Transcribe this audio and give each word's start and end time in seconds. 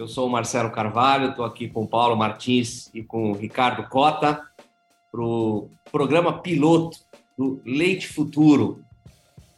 Eu 0.00 0.08
sou 0.08 0.26
o 0.26 0.30
Marcelo 0.30 0.70
Carvalho, 0.70 1.28
estou 1.28 1.44
aqui 1.44 1.68
com 1.68 1.82
o 1.82 1.86
Paulo 1.86 2.16
Martins 2.16 2.88
e 2.94 3.02
com 3.02 3.32
o 3.32 3.34
Ricardo 3.34 3.86
Cota 3.86 4.40
para 5.12 5.20
o 5.20 5.68
programa 5.92 6.40
piloto 6.40 7.00
do 7.36 7.60
Leite 7.66 8.08
Futuro. 8.08 8.82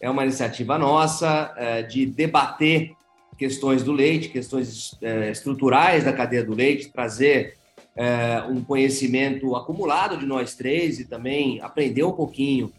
É 0.00 0.10
uma 0.10 0.24
iniciativa 0.24 0.76
nossa 0.76 1.54
é, 1.56 1.82
de 1.82 2.04
debater 2.04 2.90
questões 3.38 3.84
do 3.84 3.92
leite, 3.92 4.30
questões 4.30 4.98
é, 5.00 5.30
estruturais 5.30 6.02
da 6.02 6.12
cadeia 6.12 6.42
do 6.42 6.56
leite, 6.56 6.90
trazer 6.90 7.56
é, 7.94 8.42
um 8.48 8.64
conhecimento 8.64 9.54
acumulado 9.54 10.16
de 10.16 10.26
nós 10.26 10.56
três 10.56 10.98
e 10.98 11.04
também 11.04 11.60
aprender 11.60 12.02
um 12.02 12.10
pouquinho 12.10 12.72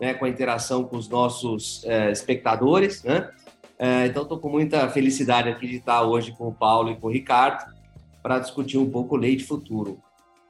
né, 0.00 0.14
com 0.14 0.24
a 0.24 0.28
interação 0.28 0.84
com 0.84 0.96
os 0.96 1.08
nossos 1.08 1.84
é, 1.84 2.12
espectadores. 2.12 3.02
Né? 3.02 3.28
É, 3.78 4.06
então, 4.06 4.24
estou 4.24 4.38
com 4.38 4.48
muita 4.48 4.88
felicidade 4.88 5.48
aqui 5.48 5.68
de 5.68 5.76
estar 5.76 6.02
hoje 6.02 6.32
com 6.32 6.48
o 6.48 6.52
Paulo 6.52 6.90
e 6.90 6.96
com 6.96 7.06
o 7.06 7.10
Ricardo 7.10 7.72
para 8.22 8.40
discutir 8.40 8.76
um 8.76 8.90
pouco 8.90 9.16
leite 9.16 9.44
futuro. 9.44 10.00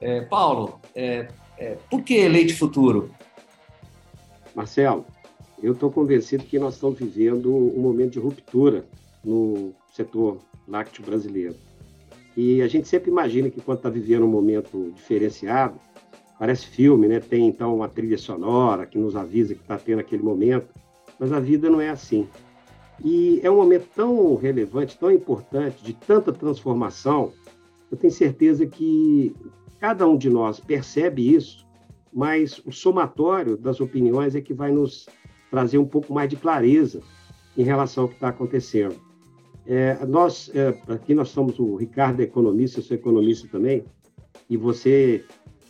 É, 0.01 0.23
Paulo, 0.23 0.81
é, 0.95 1.29
é, 1.59 1.77
por 1.91 2.03
que 2.03 2.27
leite 2.27 2.55
futuro? 2.55 3.11
Marcelo, 4.55 5.05
eu 5.63 5.73
estou 5.73 5.91
convencido 5.91 6.45
que 6.45 6.59
nós 6.59 6.75
estamos 6.75 6.99
vivendo 6.99 7.55
um 7.55 7.81
momento 7.81 8.13
de 8.13 8.19
ruptura 8.19 8.87
no 9.23 9.75
setor 9.93 10.39
lácteo 10.67 11.05
brasileiro. 11.05 11.55
E 12.37 12.63
a 12.63 12.69
gente 12.69 12.89
sempre 12.89 13.11
imagina 13.11 13.51
que 13.51 13.61
quando 13.61 13.79
está 13.79 13.91
vivendo 13.91 14.25
um 14.25 14.31
momento 14.31 14.93
diferenciado, 14.95 15.79
parece 16.39 16.67
filme, 16.67 17.09
né? 17.09 17.21
Tem 17.21 17.47
então 17.47 17.75
uma 17.75 17.89
trilha 17.89 18.17
sonora 18.17 18.87
que 18.87 18.97
nos 18.97 19.17
avisa 19.17 19.55
que 19.55 19.61
está 19.61 19.77
tendo 19.77 19.99
aquele 19.99 20.23
momento, 20.23 20.69
mas 21.19 21.33
a 21.33 21.41
vida 21.41 21.69
não 21.69 21.81
é 21.81 21.91
assim. 21.91 22.29
E 23.05 23.41
é 23.43 23.51
um 23.51 23.57
momento 23.57 23.87
tão 23.95 24.35
relevante, 24.37 24.99
tão 24.99 25.11
importante, 25.11 25.83
de 25.85 25.93
tanta 25.93 26.33
transformação. 26.33 27.33
Eu 27.91 27.97
tenho 27.97 28.13
certeza 28.13 28.67
que 28.67 29.35
cada 29.79 30.07
um 30.07 30.17
de 30.17 30.29
nós 30.29 30.59
percebe 30.59 31.35
isso, 31.35 31.67
mas 32.13 32.61
o 32.65 32.73
somatório 32.73 33.57
das 33.57 33.81
opiniões 33.81 34.35
é 34.35 34.41
que 34.41 34.53
vai 34.53 34.73
nos 34.73 35.09
trazer 35.51 35.79
um 35.79 35.87
pouco 35.87 36.13
mais 36.13 36.29
de 36.29 36.37
clareza 36.37 37.01
em 37.57 37.63
relação 37.63 38.05
ao 38.05 38.09
que 38.09 38.17
está 38.17 38.29
acontecendo. 38.29 38.97
É, 39.67 40.05
nós, 40.07 40.51
é, 40.55 40.69
aqui 40.93 41.15
nós 41.15 41.29
somos 41.29 41.59
o 41.59 41.77
Ricardo 41.77 42.21
economista, 42.21 42.79
eu 42.79 42.83
sou 42.83 42.97
economista 42.97 43.47
também, 43.49 43.85
e 44.49 44.57
você 44.57 45.25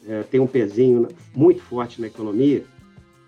é, 0.06 0.22
tem 0.22 0.40
um 0.40 0.46
pezinho 0.46 1.08
muito 1.34 1.60
forte 1.62 2.00
na 2.00 2.06
economia. 2.06 2.64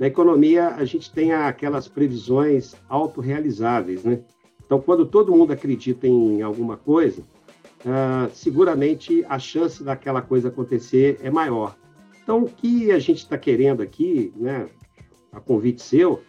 Na 0.00 0.06
economia, 0.06 0.68
a 0.68 0.84
gente 0.86 1.12
tem 1.12 1.34
aquelas 1.34 1.86
previsões 1.86 2.74
autorrealizáveis, 2.88 4.02
né? 4.02 4.20
Então, 4.64 4.80
quando 4.80 5.04
todo 5.04 5.30
mundo 5.30 5.52
acredita 5.52 6.06
em 6.06 6.40
alguma 6.40 6.78
coisa, 6.78 7.20
uh, 7.20 8.30
seguramente 8.32 9.22
a 9.28 9.38
chance 9.38 9.84
daquela 9.84 10.22
coisa 10.22 10.48
acontecer 10.48 11.20
é 11.22 11.30
maior. 11.30 11.76
Então, 12.22 12.44
o 12.44 12.48
que 12.48 12.90
a 12.90 12.98
gente 12.98 13.18
está 13.18 13.36
querendo 13.36 13.82
aqui, 13.82 14.32
né, 14.36 14.70
a 15.32 15.38
convite 15.38 15.82
seu, 15.82 16.22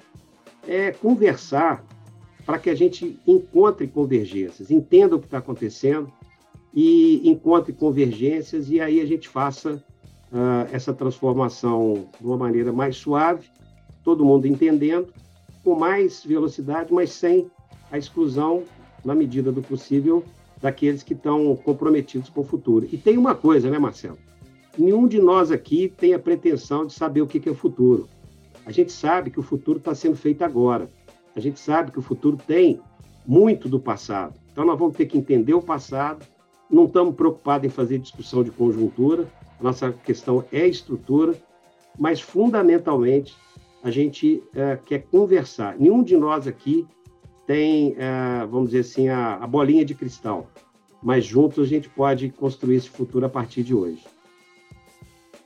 é 0.68 0.92
conversar 0.92 1.82
para 2.46 2.60
que 2.60 2.70
a 2.70 2.76
gente 2.76 3.18
encontre 3.26 3.88
convergências, 3.88 4.70
entenda 4.70 5.16
o 5.16 5.20
que 5.20 5.28
está 5.28 5.38
acontecendo 5.38 6.12
e 6.74 7.22
encontre 7.30 7.72
convergências 7.72 8.70
e 8.70 8.82
aí 8.82 9.00
a 9.00 9.06
gente 9.06 9.30
faça 9.30 9.82
uh, 10.30 10.68
essa 10.74 10.94
transformação 10.94 12.10
de 12.20 12.26
uma 12.26 12.38
maneira 12.38 12.74
mais 12.74 12.98
suave 12.98 13.50
todo 14.04 14.26
mundo 14.26 14.48
entendendo, 14.48 15.08
com 15.64 15.76
mais 15.76 16.24
velocidade, 16.24 16.94
mas 16.94 17.12
sem 17.12 17.50
a 17.92 17.98
exclusão, 17.98 18.64
na 19.04 19.14
medida 19.14 19.52
do 19.52 19.62
possível, 19.62 20.24
daqueles 20.62 21.04
que 21.04 21.14
estão 21.14 21.56
comprometidos 21.56 22.30
com 22.30 22.42
o 22.42 22.46
futuro. 22.46 22.88
E 22.92 22.98
tem 22.98 23.18
uma 23.18 23.36
coisa, 23.36 23.70
né, 23.70 23.80
Marcelo? 23.80 24.18
Nenhum 24.78 25.08
de 25.08 25.20
nós 25.20 25.52
aqui 25.52 25.92
tem 25.98 26.14
a 26.14 26.20
pretensão 26.20 26.86
de 26.86 26.94
saber 26.94 27.22
o 27.22 27.28
que 27.28 27.48
é 27.48 27.52
o 27.52 27.56
futuro. 27.56 28.08
A 28.66 28.72
gente 28.72 28.92
sabe 28.92 29.32
que 29.32 29.40
o 29.40 29.44
futuro 29.44 29.80
está 29.80 29.94
sendo 29.94 30.16
feito 30.16 30.44
agora. 30.44 30.90
A 31.36 31.40
gente 31.40 31.60
sabe 31.60 31.92
que 31.92 32.00
o 32.00 32.02
futuro 32.02 32.38
tem 32.48 32.80
muito 33.26 33.68
do 33.68 33.80
passado. 33.80 34.36
Então, 34.52 34.66
nós 34.66 34.78
vamos 34.78 34.96
ter 34.96 35.06
que 35.08 35.18
entender 35.18 35.54
o 35.54 35.62
passado. 35.62 36.26
Não 36.70 36.86
estamos 36.86 37.16
preocupados 37.16 37.66
em 37.66 37.70
fazer 37.70 37.98
discussão 37.98 38.44
de 38.44 38.52
conjuntura. 38.52 39.28
Nossa 39.60 39.92
questão 39.92 40.44
é 40.52 40.68
estrutura, 40.68 41.36
mas, 41.98 42.22
fundamentalmente, 42.22 43.36
a 43.84 43.90
gente 43.92 44.44
é, 44.56 44.78
quer 44.78 45.00
conversar. 45.12 45.76
Nenhum 45.78 46.04
de 46.04 46.16
nós 46.16 46.48
aqui 46.48 46.86
tem, 47.48 47.96
é, 47.98 48.46
vamos 48.46 48.70
dizer 48.70 48.82
assim, 48.82 49.10
a, 49.10 49.36
a, 49.36 49.48
bolinha 49.48 49.84
de 49.84 49.96
cristal, 49.96 50.50
mas 51.02 51.26
juntos 51.26 51.66
a 51.66 51.68
gente 51.68 51.90
pode 51.90 52.30
construir 52.30 52.76
esse 52.76 52.90
futuro 52.90 53.26
a 53.26 53.30
partir 53.30 53.64
de 53.64 53.74
hoje. 53.74 54.04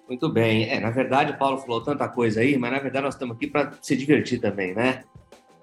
Muito 0.07 0.29
bem. 0.29 0.69
É, 0.69 0.79
na 0.79 0.91
verdade, 0.91 1.31
o 1.31 1.38
Paulo 1.38 1.57
falou 1.57 1.81
tanta 1.81 2.07
coisa 2.07 2.41
aí, 2.41 2.57
mas 2.57 2.72
na 2.72 2.79
verdade 2.79 3.06
nós 3.06 3.16
estamos 3.16 3.35
aqui 3.35 3.47
para 3.47 3.73
se 3.81 3.96
divertir 3.96 4.40
também, 4.40 4.75
né? 4.75 5.03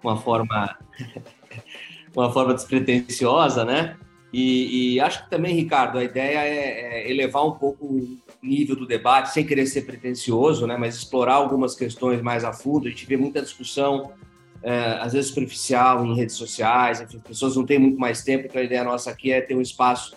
Uma 0.03 0.17
forma, 0.17 0.77
uma 2.17 2.33
forma 2.33 2.55
despretensiosa, 2.55 3.65
né? 3.65 3.97
E, 4.33 4.95
e, 4.95 5.01
acho 5.01 5.25
que 5.25 5.31
também, 5.31 5.55
Ricardo, 5.55 5.99
a 5.99 6.05
ideia 6.05 6.39
é, 6.39 7.03
é, 7.05 7.11
elevar 7.11 7.47
um 7.47 7.53
pouco 7.53 7.87
nível 8.43 8.75
do 8.75 8.87
debate, 8.87 9.33
sem 9.33 9.47
querer 9.47 9.67
ser 9.67 9.83
pretencioso, 9.83 10.67
né, 10.67 10.77
mas 10.77 10.97
explorar 10.97 11.35
algumas 11.35 11.77
questões 11.77 12.21
mais 12.21 12.45
a 12.45 12.53
fundo. 12.53 12.89
A 12.89 12.91
gente 12.91 13.07
vê 13.07 13.17
muita 13.17 13.41
discussão, 13.41 14.13
é, 14.63 14.99
às 15.01 15.13
vezes 15.13 15.29
superficial, 15.29 16.05
em 16.05 16.17
redes 16.17 16.35
sociais, 16.35 17.01
enfim, 17.01 17.19
as 17.19 17.23
pessoas 17.23 17.57
não 17.57 17.65
têm 17.65 17.79
muito 17.79 17.99
mais 17.99 18.23
tempo, 18.23 18.47
então 18.47 18.61
a 18.61 18.65
ideia 18.65 18.83
nossa 18.83 19.11
aqui 19.11 19.31
é 19.31 19.41
ter 19.41 19.55
um 19.55 19.61
espaço 19.61 20.17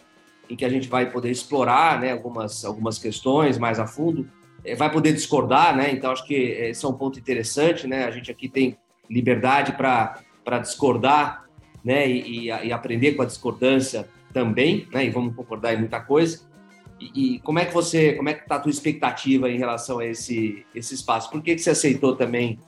em 0.50 0.56
que 0.56 0.66
a 0.66 0.70
gente 0.70 0.88
vai 0.88 1.10
poder 1.12 1.30
explorar 1.30 2.00
né, 2.00 2.12
algumas, 2.12 2.66
algumas 2.66 2.98
questões 2.98 3.58
mais 3.58 3.80
a 3.80 3.86
fundo, 3.86 4.28
é, 4.64 4.76
vai 4.76 4.92
poder 4.92 5.14
discordar, 5.14 5.76
né, 5.76 5.92
então 5.92 6.12
acho 6.12 6.26
que 6.26 6.34
esse 6.34 6.84
é 6.84 6.88
um 6.88 6.94
ponto 6.94 7.20
interessante, 7.20 7.86
né, 7.86 8.06
a 8.06 8.12
gente 8.12 8.32
aqui 8.32 8.50
tem 8.50 8.78
liberdade 9.10 9.74
para 9.74 10.60
discordar 10.60 11.46
né, 11.84 12.10
e, 12.10 12.48
e, 12.48 12.72
aprender 12.72 13.14
com 13.14 13.22
a 13.22 13.26
discordância 13.26 14.10
também, 14.34 14.88
né, 14.92 15.06
e 15.06 15.10
vamos 15.12 15.36
concordar 15.36 15.76
em 15.76 15.78
muita 15.78 16.00
coisa. 16.00 16.55
E, 17.00 17.36
e 17.36 17.40
como 17.40 17.60
é 17.60 17.66
que 17.66 17.74
você, 17.74 18.14
como 18.14 18.30
é 18.30 18.34
que 18.34 18.44
está 18.44 18.56
a 18.56 18.60
tua 18.60 18.70
expectativa 18.70 19.50
em 19.50 19.58
relação 19.58 20.00
a 20.00 20.06
esse, 20.06 20.66
esse 20.74 20.94
espaço? 20.94 21.30
Por 21.30 21.42
que, 21.42 21.56
que 21.56 21.62
você 21.62 21.72
aceitou 21.72 22.16
também 22.16 22.60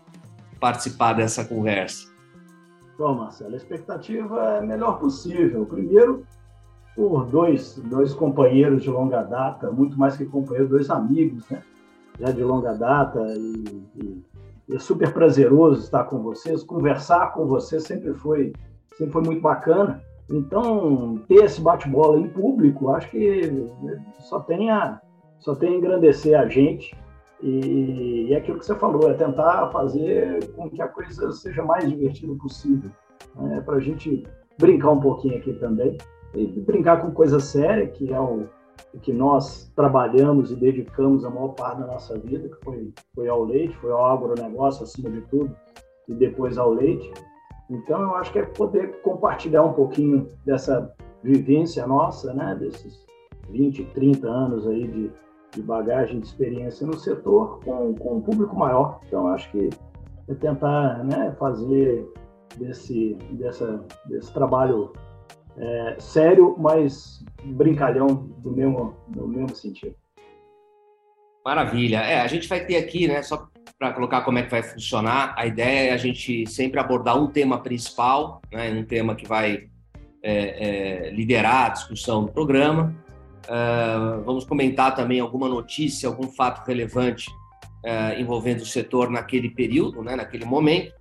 participar 0.59 1.13
dessa 1.13 1.45
conversa? 1.45 2.07
Bom, 2.97 3.13
Marcelo, 3.13 3.53
a 3.53 3.57
expectativa 3.57 4.55
é 4.55 4.59
a 4.59 4.61
melhor 4.61 4.99
possível. 4.99 5.65
Primeiro, 5.65 6.25
por 6.95 7.25
dois, 7.27 7.75
dois 7.85 8.13
companheiros 8.13 8.81
de 8.81 8.89
longa 8.89 9.21
data, 9.21 9.69
muito 9.71 9.97
mais 9.97 10.17
que 10.17 10.25
companheiros, 10.25 10.69
dois 10.69 10.89
amigos, 10.89 11.47
né? 11.49 11.61
Já 12.19 12.31
de 12.31 12.43
longa 12.43 12.73
data 12.73 13.23
e, 13.37 13.85
e, 13.95 14.23
é 14.75 14.79
super 14.79 15.13
prazeroso 15.13 15.81
estar 15.81 16.05
com 16.05 16.23
vocês. 16.23 16.63
Conversar 16.63 17.33
com 17.33 17.45
vocês 17.45 17.83
sempre 17.83 18.15
foi 18.15 18.51
sempre 18.97 19.13
foi 19.13 19.21
muito 19.21 19.41
bacana. 19.41 20.01
Então, 20.29 21.23
ter 21.27 21.45
esse 21.45 21.61
bate-bola 21.61 22.19
em 22.19 22.27
público, 22.27 22.89
acho 22.89 23.09
que 23.09 23.65
só 24.19 24.39
tem 24.41 24.69
a, 24.69 25.01
só 25.39 25.55
tem 25.55 25.69
a 25.73 25.77
engrandecer 25.77 26.37
a 26.37 26.47
gente. 26.47 26.95
E, 27.41 28.27
e 28.29 28.33
é 28.33 28.37
aquilo 28.37 28.59
que 28.59 28.65
você 28.65 28.75
falou, 28.75 29.09
é 29.09 29.13
tentar 29.13 29.69
fazer 29.69 30.51
com 30.53 30.69
que 30.69 30.81
a 30.81 30.87
coisa 30.87 31.31
seja 31.31 31.63
mais 31.63 31.87
divertida 31.87 32.33
possível. 32.35 32.89
Né? 33.35 33.61
Para 33.61 33.75
a 33.75 33.79
gente 33.79 34.23
brincar 34.59 34.91
um 34.91 34.99
pouquinho 34.99 35.37
aqui 35.37 35.53
também. 35.53 35.97
E 36.35 36.45
brincar 36.45 37.01
com 37.01 37.11
coisa 37.11 37.39
séria, 37.39 37.87
que 37.87 38.13
é 38.13 38.19
o, 38.19 38.47
o 38.93 38.99
que 38.99 39.13
nós 39.13 39.71
trabalhamos 39.75 40.51
e 40.51 40.55
dedicamos 40.55 41.23
a 41.23 41.29
maior 41.29 41.49
parte 41.49 41.79
da 41.79 41.87
nossa 41.87 42.17
vida, 42.17 42.49
que 42.49 42.65
foi, 42.65 42.93
foi 43.15 43.27
ao 43.29 43.43
leite, 43.43 43.77
foi 43.77 43.91
ao 43.91 44.05
agronegócio 44.05 44.83
acima 44.83 45.09
de 45.09 45.21
tudo, 45.21 45.55
e 46.07 46.13
depois 46.13 46.57
ao 46.57 46.71
leite. 46.71 47.11
Então, 47.69 48.01
eu 48.01 48.15
acho 48.15 48.31
que 48.31 48.39
é 48.39 48.43
poder 48.43 49.01
compartilhar 49.01 49.63
um 49.63 49.73
pouquinho 49.73 50.27
dessa 50.45 50.93
vivência 51.23 51.85
nossa, 51.85 52.33
né, 52.33 52.55
desses 52.55 53.05
20, 53.49 53.83
30 53.85 54.27
anos 54.27 54.67
aí 54.67 54.87
de, 54.87 55.11
de 55.51 55.61
bagagem, 55.61 56.19
de 56.19 56.27
experiência 56.27 56.87
no 56.87 56.97
setor 56.97 57.59
com, 57.63 57.93
com 57.95 58.17
um 58.17 58.21
público 58.21 58.55
maior. 58.55 58.99
Então, 59.05 59.27
acho 59.27 59.51
que 59.51 59.69
é 60.27 60.33
tentar 60.35 61.03
né, 61.03 61.35
fazer 61.37 62.07
desse, 62.57 63.15
dessa, 63.31 63.83
desse 64.05 64.31
trabalho 64.33 64.93
é, 65.57 65.95
sério, 65.99 66.55
mas 66.57 67.23
brincalhão 67.43 68.29
do 68.37 68.51
mesmo, 68.51 68.95
do 69.07 69.27
mesmo 69.27 69.55
sentido. 69.55 69.95
Maravilha. 71.45 71.97
É, 71.97 72.21
a 72.21 72.27
gente 72.27 72.47
vai 72.47 72.65
ter 72.65 72.77
aqui, 72.77 73.07
né, 73.07 73.21
só 73.21 73.49
para 73.79 73.93
colocar 73.93 74.21
como 74.21 74.39
é 74.39 74.43
que 74.43 74.49
vai 74.49 74.63
funcionar, 74.63 75.35
a 75.37 75.45
ideia 75.45 75.91
é 75.91 75.93
a 75.93 75.97
gente 75.97 76.47
sempre 76.49 76.79
abordar 76.79 77.21
um 77.21 77.27
tema 77.27 77.59
principal, 77.59 78.41
né, 78.51 78.71
um 78.71 78.83
tema 78.83 79.15
que 79.15 79.27
vai 79.27 79.69
é, 80.23 81.07
é, 81.07 81.11
liderar 81.11 81.67
a 81.67 81.69
discussão 81.69 82.25
do 82.25 82.31
programa. 82.31 82.95
Uh, 83.45 84.21
vamos 84.23 84.43
comentar 84.43 84.93
também 84.93 85.19
alguma 85.19 85.47
notícia, 85.47 86.09
algum 86.09 86.27
fato 86.27 86.67
relevante 86.67 87.29
uh, 87.29 88.19
envolvendo 88.19 88.61
o 88.61 88.65
setor 88.65 89.09
naquele 89.09 89.49
período, 89.49 90.03
né, 90.03 90.15
naquele 90.15 90.43
momento. 90.43 90.91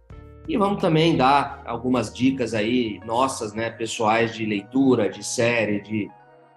E 0.47 0.57
vamos 0.57 0.81
também 0.81 1.17
dar 1.17 1.63
algumas 1.67 2.13
dicas 2.13 2.55
aí 2.55 3.01
nossas, 3.05 3.53
né, 3.53 3.71
pessoais 3.71 4.35
de 4.35 4.45
leitura, 4.45 5.09
de 5.09 5.25
série, 5.25 5.81
de, 5.81 6.09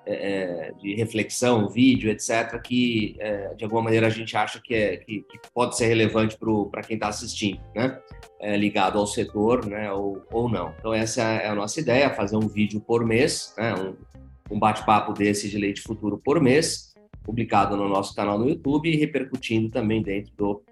é, 0.09 0.73
de 0.79 0.95
reflexão, 0.95 1.69
vídeo, 1.69 2.09
etc., 2.09 2.59
que 2.61 3.15
é, 3.19 3.53
de 3.53 3.63
alguma 3.63 3.83
maneira 3.83 4.07
a 4.07 4.09
gente 4.09 4.35
acha 4.35 4.59
que, 4.61 4.73
é, 4.73 4.97
que, 4.97 5.21
que 5.21 5.39
pode 5.53 5.77
ser 5.77 5.87
relevante 5.87 6.37
para 6.71 6.81
quem 6.81 6.95
está 6.95 7.07
assistindo, 7.07 7.59
né, 7.75 7.99
é, 8.39 8.57
ligado 8.57 8.97
ao 8.97 9.05
setor, 9.05 9.65
né, 9.65 9.91
ou, 9.91 10.23
ou 10.31 10.49
não. 10.49 10.73
Então 10.79 10.93
essa 10.93 11.21
é 11.21 11.47
a 11.47 11.55
nossa 11.55 11.79
ideia, 11.79 12.09
fazer 12.09 12.35
um 12.35 12.47
vídeo 12.47 12.81
por 12.81 13.05
mês, 13.05 13.53
né, 13.57 13.73
um, 13.75 13.95
um 14.55 14.59
bate-papo 14.59 15.13
desse 15.13 15.49
de 15.49 15.57
Leite 15.57 15.81
Futuro 15.81 16.17
por 16.17 16.41
mês, 16.41 16.93
publicado 17.23 17.77
no 17.77 17.87
nosso 17.87 18.15
canal 18.15 18.39
no 18.39 18.49
YouTube 18.49 18.89
e 18.89 18.95
repercutindo 18.95 19.69
também 19.69 20.01
dentro 20.01 20.33
do, 20.35 20.63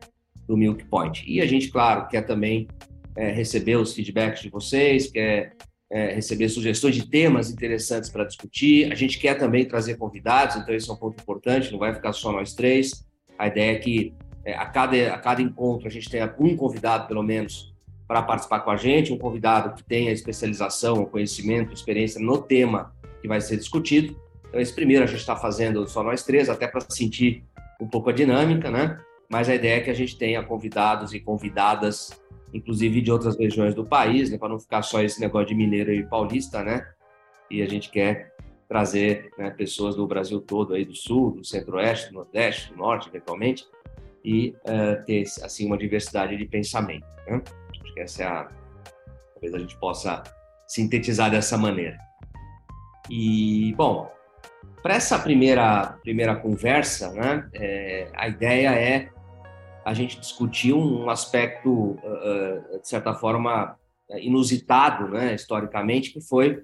do 0.47 0.57
Milk 0.57 0.85
Point. 0.85 1.23
E 1.27 1.39
a 1.41 1.45
gente, 1.45 1.69
claro, 1.69 2.07
quer 2.07 2.21
também 2.21 2.67
é, 3.15 3.31
receber 3.31 3.75
os 3.75 3.93
feedbacks 3.93 4.41
de 4.41 4.49
vocês, 4.49 5.11
quer 5.11 5.55
é, 5.89 6.13
receber 6.13 6.49
sugestões 6.49 6.95
de 6.95 7.07
temas 7.07 7.49
interessantes 7.49 8.09
para 8.09 8.25
discutir. 8.25 8.91
A 8.91 8.95
gente 8.95 9.19
quer 9.19 9.35
também 9.35 9.65
trazer 9.65 9.95
convidados, 9.95 10.55
então 10.55 10.73
esse 10.73 10.89
é 10.89 10.93
um 10.93 10.97
ponto 10.97 11.21
importante, 11.21 11.71
não 11.71 11.79
vai 11.79 11.93
ficar 11.93 12.13
só 12.13 12.31
nós 12.31 12.53
três. 12.53 13.05
A 13.37 13.47
ideia 13.47 13.73
é 13.73 13.79
que 13.79 14.13
é, 14.43 14.53
a, 14.53 14.65
cada, 14.65 15.13
a 15.13 15.17
cada 15.17 15.41
encontro 15.41 15.87
a 15.87 15.91
gente 15.91 16.09
tenha 16.09 16.33
um 16.39 16.55
convidado, 16.55 17.07
pelo 17.07 17.23
menos, 17.23 17.73
para 18.07 18.21
participar 18.21 18.61
com 18.61 18.71
a 18.71 18.77
gente, 18.77 19.11
um 19.11 19.17
convidado 19.17 19.75
que 19.75 19.83
tenha 19.83 20.11
especialização, 20.11 21.05
conhecimento, 21.05 21.73
experiência 21.73 22.21
no 22.21 22.41
tema 22.41 22.93
que 23.21 23.27
vai 23.27 23.41
ser 23.41 23.57
discutido. 23.57 24.15
Então, 24.47 24.61
esse 24.61 24.73
primeiro 24.73 25.03
a 25.03 25.07
gente 25.07 25.19
está 25.19 25.35
fazendo 25.35 25.85
só 25.87 26.01
nós 26.03 26.23
três, 26.23 26.49
até 26.49 26.67
para 26.67 26.81
sentir 26.89 27.43
um 27.81 27.87
pouco 27.87 28.09
a 28.09 28.13
dinâmica, 28.13 28.71
né? 28.71 28.97
Mas 29.29 29.49
a 29.49 29.55
ideia 29.55 29.77
é 29.77 29.81
que 29.81 29.89
a 29.89 29.93
gente 29.93 30.17
tenha 30.17 30.41
convidados 30.41 31.13
e 31.13 31.19
convidadas 31.19 32.11
inclusive 32.53 33.01
de 33.01 33.11
outras 33.11 33.37
regiões 33.37 33.75
do 33.75 33.85
país, 33.85 34.29
né, 34.29 34.37
para 34.37 34.49
não 34.49 34.59
ficar 34.59 34.81
só 34.81 35.01
esse 35.01 35.19
negócio 35.19 35.47
de 35.47 35.55
mineiro 35.55 35.93
e 35.93 36.05
paulista, 36.05 36.63
né? 36.63 36.87
E 37.49 37.61
a 37.61 37.67
gente 37.67 37.89
quer 37.89 38.33
trazer 38.67 39.31
né, 39.37 39.49
pessoas 39.51 39.95
do 39.95 40.05
Brasil 40.05 40.41
todo, 40.41 40.73
aí 40.73 40.83
do 40.83 40.95
sul, 40.95 41.31
do 41.31 41.45
centro-oeste, 41.45 42.09
do 42.09 42.15
nordeste, 42.15 42.71
do 42.71 42.77
norte, 42.77 43.07
eventualmente, 43.07 43.65
e 44.23 44.53
uh, 44.65 45.05
ter 45.05 45.23
assim 45.41 45.65
uma 45.65 45.77
diversidade 45.77 46.35
de 46.35 46.45
pensamento. 46.45 47.05
Né? 47.27 47.41
Acho 47.81 47.93
que 47.93 47.99
essa 48.01 48.23
é 48.23 48.25
a 48.25 48.49
talvez 49.33 49.53
a 49.53 49.59
gente 49.59 49.77
possa 49.77 50.23
sintetizar 50.67 51.31
dessa 51.31 51.57
maneira. 51.57 51.97
E 53.09 53.73
bom, 53.77 54.11
para 54.81 54.95
essa 54.95 55.17
primeira 55.19 55.97
primeira 56.03 56.35
conversa, 56.35 57.11
né, 57.13 57.47
é, 57.53 58.09
a 58.13 58.27
ideia 58.27 58.69
é 58.71 59.09
a 59.87 59.93
gente 59.93 60.19
discutiu 60.19 60.77
um 60.77 61.09
aspecto, 61.09 61.97
de 62.81 62.89
certa 62.89 63.13
forma, 63.13 63.79
inusitado, 64.19 65.07
né, 65.07 65.33
historicamente, 65.33 66.11
que 66.11 66.19
foi 66.19 66.61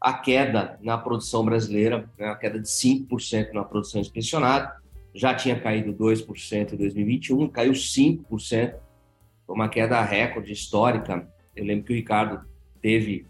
a 0.00 0.12
queda 0.12 0.78
na 0.80 0.96
produção 0.96 1.44
brasileira, 1.44 2.08
né, 2.16 2.28
a 2.28 2.36
queda 2.36 2.60
de 2.60 2.68
5% 2.68 3.52
na 3.52 3.64
produção 3.64 4.00
inspecionada, 4.00 4.72
já 5.12 5.34
tinha 5.34 5.58
caído 5.58 5.92
2% 5.92 6.74
em 6.74 6.76
2021, 6.76 7.48
caiu 7.48 7.72
5%, 7.72 8.74
foi 9.44 9.56
uma 9.56 9.68
queda 9.68 10.00
recorde 10.00 10.52
histórica. 10.52 11.28
Eu 11.56 11.64
lembro 11.64 11.86
que 11.86 11.92
o 11.92 11.96
Ricardo 11.96 12.40
teve 12.80 13.26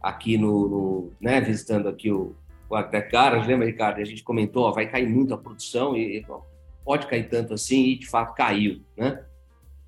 aqui 0.00 0.38
no, 0.38 0.68
no 0.68 1.12
né, 1.20 1.42
visitando 1.42 1.90
aqui 1.90 2.10
o, 2.10 2.34
o 2.70 2.74
Agtech 2.74 3.12
Garage, 3.12 3.46
lembra, 3.46 3.66
Ricardo? 3.66 4.00
A 4.00 4.04
gente 4.04 4.24
comentou, 4.24 4.64
ó, 4.64 4.72
vai 4.72 4.88
cair 4.88 5.06
muito 5.06 5.34
a 5.34 5.36
produção 5.36 5.94
e 5.94 6.24
pode 6.84 7.06
cair 7.06 7.28
tanto 7.28 7.54
assim, 7.54 7.84
e 7.84 7.98
de 7.98 8.06
fato 8.06 8.34
caiu, 8.34 8.80
né? 8.96 9.22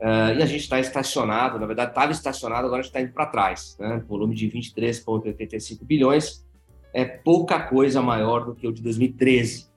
Uh, 0.00 0.36
e 0.38 0.42
a 0.42 0.46
gente 0.46 0.60
está 0.60 0.78
estacionado, 0.78 1.58
na 1.58 1.66
verdade 1.66 1.90
estava 1.90 2.12
estacionado, 2.12 2.66
agora 2.66 2.82
está 2.82 3.00
indo 3.00 3.12
para 3.12 3.26
trás, 3.26 3.76
né? 3.78 4.02
Volume 4.06 4.34
de 4.34 4.48
23,85 4.50 5.84
bilhões 5.84 6.44
é 6.92 7.04
pouca 7.04 7.60
coisa 7.60 8.00
maior 8.00 8.44
do 8.44 8.54
que 8.54 8.66
o 8.66 8.72
de 8.72 8.82
2013. 8.82 9.68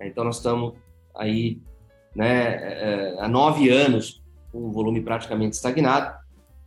Então 0.00 0.24
nós 0.24 0.36
estamos 0.36 0.74
aí, 1.14 1.60
né, 2.14 2.54
é, 2.54 3.16
há 3.18 3.28
nove 3.28 3.68
anos 3.68 4.22
com 4.52 4.66
um 4.68 4.70
volume 4.70 5.00
praticamente 5.00 5.56
estagnado, 5.56 6.14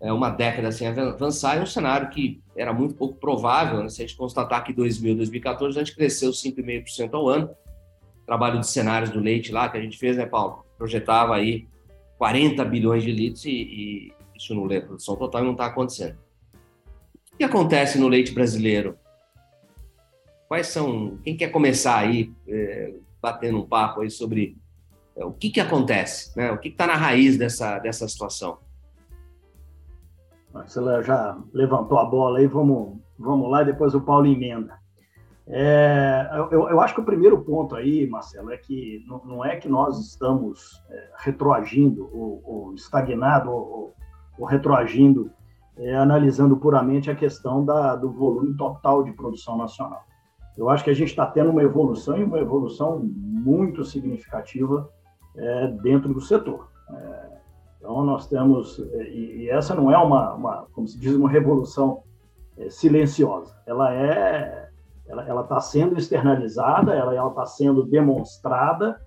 é 0.01 0.11
uma 0.11 0.29
década 0.29 0.71
sem 0.71 0.87
avançar, 0.87 1.57
e 1.57 1.61
um 1.61 1.65
cenário 1.65 2.09
que 2.09 2.41
era 2.55 2.73
muito 2.73 2.95
pouco 2.95 3.19
provável, 3.19 3.83
né? 3.83 3.89
se 3.89 4.01
a 4.01 4.07
gente 4.07 4.17
constatar 4.17 4.63
que 4.63 4.71
2000, 4.71 5.15
2014 5.15 5.77
a 5.77 5.83
gente 5.83 5.95
cresceu 5.95 6.31
5,5% 6.31 7.13
ao 7.13 7.27
ano, 7.27 7.49
trabalho 8.29 8.59
de 8.59 8.67
cenários 8.67 9.09
do 9.09 9.19
leite 9.19 9.51
lá 9.51 9.67
que 9.67 9.77
a 9.77 9.81
gente 9.81 9.97
fez, 9.97 10.15
né, 10.15 10.23
Paulo? 10.23 10.63
Projetava 10.77 11.35
aí 11.35 11.67
40 12.19 12.63
bilhões 12.63 13.03
de 13.03 13.11
litros 13.11 13.43
e, 13.45 13.49
e 13.49 14.13
isso 14.35 14.53
não 14.53 14.65
lê 14.65 14.79
produção 14.79 15.15
total 15.15 15.43
não 15.43 15.53
está 15.53 15.65
acontecendo. 15.65 16.15
O 17.33 17.37
que 17.37 17.43
acontece 17.43 17.97
no 17.97 18.07
leite 18.07 18.31
brasileiro? 18.31 18.95
Quais 20.47 20.67
são. 20.67 21.17
Quem 21.23 21.35
quer 21.35 21.47
começar 21.47 21.97
aí, 21.97 22.31
é, 22.47 22.93
batendo 23.19 23.57
um 23.57 23.65
papo 23.65 24.01
aí 24.01 24.11
sobre 24.11 24.55
é, 25.17 25.25
o 25.25 25.31
que, 25.31 25.49
que 25.49 25.59
acontece, 25.59 26.37
né? 26.37 26.51
O 26.51 26.59
que 26.59 26.67
está 26.69 26.85
na 26.85 26.95
raiz 26.95 27.35
dessa, 27.35 27.79
dessa 27.79 28.07
situação? 28.07 28.59
Marcela 30.53 31.01
já 31.01 31.35
levantou 31.51 31.97
a 31.97 32.05
bola 32.05 32.37
aí, 32.37 32.45
vamos, 32.45 32.99
vamos 33.17 33.49
lá 33.49 33.63
depois 33.63 33.95
o 33.95 34.01
Paulo 34.01 34.27
emenda. 34.27 34.78
É, 35.51 36.29
eu, 36.51 36.69
eu, 36.69 36.79
acho 36.79 36.93
que 36.93 37.01
o 37.01 37.05
primeiro 37.05 37.41
ponto 37.41 37.75
aí, 37.75 38.07
Marcelo, 38.07 38.51
é 38.51 38.57
que 38.57 39.03
não, 39.07 39.21
não 39.25 39.45
é 39.45 39.55
que 39.55 39.67
nós 39.67 39.99
estamos 39.99 40.79
é, 40.91 41.09
retroagindo 41.17 42.07
ou, 42.13 42.41
ou 42.45 42.73
estagnado 42.75 43.49
ou, 43.49 43.95
ou 44.37 44.45
retroagindo, 44.45 45.31
é, 45.75 45.95
analisando 45.95 46.55
puramente 46.55 47.09
a 47.09 47.15
questão 47.15 47.65
da, 47.65 47.95
do 47.95 48.11
volume 48.11 48.55
total 48.55 49.03
de 49.03 49.11
produção 49.11 49.57
nacional. 49.57 50.03
Eu 50.55 50.69
acho 50.69 50.83
que 50.83 50.91
a 50.91 50.95
gente 50.95 51.09
está 51.09 51.25
tendo 51.25 51.49
uma 51.49 51.63
evolução 51.63 52.15
e 52.15 52.23
uma 52.23 52.37
evolução 52.37 52.99
muito 52.99 53.83
significativa 53.83 54.87
é, 55.35 55.67
dentro 55.81 56.13
do 56.13 56.21
setor. 56.21 56.69
É, 56.91 57.29
então, 57.79 58.03
nós 58.03 58.27
temos, 58.27 58.77
e, 58.77 59.45
e, 59.45 59.49
essa 59.49 59.73
não 59.73 59.89
é 59.89 59.97
uma, 59.97 60.35
uma, 60.35 60.67
como 60.73 60.87
se 60.87 60.99
diz, 60.99 61.15
uma 61.15 61.29
revolução 61.29 62.03
é, 62.55 62.69
silenciosa, 62.69 63.55
ela 63.65 63.91
é 63.95 64.68
ela 65.09 65.41
está 65.41 65.59
sendo 65.59 65.97
externalizada, 65.97 66.93
ela 66.93 67.29
está 67.29 67.45
sendo 67.45 67.83
demonstrada 67.83 68.99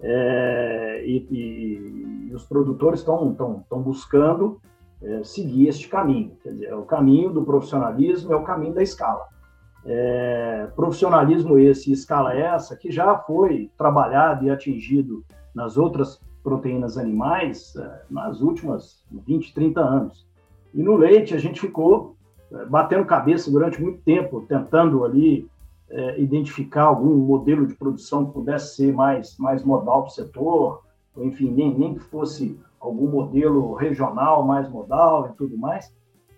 é, 0.00 1.02
e, 1.06 1.26
e, 1.30 2.28
e, 2.28 2.34
os 2.34 2.44
produtores 2.44 3.00
estão 3.00 3.82
buscando 3.82 4.60
é, 5.02 5.22
seguir 5.22 5.68
este 5.68 5.88
caminho. 5.88 6.36
Quer 6.42 6.50
dizer, 6.50 6.66
é 6.66 6.74
o 6.74 6.82
caminho 6.82 7.30
do 7.30 7.44
profissionalismo 7.44 8.32
é 8.32 8.36
o 8.36 8.42
caminho 8.42 8.74
da 8.74 8.82
escala. 8.82 9.24
É, 9.86 10.68
profissionalismo 10.74 11.58
esse 11.58 11.92
escala 11.92 12.34
essa 12.34 12.76
que 12.76 12.90
já 12.90 13.18
foi 13.18 13.70
trabalhado 13.76 14.46
e 14.46 14.50
atingido 14.50 15.24
nas 15.54 15.76
outras 15.76 16.20
proteínas 16.42 16.98
animais 16.98 17.74
é, 17.76 18.02
nas 18.10 18.40
últimas 18.40 19.04
20, 19.10 19.54
30 19.54 19.80
anos. 19.80 20.26
E 20.72 20.82
no 20.82 20.96
leite 20.96 21.34
a 21.34 21.38
gente 21.38 21.60
ficou 21.60 22.16
batendo 22.68 23.04
cabeça 23.04 23.50
durante 23.50 23.82
muito 23.82 24.00
tempo, 24.02 24.44
tentando 24.48 25.04
ali 25.04 25.48
é, 25.90 26.20
identificar 26.20 26.84
algum 26.84 27.14
modelo 27.16 27.66
de 27.66 27.74
produção 27.74 28.26
que 28.26 28.32
pudesse 28.32 28.76
ser 28.76 28.92
mais, 28.92 29.36
mais 29.38 29.64
modal 29.64 30.02
para 30.02 30.08
o 30.08 30.12
setor, 30.12 30.82
ou 31.16 31.24
enfim, 31.24 31.50
nem, 31.50 31.76
nem 31.76 31.94
que 31.94 32.00
fosse 32.00 32.58
algum 32.80 33.08
modelo 33.08 33.74
regional 33.74 34.44
mais 34.44 34.68
modal 34.68 35.28
e 35.28 35.32
tudo 35.36 35.56
mais, 35.56 35.94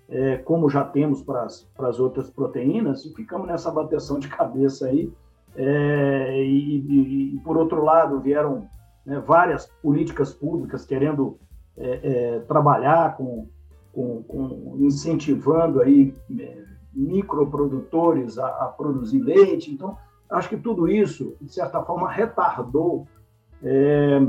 é, 0.08 0.36
como 0.36 0.70
já 0.70 0.84
temos 0.84 1.22
para 1.22 1.44
as 1.44 1.98
outras 1.98 2.30
proteínas, 2.30 3.04
e 3.04 3.14
ficamos 3.14 3.46
nessa 3.46 3.70
bateção 3.70 4.18
de 4.18 4.28
cabeça 4.30 4.86
aí. 4.86 5.12
É, 5.58 6.42
e, 6.44 6.78
e, 6.78 7.34
e, 7.34 7.40
por 7.40 7.56
outro 7.56 7.82
lado, 7.82 8.20
vieram 8.20 8.68
né, 9.06 9.18
várias 9.26 9.66
políticas 9.82 10.34
públicas 10.34 10.84
querendo 10.84 11.38
é, 11.78 12.00
é 12.36 12.38
trabalhar 12.40 13.16
com, 13.16 13.48
com, 13.96 14.22
com 14.24 14.76
incentivando 14.78 15.80
aí 15.80 16.14
é, 16.38 16.62
microprodutores 16.92 18.38
a, 18.38 18.46
a, 18.46 18.66
produzir 18.66 19.20
leite. 19.20 19.72
Então, 19.72 19.96
acho 20.28 20.50
que 20.50 20.56
tudo 20.58 20.86
isso, 20.86 21.34
de 21.40 21.50
certa 21.50 21.82
forma, 21.82 22.10
retardou 22.10 23.06
é, 23.62 24.20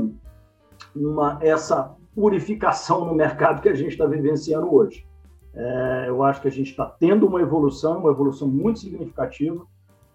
uma, 0.96 1.38
essa 1.42 1.94
purificação 2.14 3.04
no 3.04 3.14
mercado 3.14 3.60
que 3.60 3.68
a 3.68 3.74
gente 3.74 3.90
está 3.90 4.06
vivenciando 4.06 4.74
hoje. 4.74 5.06
É, 5.54 6.06
eu 6.08 6.22
acho 6.22 6.40
que 6.40 6.48
a 6.48 6.52
gente 6.52 6.70
está 6.70 6.86
tendo 6.86 7.26
uma 7.26 7.42
evolução, 7.42 7.98
uma 7.98 8.10
evolução 8.10 8.48
muito 8.48 8.78
significativa. 8.78 9.66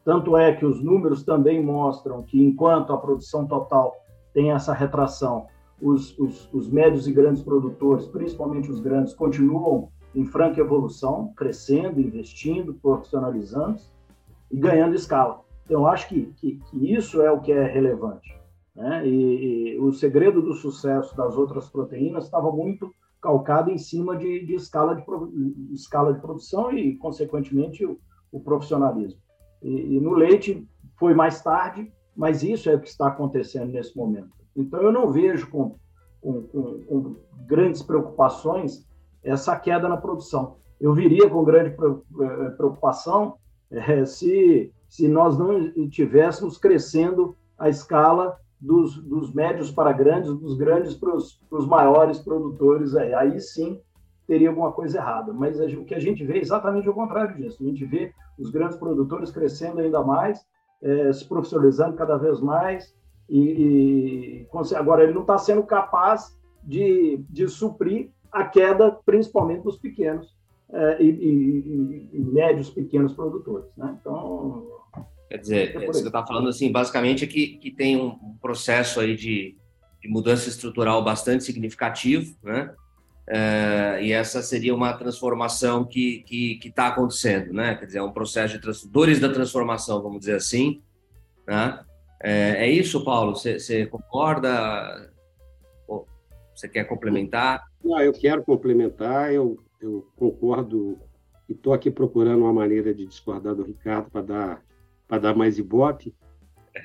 Tanto 0.04 0.36
é 0.36 0.52
que 0.54 0.66
os 0.66 0.84
números 0.84 1.24
também 1.24 1.64
mostram 1.64 2.24
que, 2.24 2.44
enquanto 2.44 2.92
a 2.92 2.98
produção 2.98 3.46
total 3.46 3.96
tem 4.34 4.52
essa 4.52 4.74
retração, 4.74 5.46
os, 5.84 6.18
os, 6.18 6.50
os 6.54 6.70
médios 6.70 7.08
e 7.08 7.12
grandes 7.12 7.44
produtores, 7.44 8.08
principalmente 8.08 8.72
os 8.72 8.80
grandes, 8.80 9.14
continuam 9.14 9.90
em 10.16 10.26
franca 10.26 10.62
evolução, 10.62 11.34
crescendo, 11.36 12.00
investindo, 12.00 12.74
profissionalizando 12.76 13.80
e 14.50 14.58
ganhando 14.58 14.96
escala. 14.96 15.42
Então, 15.66 15.86
acho 15.86 16.08
que, 16.08 16.34
que, 16.38 16.60
que 16.70 16.94
isso 16.94 17.22
é 17.22 17.30
o 17.30 17.42
que 17.42 17.52
é 17.52 17.66
relevante. 17.66 18.34
Né? 18.74 19.08
E, 19.08 19.74
e, 19.76 19.80
o 19.80 19.92
segredo 19.92 20.42
do 20.42 20.54
sucesso 20.54 21.16
das 21.18 21.36
outras 21.36 21.70
proteínas 21.70 22.26
estava 22.26 22.52
muito 22.52 22.92
calcado 23.22 23.70
em 23.70 23.78
cima 23.78 24.16
de, 24.16 24.46
de 24.46 24.56
escala, 24.56 24.96
de, 24.96 25.04
escala 25.74 26.14
de 26.14 26.22
produção 26.22 26.72
e, 26.72 26.96
consequentemente, 26.98 27.86
o, 27.86 28.00
o 28.32 28.40
profissionalismo. 28.40 29.20
E, 29.62 29.96
e, 29.96 30.00
no 30.00 30.14
leite 30.14 30.68
foi 30.98 31.14
mais 31.14 31.42
tarde, 31.42 31.92
mas 32.16 32.44
isso 32.44 32.70
é 32.70 32.76
o 32.76 32.80
que 32.80 32.88
está 32.88 33.08
acontecendo 33.08 33.72
nesse 33.72 33.96
momento. 33.98 34.43
Então, 34.56 34.82
eu 34.82 34.92
não 34.92 35.12
vejo 35.12 35.50
com, 35.50 35.76
com, 36.22 36.44
com, 36.44 36.84
com 36.84 37.16
grandes 37.46 37.82
preocupações 37.82 38.86
essa 39.24 39.56
queda 39.58 39.88
na 39.88 39.98
produção. 39.98 40.58
Eu 40.80 40.94
viria 40.94 41.30
com 41.30 41.44
grande 41.44 41.70
eh, 41.70 42.50
preocupação 42.58 43.36
é, 43.72 44.06
se, 44.06 44.72
se 44.90 45.08
nós 45.08 45.38
não 45.38 45.58
estivéssemos 45.58 46.58
crescendo 46.58 47.36
a 47.58 47.70
escala 47.70 48.38
dos, 48.60 48.96
dos 48.98 49.34
médios 49.34 49.72
para 49.72 49.92
grandes, 49.92 50.34
dos 50.34 50.56
grandes 50.56 50.94
para 50.94 51.16
os, 51.16 51.42
os 51.50 51.66
maiores 51.66 52.20
produtores, 52.20 52.96
aí, 52.96 53.14
aí 53.14 53.40
sim 53.40 53.80
teria 54.28 54.50
alguma 54.50 54.72
coisa 54.72 54.98
errada. 54.98 55.34
Mas 55.34 55.60
a, 55.60 55.66
o 55.66 55.86
que 55.86 55.96
a 55.96 56.00
gente 56.00 56.24
vê 56.24 56.38
é 56.38 56.42
exatamente 56.42 56.88
o 56.88 56.94
contrário 56.94 57.36
disso. 57.36 57.64
A 57.64 57.66
gente 57.66 57.84
vê 57.86 58.14
os 58.38 58.50
grandes 58.50 58.78
produtores 58.78 59.32
crescendo 59.32 59.80
ainda 59.80 60.02
mais, 60.02 60.46
é, 60.82 61.12
se 61.12 61.26
profissionalizando 61.26 61.96
cada 61.96 62.18
vez 62.18 62.40
mais, 62.40 62.94
e, 63.30 64.48
e 64.52 64.76
agora 64.76 65.04
ele 65.04 65.14
não 65.14 65.22
está 65.22 65.38
sendo 65.38 65.64
capaz 65.64 66.38
de, 66.64 67.24
de 67.30 67.48
suprir 67.48 68.10
a 68.32 68.44
queda, 68.44 68.92
principalmente 69.06 69.64
dos 69.64 69.78
pequenos 69.78 70.36
é, 70.72 71.02
e, 71.02 71.10
e, 71.10 72.10
e, 72.14 72.20
médios, 72.20 72.70
pequenos 72.70 73.14
produtores. 73.14 73.70
Né? 73.78 73.96
Então, 74.00 74.68
Quer 75.30 75.38
dizer, 75.38 75.76
é 75.76 75.86
você 75.86 76.06
está 76.06 76.26
falando 76.26 76.50
assim, 76.50 76.72
basicamente 76.72 77.24
é 77.24 77.28
que, 77.28 77.58
que 77.58 77.72
tem 77.72 77.98
um 77.98 78.36
processo 78.42 79.00
aí 79.00 79.16
de, 79.16 79.56
de 80.02 80.08
mudança 80.08 80.50
estrutural 80.50 81.04
bastante 81.04 81.44
significativo, 81.44 82.36
né? 82.44 82.74
É, 83.26 84.00
e 84.02 84.12
essa 84.12 84.42
seria 84.42 84.76
uma 84.76 84.92
transformação 84.94 85.86
que 85.86 86.24
que 86.28 86.60
está 86.66 86.88
acontecendo, 86.88 87.54
né? 87.54 87.74
Quer 87.76 87.86
dizer, 87.86 88.00
é 88.00 88.04
um 88.04 88.12
processo 88.12 88.54
de 88.54 88.62
trans, 88.62 88.86
dores 88.86 89.20
da 89.20 89.32
transformação, 89.32 90.02
vamos 90.02 90.20
dizer 90.20 90.36
assim, 90.36 90.82
né? 91.48 91.80
É, 92.24 92.66
é 92.66 92.72
isso, 92.72 93.04
Paulo? 93.04 93.36
Você 93.36 93.86
concorda? 93.88 95.12
Você 96.56 96.70
quer 96.70 96.86
complementar? 96.86 97.64
Não, 97.84 98.00
eu 98.00 98.14
quero 98.14 98.44
complementar. 98.44 99.34
Eu, 99.34 99.58
eu 99.82 100.08
concordo 100.16 100.98
e 101.50 101.54
estou 101.54 101.74
aqui 101.74 101.92
procurando 101.92 102.44
uma 102.44 102.54
maneira 102.54 102.94
de 102.94 103.06
discordar 103.06 103.54
do 103.54 103.64
Ricardo 103.64 104.10
para 104.10 104.22
dar 104.22 104.64
dar 105.20 105.36
mais 105.36 105.60
ibope. 105.60 106.16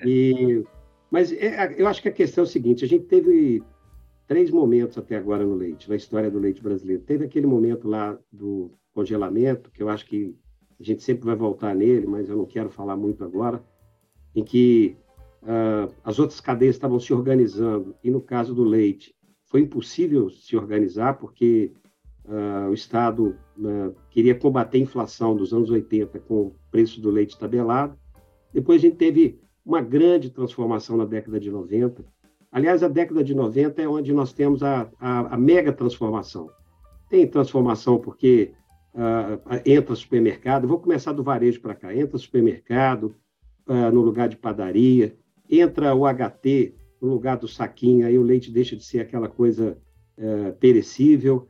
E, 0.04 0.62
mas 1.10 1.32
é, 1.32 1.74
eu 1.80 1.86
acho 1.86 2.02
que 2.02 2.08
a 2.08 2.12
questão 2.12 2.42
é 2.44 2.46
o 2.46 2.50
seguinte: 2.50 2.84
a 2.84 2.88
gente 2.88 3.06
teve 3.06 3.62
três 4.26 4.50
momentos 4.50 4.98
até 4.98 5.16
agora 5.16 5.44
no 5.44 5.54
leite, 5.54 5.88
na 5.88 5.96
história 5.96 6.30
do 6.30 6.38
leite 6.38 6.62
brasileiro. 6.62 7.02
Teve 7.02 7.24
aquele 7.24 7.46
momento 7.46 7.88
lá 7.88 8.18
do 8.30 8.70
congelamento, 8.92 9.70
que 9.70 9.82
eu 9.82 9.88
acho 9.88 10.04
que 10.04 10.36
a 10.78 10.82
gente 10.82 11.02
sempre 11.02 11.24
vai 11.24 11.36
voltar 11.36 11.74
nele, 11.74 12.06
mas 12.06 12.28
eu 12.28 12.36
não 12.36 12.44
quero 12.44 12.70
falar 12.70 12.96
muito 12.96 13.24
agora, 13.24 13.62
em 14.34 14.44
que 14.44 14.96
uh, 15.42 15.92
as 16.04 16.18
outras 16.18 16.40
cadeias 16.40 16.76
estavam 16.76 16.98
se 16.98 17.12
organizando, 17.12 17.94
e 18.02 18.10
no 18.10 18.20
caso 18.20 18.54
do 18.54 18.64
leite, 18.64 19.14
foi 19.46 19.60
impossível 19.60 20.28
se 20.30 20.56
organizar, 20.56 21.14
porque 21.14 21.72
uh, 22.24 22.70
o 22.70 22.74
Estado 22.74 23.36
uh, 23.58 23.94
queria 24.10 24.34
combater 24.34 24.78
a 24.78 24.82
inflação 24.82 25.36
dos 25.36 25.52
anos 25.52 25.70
80 25.70 26.18
com 26.20 26.34
o 26.34 26.54
preço 26.70 27.00
do 27.00 27.10
leite 27.10 27.38
tabelado, 27.38 27.98
depois 28.52 28.80
a 28.80 28.86
gente 28.86 28.96
teve 28.96 29.40
uma 29.64 29.80
grande 29.82 30.30
transformação 30.30 30.96
na 30.96 31.04
década 31.04 31.38
de 31.38 31.50
90. 31.50 32.02
Aliás, 32.50 32.82
a 32.82 32.88
década 32.88 33.22
de 33.22 33.34
90 33.34 33.82
é 33.82 33.88
onde 33.88 34.12
nós 34.12 34.32
temos 34.32 34.62
a, 34.62 34.90
a, 34.98 35.34
a 35.34 35.36
mega 35.36 35.72
transformação. 35.72 36.48
Tem 37.10 37.26
transformação 37.26 37.98
porque 37.98 38.52
uh, 38.94 39.60
entra 39.66 39.94
supermercado, 39.94 40.66
vou 40.66 40.80
começar 40.80 41.12
do 41.12 41.22
varejo 41.22 41.60
para 41.60 41.74
cá, 41.74 41.94
entra 41.94 42.16
supermercado 42.16 43.14
uh, 43.66 43.92
no 43.92 44.00
lugar 44.00 44.28
de 44.28 44.36
padaria, 44.36 45.16
entra 45.50 45.94
o 45.94 46.04
HT 46.06 46.74
no 47.00 47.08
lugar 47.08 47.36
do 47.36 47.48
saquinho, 47.48 48.06
aí 48.06 48.18
o 48.18 48.22
leite 48.22 48.50
deixa 48.50 48.76
de 48.76 48.84
ser 48.84 49.00
aquela 49.00 49.28
coisa 49.28 49.78
uh, 50.18 50.52
perecível. 50.54 51.46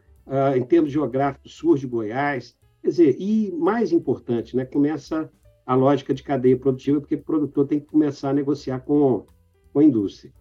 em 0.55 0.63
termos 0.63 0.93
geográficos, 0.93 1.55
surge 1.55 1.87
Goiás. 1.87 2.55
Quer 2.83 2.89
dizer, 2.89 3.17
e 3.19 3.51
mais 3.53 3.93
importante, 3.93 4.55
né, 4.55 4.65
começa 4.65 5.31
a 5.69 5.75
lógica 5.75 6.15
de 6.15 6.23
cadeia 6.23 6.57
produtiva, 6.57 7.01
porque 7.01 7.15
o 7.15 7.23
produtor 7.23 7.67
tem 7.67 7.81
que 7.81 7.87
começar 7.87 8.31
a 8.31 8.33
negociar 8.33 8.81
com, 8.81 9.27
com 9.73 9.79
a 9.79 9.85
indústria. 9.85 10.33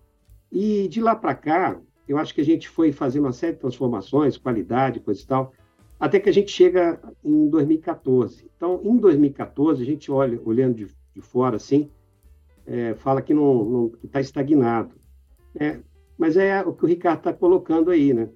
E 0.51 0.87
de 0.87 1.01
lá 1.01 1.15
para 1.15 1.35
cá, 1.35 1.79
eu 2.07 2.17
acho 2.17 2.33
que 2.33 2.41
a 2.41 2.45
gente 2.45 2.69
foi 2.69 2.91
fazendo 2.91 3.25
uma 3.25 3.33
série 3.33 3.53
de 3.53 3.59
transformações, 3.59 4.37
qualidade, 4.37 5.01
coisa 5.01 5.21
e 5.21 5.25
tal, 5.25 5.53
até 5.99 6.19
que 6.19 6.29
a 6.29 6.31
gente 6.31 6.51
chega 6.51 6.99
em 7.23 7.49
2014. 7.49 8.49
Então, 8.55 8.79
em 8.83 8.97
2014, 8.97 9.83
a 9.83 9.85
gente 9.85 10.11
olha, 10.11 10.39
olhando 10.45 10.75
de, 10.75 10.87
de 11.13 11.21
fora 11.21 11.57
assim, 11.57 11.89
é, 12.67 12.93
fala 12.95 13.21
que 13.21 13.33
não 13.33 13.91
está 14.03 14.21
estagnado. 14.21 14.93
É, 15.59 15.79
mas 16.17 16.37
é 16.37 16.61
o 16.61 16.73
que 16.73 16.83
o 16.83 16.87
Ricardo 16.87 17.19
está 17.19 17.33
colocando 17.33 17.89
aí, 17.89 18.13
né? 18.13 18.29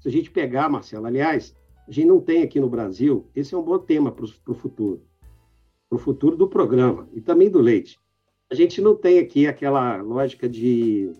Se 0.00 0.08
a 0.08 0.10
gente 0.10 0.30
pegar, 0.30 0.68
Marcelo, 0.68 1.06
aliás, 1.06 1.54
a 1.86 1.90
gente 1.92 2.06
não 2.06 2.20
tem 2.20 2.42
aqui 2.42 2.58
no 2.58 2.68
Brasil, 2.68 3.28
esse 3.34 3.54
é 3.54 3.58
um 3.58 3.62
bom 3.62 3.78
tema 3.78 4.10
para 4.10 4.24
o 4.24 4.54
futuro 4.54 5.02
para 5.88 5.96
o 5.96 5.98
futuro 5.98 6.36
do 6.36 6.48
programa 6.48 7.08
e 7.12 7.20
também 7.20 7.48
do 7.48 7.60
leite. 7.60 7.98
A 8.50 8.54
gente 8.54 8.80
não 8.80 8.94
tem 8.94 9.18
aqui 9.18 9.46
aquela 9.46 9.96
lógica 10.02 10.48
de. 10.48 11.12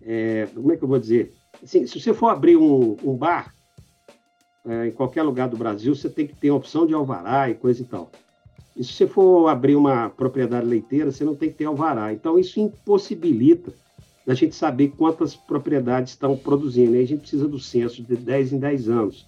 É, 0.00 0.48
como 0.54 0.72
é 0.72 0.76
que 0.76 0.84
eu 0.84 0.88
vou 0.88 0.98
dizer? 0.98 1.32
Assim, 1.62 1.86
se 1.86 2.00
você 2.00 2.12
for 2.12 2.28
abrir 2.28 2.56
um, 2.56 2.96
um 3.04 3.16
bar 3.16 3.54
é, 4.64 4.88
em 4.88 4.92
qualquer 4.92 5.22
lugar 5.22 5.48
do 5.48 5.56
Brasil, 5.56 5.94
você 5.94 6.08
tem 6.08 6.26
que 6.26 6.34
ter 6.34 6.50
opção 6.50 6.86
de 6.86 6.94
alvará 6.94 7.48
e 7.48 7.54
coisa 7.54 7.82
e 7.82 7.84
tal. 7.84 8.10
E 8.76 8.82
se 8.82 8.92
você 8.92 9.06
for 9.06 9.48
abrir 9.48 9.76
uma 9.76 10.08
propriedade 10.08 10.66
leiteira, 10.66 11.10
você 11.10 11.24
não 11.24 11.34
tem 11.34 11.50
que 11.50 11.56
ter 11.56 11.66
alvará. 11.66 12.12
Então, 12.12 12.38
isso 12.38 12.58
impossibilita 12.58 13.72
a 14.26 14.34
gente 14.34 14.54
saber 14.54 14.88
quantas 14.96 15.34
propriedades 15.34 16.12
estão 16.12 16.36
produzindo. 16.36 16.94
Aí 16.94 17.02
a 17.02 17.06
gente 17.06 17.20
precisa 17.20 17.48
do 17.48 17.58
censo 17.58 18.02
de 18.02 18.16
10 18.16 18.54
em 18.54 18.58
10 18.58 18.88
anos. 18.88 19.26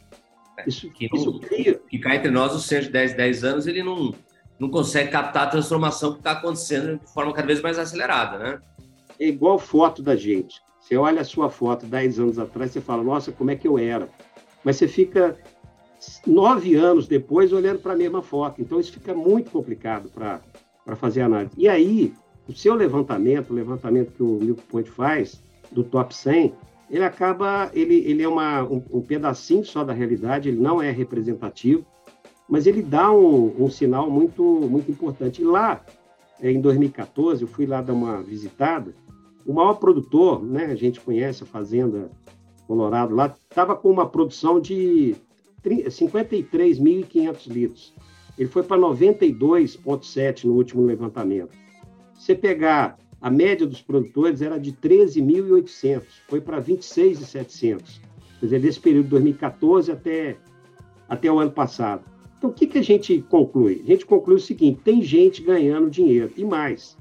É, 0.58 0.68
isso, 0.68 0.88
que, 0.90 1.08
isso 1.12 1.40
cria... 1.40 1.80
que 1.88 1.98
cá 1.98 2.14
entre 2.14 2.30
nós, 2.30 2.54
o 2.54 2.60
censo 2.60 2.86
de 2.86 2.92
10 2.92 3.12
em 3.12 3.16
10 3.16 3.44
anos, 3.44 3.66
ele 3.66 3.82
não, 3.82 4.14
não 4.58 4.70
consegue 4.70 5.10
captar 5.10 5.44
a 5.44 5.50
transformação 5.50 6.12
que 6.12 6.18
está 6.18 6.32
acontecendo 6.32 6.98
de 6.98 7.12
forma 7.12 7.32
cada 7.32 7.46
vez 7.46 7.60
mais 7.60 7.78
acelerada, 7.78 8.38
né? 8.38 8.60
É 9.18 9.28
igual 9.28 9.58
foto 9.58 10.02
da 10.02 10.16
gente. 10.16 10.60
Você 10.80 10.96
olha 10.96 11.22
a 11.22 11.24
sua 11.24 11.50
foto 11.50 11.86
10 11.86 12.20
anos 12.20 12.38
atrás, 12.38 12.70
você 12.70 12.80
fala, 12.80 13.02
nossa, 13.02 13.32
como 13.32 13.50
é 13.50 13.56
que 13.56 13.66
eu 13.66 13.78
era? 13.78 14.08
Mas 14.62 14.76
você 14.76 14.86
fica 14.86 15.36
nove 16.26 16.74
anos 16.74 17.06
depois 17.06 17.52
olhando 17.52 17.78
para 17.78 17.92
a 17.92 17.96
mesma 17.96 18.22
foto. 18.22 18.60
Então, 18.60 18.80
isso 18.80 18.92
fica 18.92 19.14
muito 19.14 19.50
complicado 19.50 20.08
para 20.08 20.40
fazer 20.96 21.22
análise. 21.22 21.54
E 21.56 21.68
aí, 21.68 22.12
o 22.48 22.52
seu 22.52 22.74
levantamento, 22.74 23.50
o 23.50 23.54
levantamento 23.54 24.12
que 24.12 24.22
o 24.22 24.38
Milk 24.40 24.62
Point 24.62 24.90
faz, 24.90 25.42
do 25.72 25.82
top 25.82 26.14
100, 26.14 26.54
ele 26.90 27.04
acaba, 27.04 27.70
ele, 27.72 27.96
ele 28.06 28.22
é 28.22 28.28
uma, 28.28 28.62
um, 28.62 28.82
um 28.92 29.00
pedacinho 29.00 29.64
só 29.64 29.82
da 29.82 29.92
realidade, 29.92 30.48
ele 30.48 30.60
não 30.60 30.80
é 30.80 30.90
representativo, 30.90 31.84
mas 32.48 32.66
ele 32.66 32.82
dá 32.82 33.10
um, 33.10 33.54
um 33.58 33.70
sinal 33.70 34.10
muito, 34.10 34.42
muito 34.42 34.90
importante. 34.90 35.42
E 35.42 35.44
lá, 35.44 35.84
é, 36.40 36.50
em 36.50 36.60
2014, 36.60 37.42
eu 37.42 37.48
fui 37.48 37.66
lá 37.66 37.80
dar 37.80 37.94
uma 37.94 38.22
visitada, 38.22 38.94
o 39.46 39.52
maior 39.52 39.74
produtor, 39.74 40.42
né, 40.42 40.66
a 40.66 40.74
gente 40.74 41.00
conhece 41.00 41.42
a 41.42 41.46
Fazenda 41.46 42.10
Colorado 42.66 43.14
lá, 43.14 43.34
estava 43.50 43.76
com 43.76 43.90
uma 43.90 44.08
produção 44.08 44.58
de 44.58 45.14
53.500 45.64 47.46
litros. 47.48 47.94
Ele 48.38 48.48
foi 48.48 48.62
para 48.62 48.80
92,7 48.80 50.44
no 50.44 50.54
último 50.54 50.84
levantamento. 50.84 51.56
Se 52.14 52.34
pegar 52.34 52.98
a 53.20 53.30
média 53.30 53.66
dos 53.66 53.80
produtores 53.80 54.42
era 54.42 54.58
de 54.58 54.72
13.800, 54.72 56.02
foi 56.28 56.40
para 56.40 56.60
26.700. 56.62 58.00
Quer 58.40 58.46
dizer, 58.46 58.60
desse 58.60 58.80
período 58.80 59.04
de 59.04 59.10
2014 59.10 59.90
até, 59.90 60.36
até 61.08 61.32
o 61.32 61.38
ano 61.38 61.52
passado. 61.52 62.04
Então, 62.36 62.50
o 62.50 62.52
que, 62.52 62.66
que 62.66 62.78
a 62.78 62.82
gente 62.82 63.24
conclui? 63.30 63.80
A 63.84 63.86
gente 63.86 64.04
conclui 64.04 64.36
o 64.36 64.40
seguinte: 64.40 64.80
tem 64.84 65.00
gente 65.00 65.42
ganhando 65.42 65.88
dinheiro. 65.88 66.30
E 66.36 66.44
mais, 66.44 66.98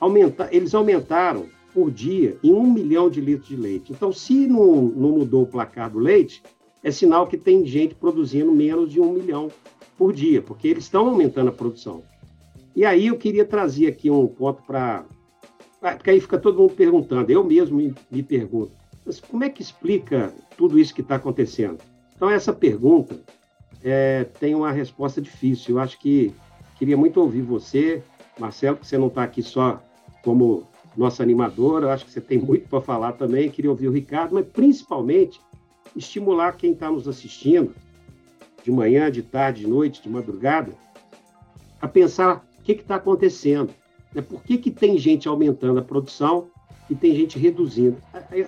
aumenta, 0.00 0.48
eles 0.50 0.74
aumentaram 0.74 1.46
por 1.72 1.90
dia 1.90 2.36
em 2.42 2.52
um 2.52 2.72
milhão 2.72 3.08
de 3.08 3.20
litros 3.20 3.48
de 3.48 3.56
leite. 3.56 3.92
Então, 3.92 4.12
se 4.12 4.48
não, 4.48 4.82
não 4.82 5.10
mudou 5.10 5.42
o 5.42 5.46
placar 5.46 5.90
do 5.90 5.98
leite, 5.98 6.42
é 6.84 6.90
sinal 6.90 7.26
que 7.26 7.38
tem 7.38 7.64
gente 7.64 7.94
produzindo 7.94 8.52
menos 8.52 8.92
de 8.92 9.00
um 9.00 9.14
milhão 9.14 9.50
por 9.96 10.12
dia, 10.12 10.42
porque 10.42 10.68
eles 10.68 10.84
estão 10.84 11.08
aumentando 11.08 11.48
a 11.48 11.52
produção. 11.52 12.02
E 12.76 12.84
aí 12.84 13.06
eu 13.06 13.16
queria 13.16 13.44
trazer 13.44 13.86
aqui 13.86 14.10
um 14.10 14.26
ponto 14.26 14.62
para. 14.62 15.06
Porque 15.80 16.10
aí 16.10 16.20
fica 16.20 16.38
todo 16.38 16.58
mundo 16.58 16.74
perguntando, 16.74 17.30
eu 17.30 17.42
mesmo 17.42 17.76
me, 17.76 17.94
me 18.10 18.22
pergunto, 18.22 18.72
mas 19.04 19.20
como 19.20 19.44
é 19.44 19.50
que 19.50 19.62
explica 19.62 20.32
tudo 20.56 20.78
isso 20.78 20.94
que 20.94 21.00
está 21.00 21.16
acontecendo? 21.16 21.78
Então, 22.14 22.30
essa 22.30 22.52
pergunta 22.52 23.20
é, 23.82 24.24
tem 24.24 24.54
uma 24.54 24.72
resposta 24.72 25.20
difícil. 25.20 25.76
Eu 25.76 25.80
acho 25.80 25.98
que 25.98 26.34
queria 26.78 26.96
muito 26.96 27.20
ouvir 27.20 27.42
você, 27.42 28.02
Marcelo, 28.38 28.78
que 28.78 28.86
você 28.86 28.96
não 28.96 29.08
está 29.08 29.24
aqui 29.24 29.42
só 29.42 29.82
como 30.22 30.66
nosso 30.96 31.22
animador, 31.22 31.82
eu 31.82 31.90
acho 31.90 32.04
que 32.04 32.10
você 32.10 32.20
tem 32.20 32.38
muito 32.38 32.68
para 32.68 32.80
falar 32.80 33.12
também. 33.12 33.50
Queria 33.50 33.70
ouvir 33.70 33.88
o 33.88 33.92
Ricardo, 33.92 34.34
mas 34.34 34.46
principalmente 34.46 35.40
estimular 35.96 36.56
quem 36.56 36.72
está 36.72 36.90
nos 36.90 37.06
assistindo, 37.08 37.74
de 38.62 38.70
manhã, 38.70 39.10
de 39.10 39.22
tarde, 39.22 39.60
de 39.60 39.66
noite, 39.66 40.02
de 40.02 40.08
madrugada, 40.08 40.72
a 41.80 41.86
pensar 41.86 42.46
o 42.58 42.62
que 42.62 42.72
está 42.72 42.96
acontecendo. 42.96 43.70
Né? 44.14 44.22
Por 44.22 44.42
que, 44.42 44.56
que 44.56 44.70
tem 44.70 44.96
gente 44.96 45.28
aumentando 45.28 45.78
a 45.78 45.82
produção 45.82 46.48
e 46.88 46.94
tem 46.94 47.14
gente 47.14 47.38
reduzindo? 47.38 47.98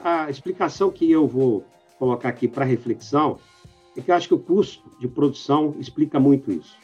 A, 0.02 0.24
a 0.24 0.30
explicação 0.30 0.90
que 0.90 1.10
eu 1.10 1.26
vou 1.26 1.64
colocar 1.98 2.30
aqui 2.30 2.48
para 2.48 2.64
reflexão 2.64 3.38
é 3.96 4.00
que 4.00 4.10
eu 4.10 4.14
acho 4.14 4.28
que 4.28 4.34
o 4.34 4.38
custo 4.38 4.82
de 4.98 5.06
produção 5.06 5.74
explica 5.78 6.18
muito 6.18 6.50
isso. 6.50 6.76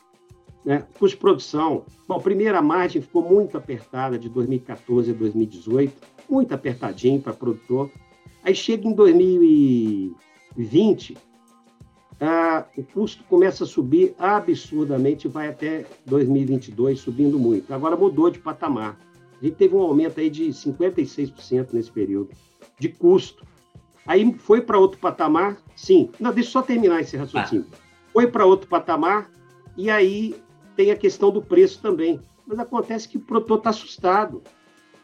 Né? 0.65 0.85
Custo 0.99 1.17
de 1.17 1.21
produção, 1.21 1.85
bom, 2.07 2.21
primeiro 2.21 2.57
a 2.57 2.63
margem 2.63 3.03
ficou 3.03 3.23
muito 3.23 3.57
apertada 3.57 4.19
de 4.19 4.29
2014 4.29 5.11
a 5.11 5.15
2018, 5.15 5.93
muito 6.29 6.53
apertadinho 6.55 7.21
para 7.21 7.33
produtor. 7.33 7.91
Aí 8.45 8.55
chega 8.55 8.87
em 8.87 8.95
2020, 10.57 11.17
ah, 12.21 12.65
o 12.77 12.85
custo 12.85 13.25
começa 13.25 13.65
a 13.65 13.67
subir 13.67 14.15
absurdamente, 14.19 15.27
vai 15.27 15.49
até 15.49 15.85
2022 16.07 17.01
subindo 17.01 17.39
muito. 17.39 17.73
Agora 17.75 17.97
mudou 17.97 18.31
de 18.31 18.39
patamar. 18.39 18.97
A 19.41 19.45
gente 19.45 19.57
teve 19.57 19.75
um 19.75 19.81
aumento 19.81 20.21
aí 20.21 20.31
de 20.31 20.45
56% 20.51 21.73
nesse 21.73 21.91
período 21.91 22.31
de 22.79 22.89
custo. 22.89 23.45
Aí 24.07 24.33
foi 24.35 24.61
para 24.61 24.79
outro 24.79 24.99
patamar, 25.01 25.57
sim. 25.75 26.11
Não, 26.21 26.33
deixa 26.33 26.51
eu 26.51 26.53
só 26.53 26.63
terminar 26.63 27.01
esse 27.01 27.17
raciocínio. 27.17 27.67
Ah. 27.73 27.77
Foi 28.13 28.27
para 28.27 28.47
outro 28.47 28.69
patamar 28.69 29.29
e 29.77 29.91
aí 29.91 30.37
tem 30.77 30.91
a 30.91 30.97
questão 30.97 31.31
do 31.31 31.43
preço 31.43 31.81
também. 31.81 32.21
Mas 32.47 32.59
acontece 32.59 33.09
que 33.09 33.17
o 33.17 33.21
produtor 33.21 33.59
está 33.59 33.71
assustado. 33.71 34.43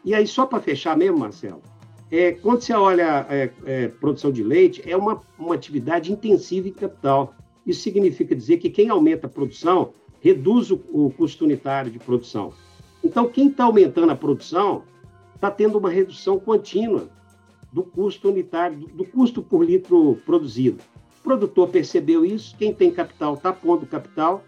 E 0.05 0.13
aí, 0.13 0.25
só 0.25 0.45
para 0.45 0.61
fechar 0.61 0.95
mesmo, 0.95 1.17
Marcelo, 1.17 1.61
é, 2.11 2.31
quando 2.31 2.61
você 2.61 2.73
olha 2.73 3.25
é, 3.29 3.51
é, 3.65 3.87
produção 3.87 4.31
de 4.31 4.43
leite, 4.43 4.81
é 4.85 4.97
uma, 4.97 5.21
uma 5.37 5.53
atividade 5.53 6.11
intensiva 6.11 6.67
em 6.67 6.73
capital. 6.73 7.35
Isso 7.65 7.81
significa 7.81 8.35
dizer 8.35 8.57
que 8.57 8.69
quem 8.69 8.89
aumenta 8.89 9.27
a 9.27 9.29
produção 9.29 9.93
reduz 10.19 10.71
o, 10.71 10.81
o 10.91 11.13
custo 11.15 11.45
unitário 11.45 11.91
de 11.91 11.99
produção. 11.99 12.51
Então, 13.03 13.27
quem 13.27 13.47
está 13.47 13.65
aumentando 13.65 14.11
a 14.11 14.15
produção 14.15 14.83
está 15.35 15.51
tendo 15.51 15.77
uma 15.77 15.89
redução 15.89 16.39
contínua 16.39 17.09
do 17.71 17.83
custo 17.83 18.29
unitário, 18.29 18.77
do, 18.77 18.87
do 18.87 19.05
custo 19.05 19.43
por 19.43 19.63
litro 19.63 20.19
produzido. 20.25 20.81
O 21.19 21.23
produtor 21.23 21.69
percebeu 21.69 22.25
isso, 22.25 22.55
quem 22.57 22.73
tem 22.73 22.91
capital 22.91 23.35
está 23.35 23.53
pondo 23.53 23.85
capital, 23.85 24.43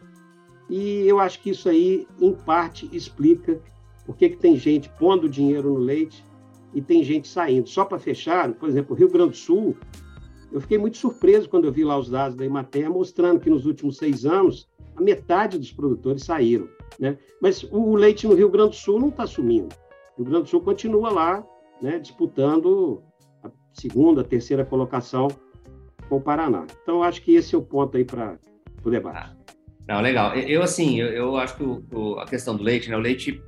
e 0.68 1.06
eu 1.06 1.20
acho 1.20 1.40
que 1.42 1.52
isso 1.52 1.70
aí, 1.70 2.08
em 2.20 2.34
parte, 2.34 2.90
explica 2.92 3.60
por 4.06 4.18
que, 4.18 4.30
que 4.30 4.38
tem 4.38 4.56
gente 4.56 4.90
pondo 4.98 5.30
dinheiro 5.30 5.70
no 5.70 5.78
leite 5.78 6.26
e 6.74 6.82
tem 6.82 7.04
gente 7.04 7.28
saindo. 7.28 7.68
Só 7.68 7.86
para 7.86 8.00
fechar, 8.00 8.52
por 8.54 8.70
exemplo, 8.70 8.96
o 8.96 8.98
Rio 8.98 9.10
Grande 9.10 9.32
do 9.32 9.38
Sul, 9.38 9.76
eu 10.52 10.60
fiquei 10.60 10.78
muito 10.78 10.98
surpreso 10.98 11.50
quando 11.50 11.66
eu 11.66 11.72
vi 11.72 11.84
lá 11.84 11.98
os 11.98 12.10
dados 12.10 12.36
da 12.36 12.46
Imater 12.46 12.90
mostrando 12.90 13.40
que 13.40 13.50
nos 13.50 13.66
últimos 13.66 13.98
seis 13.98 14.26
anos 14.26 14.70
a 14.96 15.02
metade 15.02 15.58
dos 15.58 15.72
produtores 15.72 16.24
saíram. 16.24 16.68
Né? 17.00 17.18
Mas 17.42 17.64
o 17.64 17.96
leite 17.96 18.28
no 18.28 18.36
Rio 18.36 18.50
Grande 18.50 18.72
do 18.72 18.76
Sul 18.76 19.00
não 19.00 19.10
está 19.10 19.26
sumindo. 19.26 19.74
O 20.18 20.24
Rio 20.24 20.32
Grande 20.32 20.44
do 20.44 20.50
Sul 20.50 20.62
continua 20.62 21.10
lá, 21.10 21.46
né, 21.82 21.98
disputando 21.98 23.02
a 23.44 23.50
segunda, 23.74 24.22
a 24.22 24.26
terceira 24.26 24.66
colocação 24.66 25.30
com 26.10 26.18
o 26.18 26.22
Paraná. 26.22 26.68
Então, 26.84 27.02
acho 27.02 27.22
que 27.22 27.34
esse 27.34 27.56
é 27.56 27.58
o 27.58 27.62
ponto 27.62 27.96
aí 27.96 28.04
para 28.04 28.38
o 28.84 28.90
debate. 28.90 29.36
Não, 29.88 30.02
legal. 30.02 30.36
Eu, 30.36 30.62
assim, 30.62 31.00
eu, 31.00 31.08
eu 31.08 31.38
acho 31.38 31.56
que 31.56 31.64
o, 31.64 31.84
o, 31.94 32.20
a 32.20 32.26
questão 32.26 32.56
do 32.56 32.64
leite, 32.64 32.90
né? 32.90 32.98
O 32.98 33.00
leite, 33.00 33.42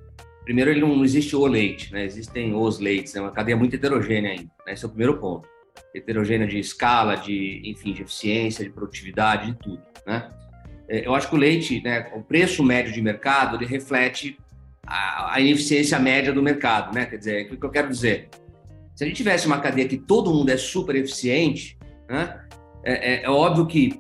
primeiro, 0.44 0.72
ele 0.72 0.82
não, 0.82 1.04
existe 1.04 1.36
o 1.36 1.46
leite, 1.46 1.92
né? 1.92 2.06
Existem 2.06 2.54
os 2.54 2.80
leites, 2.80 3.16
é 3.16 3.22
uma 3.22 3.32
cadeia 3.32 3.58
muito 3.58 3.76
heterogênea 3.76 4.32
ainda. 4.32 4.52
Né? 4.66 4.74
Esse 4.74 4.84
é 4.84 4.88
o 4.88 4.90
primeiro 4.90 5.18
ponto. 5.18 5.48
Heterogênea 5.96 6.48
de 6.48 6.60
escala, 6.60 7.16
de, 7.16 7.62
enfim, 7.66 7.94
de 7.94 8.02
eficiência, 8.02 8.64
de 8.64 8.72
produtividade, 8.72 9.52
de 9.52 9.58
tudo, 9.60 9.82
né? 10.06 10.32
É, 10.88 11.08
eu 11.08 11.16
acho 11.16 11.30
que 11.30 11.36
o 11.36 11.38
leite, 11.38 11.82
né? 11.84 12.12
O 12.16 12.22
preço 12.22 12.64
médio 12.64 12.92
de 12.92 13.02
mercado, 13.02 13.56
ele 13.56 13.66
reflete 13.66 14.38
a, 14.86 15.36
a 15.36 15.40
ineficiência 15.40 15.98
média 16.00 16.34
do 16.34 16.44
mercado, 16.44 16.94
né? 16.94 17.06
Quer 17.06 17.18
dizer, 17.18 17.54
o 17.54 17.58
que 17.58 17.66
eu 17.66 17.70
quero 17.70 17.90
dizer? 17.90 18.30
Se 18.96 19.04
a 19.04 19.08
gente 19.08 19.18
tivesse 19.18 19.48
uma 19.48 19.60
cadeia 19.60 19.88
que 19.88 19.98
todo 19.98 20.34
mundo 20.34 20.50
é 20.50 20.58
super 20.58 20.96
eficiente, 20.96 21.78
né? 22.10 22.40
É, 22.84 23.14
é, 23.14 23.24
é 23.24 23.30
óbvio 23.30 23.66
que 23.66 24.00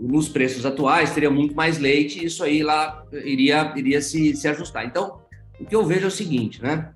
nos 0.00 0.28
preços 0.28 0.66
atuais 0.66 1.12
teria 1.12 1.30
muito 1.30 1.54
mais 1.54 1.78
leite 1.78 2.20
e 2.20 2.24
isso 2.24 2.42
aí 2.42 2.62
lá 2.62 3.04
iria, 3.12 3.72
iria 3.76 4.00
se, 4.00 4.34
se 4.34 4.48
ajustar. 4.48 4.84
Então, 4.84 5.21
o 5.62 5.66
que 5.66 5.76
eu 5.76 5.84
vejo 5.84 6.04
é 6.04 6.08
o 6.08 6.10
seguinte, 6.10 6.62
né? 6.62 6.90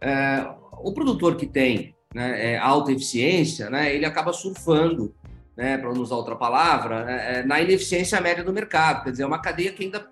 É, 0.00 0.46
o 0.78 0.92
produtor 0.92 1.36
que 1.36 1.46
tem 1.46 1.94
né, 2.14 2.52
é, 2.52 2.58
alta 2.58 2.92
eficiência, 2.92 3.70
né, 3.70 3.94
ele 3.94 4.04
acaba 4.04 4.32
surfando, 4.32 5.14
né, 5.56 5.78
para 5.78 5.92
não 5.92 6.00
usar 6.00 6.16
outra 6.16 6.36
palavra, 6.36 7.04
né, 7.04 7.38
é, 7.38 7.42
na 7.44 7.60
ineficiência 7.60 8.20
média 8.20 8.44
do 8.44 8.52
mercado. 8.52 9.04
Quer 9.04 9.10
dizer, 9.12 9.22
é 9.22 9.26
uma 9.26 9.40
cadeia 9.40 9.72
que 9.72 9.84
ainda, 9.84 10.08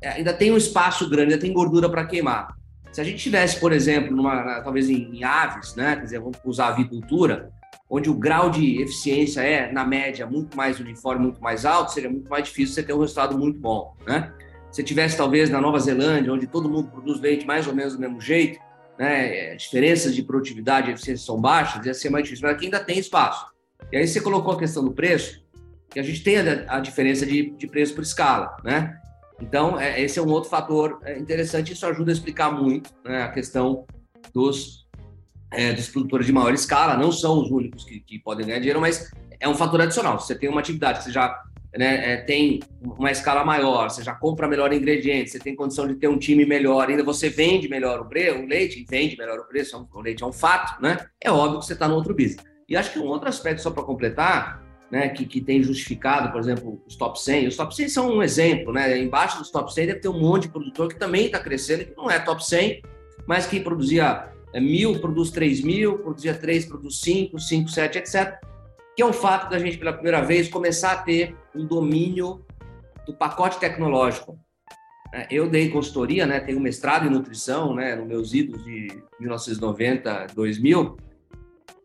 é, 0.00 0.10
ainda 0.10 0.32
tem 0.32 0.52
um 0.52 0.56
espaço 0.56 1.08
grande, 1.08 1.32
ainda 1.32 1.38
tem 1.38 1.52
gordura 1.52 1.88
para 1.88 2.04
queimar. 2.04 2.54
Se 2.92 3.00
a 3.00 3.04
gente 3.04 3.18
tivesse, 3.18 3.58
por 3.58 3.72
exemplo, 3.72 4.14
numa, 4.14 4.60
talvez 4.60 4.88
em, 4.88 5.16
em 5.16 5.24
aves, 5.24 5.74
né, 5.74 5.96
quer 5.96 6.02
dizer, 6.02 6.20
vamos 6.20 6.38
usar 6.44 6.68
avicultura, 6.68 7.50
onde 7.88 8.08
o 8.08 8.14
grau 8.14 8.50
de 8.50 8.82
eficiência 8.82 9.40
é, 9.40 9.70
na 9.72 9.84
média, 9.84 10.26
muito 10.26 10.56
mais 10.56 10.78
uniforme, 10.78 11.22
muito 11.22 11.40
mais 11.40 11.64
alto, 11.64 11.92
seria 11.92 12.10
muito 12.10 12.28
mais 12.28 12.44
difícil 12.44 12.74
você 12.74 12.82
ter 12.82 12.92
um 12.92 13.00
resultado 13.00 13.36
muito 13.36 13.58
bom, 13.58 13.96
né? 14.06 14.32
Se 14.74 14.82
tivesse, 14.82 15.16
talvez, 15.16 15.48
na 15.50 15.60
Nova 15.60 15.78
Zelândia, 15.78 16.32
onde 16.32 16.48
todo 16.48 16.68
mundo 16.68 16.88
produz 16.88 17.20
leite 17.20 17.46
mais 17.46 17.64
ou 17.68 17.72
menos 17.72 17.94
do 17.94 18.00
mesmo 18.00 18.20
jeito, 18.20 18.58
né, 18.98 19.52
é, 19.52 19.54
diferenças 19.54 20.12
de 20.12 20.20
produtividade 20.20 20.90
e 20.90 20.94
eficiência 20.94 21.24
são 21.24 21.40
baixas, 21.40 21.86
ia 21.86 21.94
ser 21.94 22.10
mais 22.10 22.24
difícil, 22.24 22.44
mas 22.44 22.56
aqui 22.56 22.64
ainda 22.64 22.80
tem 22.80 22.98
espaço. 22.98 23.46
E 23.92 23.96
aí 23.96 24.04
você 24.04 24.20
colocou 24.20 24.52
a 24.52 24.58
questão 24.58 24.84
do 24.84 24.90
preço, 24.90 25.40
que 25.88 26.00
a 26.00 26.02
gente 26.02 26.24
tem 26.24 26.38
a, 26.38 26.64
a 26.66 26.80
diferença 26.80 27.24
de, 27.24 27.50
de, 27.50 27.68
preço 27.68 27.94
por 27.94 28.02
escala, 28.02 28.56
né? 28.64 28.98
Então, 29.40 29.78
é, 29.78 30.02
esse 30.02 30.18
é 30.18 30.22
um 30.22 30.28
outro 30.28 30.50
fator 30.50 30.98
é, 31.04 31.16
interessante, 31.20 31.72
isso 31.72 31.86
ajuda 31.86 32.10
a 32.10 32.14
explicar 32.14 32.50
muito 32.50 32.90
né, 33.04 33.22
a 33.22 33.28
questão 33.28 33.86
dos 34.32 34.88
é, 35.52 35.72
dos 35.72 35.88
produtores 35.88 36.26
de 36.26 36.32
maior 36.32 36.52
escala, 36.52 36.96
não 36.96 37.12
são 37.12 37.40
os 37.40 37.48
únicos 37.48 37.84
que, 37.84 38.00
que, 38.00 38.18
podem 38.18 38.44
ganhar 38.44 38.58
dinheiro, 38.58 38.80
mas 38.80 39.08
é 39.38 39.48
um 39.48 39.54
fator 39.54 39.80
adicional. 39.80 40.18
Se 40.18 40.26
você 40.26 40.34
tem 40.34 40.48
uma 40.48 40.58
atividade 40.58 40.98
que 40.98 41.04
você 41.04 41.12
já 41.12 41.44
né, 41.76 42.12
é, 42.12 42.16
tem 42.18 42.60
uma 42.80 43.10
escala 43.10 43.44
maior, 43.44 43.90
você 43.90 44.02
já 44.02 44.14
compra 44.14 44.46
melhor 44.46 44.72
ingrediente, 44.72 45.30
você 45.30 45.38
tem 45.38 45.56
condição 45.56 45.86
de 45.86 45.94
ter 45.96 46.08
um 46.08 46.18
time 46.18 46.46
melhor, 46.46 46.88
ainda 46.88 47.02
você 47.02 47.28
vende 47.28 47.68
melhor 47.68 48.00
o, 48.00 48.04
bre 48.04 48.30
o 48.30 48.46
leite, 48.46 48.84
vende 48.88 49.16
melhor 49.16 49.38
o 49.38 49.44
preço, 49.44 49.88
o 49.92 50.00
leite 50.00 50.22
é 50.22 50.26
um 50.26 50.32
fato, 50.32 50.80
né? 50.80 50.96
É 51.20 51.30
óbvio 51.30 51.58
que 51.60 51.66
você 51.66 51.72
está 51.72 51.88
no 51.88 51.94
outro 51.94 52.14
business. 52.14 52.44
E 52.68 52.76
acho 52.76 52.92
que 52.92 52.98
um 52.98 53.06
outro 53.06 53.28
aspecto, 53.28 53.60
só 53.60 53.70
para 53.70 53.82
completar, 53.82 54.62
né, 54.90 55.08
que, 55.08 55.26
que 55.26 55.40
tem 55.40 55.62
justificado, 55.62 56.30
por 56.30 56.40
exemplo, 56.40 56.80
os 56.86 56.94
top 56.94 57.20
100. 57.20 57.48
Os 57.48 57.56
top 57.56 57.74
100 57.74 57.88
são 57.88 58.10
um 58.10 58.22
exemplo, 58.22 58.72
né? 58.72 58.96
Embaixo 58.98 59.38
dos 59.38 59.50
top 59.50 59.72
100 59.72 59.86
deve 59.86 59.98
ter 59.98 60.08
um 60.08 60.18
monte 60.18 60.42
de 60.42 60.50
produtor 60.50 60.88
que 60.88 60.98
também 60.98 61.26
está 61.26 61.40
crescendo, 61.40 61.84
que 61.84 61.96
não 61.96 62.10
é 62.10 62.18
top 62.20 62.44
100, 62.44 62.80
mas 63.26 63.46
que 63.46 63.58
produzia 63.58 64.28
é, 64.52 64.60
mil 64.60 65.00
produz 65.00 65.30
3 65.30 65.62
mil, 65.62 65.98
produzia 65.98 66.32
3 66.32 66.66
produz 66.66 67.00
5, 67.00 67.38
5, 67.38 67.68
7, 67.68 67.98
etc. 67.98 68.38
Que 68.96 69.02
é 69.02 69.06
o 69.06 69.12
fato 69.12 69.50
da 69.50 69.58
gente, 69.58 69.76
pela 69.76 69.92
primeira 69.92 70.20
vez, 70.22 70.48
começar 70.48 70.92
a 70.92 71.02
ter 71.02 71.36
um 71.54 71.66
domínio 71.66 72.44
do 73.06 73.14
pacote 73.14 73.58
tecnológico. 73.58 74.38
É, 75.12 75.28
eu 75.30 75.48
dei 75.48 75.68
consultoria, 75.68 76.26
né, 76.26 76.40
tenho 76.40 76.58
mestrado 76.58 77.06
em 77.06 77.10
nutrição, 77.10 77.74
né, 77.74 77.94
nos 77.94 78.06
meus 78.06 78.34
idos 78.34 78.62
de 78.64 78.88
1990, 79.20 80.26
2000. 80.34 80.96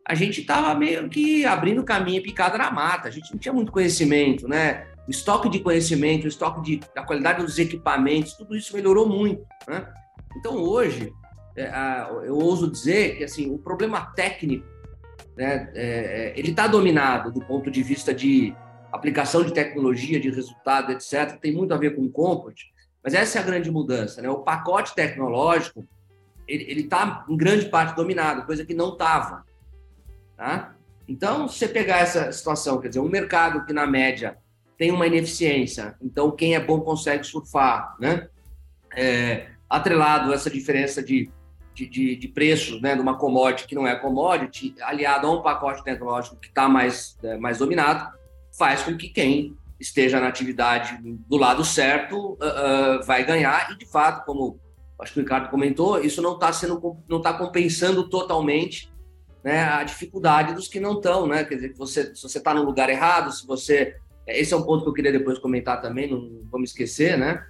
A 0.06 0.14
gente 0.14 0.40
estava 0.40 0.74
meio 0.74 1.08
que 1.08 1.46
abrindo 1.46 1.84
caminho 1.84 2.22
picada 2.22 2.58
na 2.58 2.70
mata. 2.70 3.06
A 3.06 3.10
gente 3.10 3.30
não 3.30 3.38
tinha 3.38 3.52
muito 3.52 3.70
conhecimento, 3.70 4.48
né? 4.48 4.88
O 5.06 5.10
estoque 5.10 5.48
de 5.48 5.60
conhecimento, 5.60 6.24
o 6.24 6.28
estoque 6.28 6.60
de, 6.62 6.80
da 6.92 7.04
qualidade 7.04 7.44
dos 7.44 7.56
equipamentos, 7.60 8.32
tudo 8.32 8.56
isso 8.56 8.74
melhorou 8.74 9.08
muito, 9.08 9.44
né? 9.68 9.86
Então 10.36 10.56
hoje 10.56 11.12
é, 11.56 11.70
eu 12.24 12.36
ouso 12.36 12.68
dizer 12.68 13.18
que 13.18 13.24
assim 13.24 13.54
o 13.54 13.58
problema 13.58 14.00
técnico 14.16 14.66
né, 15.36 15.70
é, 15.74 15.82
é 15.84 16.32
ele 16.36 16.50
está 16.50 16.66
dominado 16.66 17.32
do 17.32 17.40
ponto 17.40 17.70
de 17.70 17.82
vista 17.82 18.12
de 18.14 18.54
aplicação 18.92 19.44
de 19.44 19.52
tecnologia, 19.52 20.20
de 20.20 20.30
resultado, 20.30 20.92
etc. 20.92 21.38
Tem 21.40 21.52
muito 21.52 21.72
a 21.72 21.76
ver 21.76 21.94
com 21.94 22.02
o 22.02 22.10
comfort, 22.10 22.60
mas 23.02 23.14
essa 23.14 23.38
é 23.38 23.42
a 23.42 23.44
grande 23.44 23.70
mudança. 23.70 24.20
Né? 24.20 24.28
O 24.28 24.40
pacote 24.40 24.94
tecnológico 24.94 25.86
ele 26.48 26.80
está 26.80 27.24
em 27.28 27.36
grande 27.36 27.66
parte 27.66 27.94
dominado, 27.94 28.44
coisa 28.44 28.64
que 28.64 28.74
não 28.74 28.92
estava. 28.92 29.44
Tá? 30.36 30.74
Então, 31.06 31.48
você 31.48 31.68
pegar 31.68 31.98
essa 31.98 32.32
situação, 32.32 32.80
quer 32.80 32.88
dizer, 32.88 33.00
um 33.00 33.08
mercado 33.08 33.64
que 33.64 33.72
na 33.72 33.86
média 33.86 34.36
tem 34.76 34.90
uma 34.90 35.06
ineficiência, 35.06 35.94
então 36.00 36.30
quem 36.30 36.54
é 36.54 36.60
bom 36.60 36.80
consegue 36.80 37.24
surfar, 37.24 37.94
né? 38.00 38.28
É, 38.96 39.48
atrelado 39.68 40.32
a 40.32 40.34
essa 40.34 40.48
diferença 40.48 41.02
de 41.02 41.30
de, 41.80 41.88
de, 41.88 42.16
de 42.16 42.28
preço 42.28 42.80
né, 42.80 42.94
de 42.94 43.00
uma 43.00 43.16
commodity 43.16 43.66
que 43.66 43.74
não 43.74 43.86
é 43.86 43.96
commodity, 43.96 44.74
aliado 44.82 45.26
a 45.26 45.30
um 45.30 45.42
pacote 45.42 45.82
tecnológico 45.82 46.36
que 46.36 46.48
está 46.48 46.68
mais, 46.68 47.16
é, 47.22 47.36
mais 47.36 47.58
dominado, 47.58 48.12
faz 48.56 48.82
com 48.82 48.96
que 48.96 49.08
quem 49.08 49.56
esteja 49.78 50.20
na 50.20 50.28
atividade 50.28 50.98
do 51.02 51.36
lado 51.36 51.64
certo 51.64 52.32
uh, 52.32 53.00
uh, 53.00 53.06
vai 53.06 53.24
ganhar 53.24 53.72
e 53.72 53.78
de 53.78 53.86
fato 53.86 54.26
como 54.26 54.60
acho 55.00 55.14
que 55.14 55.20
o 55.20 55.22
Ricardo 55.22 55.48
comentou 55.48 55.98
isso 56.04 56.20
não 56.20 56.34
está 56.34 56.52
sendo 56.52 56.98
não 57.08 57.16
está 57.16 57.32
compensando 57.32 58.06
totalmente 58.06 58.90
né, 59.42 59.64
a 59.64 59.82
dificuldade 59.84 60.54
dos 60.54 60.68
que 60.68 60.80
não 60.80 60.94
estão, 60.94 61.26
né? 61.26 61.44
Quer 61.44 61.54
dizer, 61.56 61.74
você, 61.76 62.14
se 62.14 62.22
você 62.22 62.38
está 62.38 62.52
no 62.54 62.62
lugar 62.62 62.88
errado, 62.88 63.32
se 63.32 63.46
você. 63.46 63.96
Esse 64.26 64.54
é 64.54 64.56
um 64.56 64.62
ponto 64.62 64.84
que 64.84 64.88
eu 64.88 64.92
queria 64.92 65.12
depois 65.12 65.38
comentar 65.38 65.80
também, 65.80 66.08
não 66.10 66.42
vamos 66.50 66.70
esquecer, 66.70 67.18
né? 67.18 67.44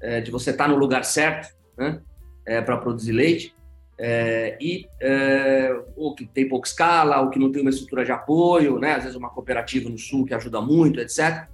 É, 0.00 0.20
de 0.20 0.30
você 0.30 0.50
estar 0.50 0.64
tá 0.64 0.70
no 0.70 0.76
lugar 0.76 1.04
certo, 1.04 1.54
né? 1.78 2.00
É, 2.44 2.60
para 2.60 2.76
produzir 2.76 3.12
leite. 3.12 3.54
É, 3.98 4.58
e 4.60 4.86
é, 5.00 5.70
que 6.16 6.26
tem 6.26 6.48
pouca 6.48 6.68
escala, 6.68 7.20
ou 7.20 7.30
que 7.30 7.38
não 7.38 7.50
tem 7.50 7.62
uma 7.62 7.70
estrutura 7.70 8.04
de 8.04 8.12
apoio, 8.12 8.78
né? 8.78 8.94
Às 8.94 9.04
vezes 9.04 9.16
uma 9.16 9.30
cooperativa 9.30 9.88
no 9.88 9.98
sul 9.98 10.26
que 10.26 10.34
ajuda 10.34 10.60
muito, 10.60 11.00
etc. 11.00 11.48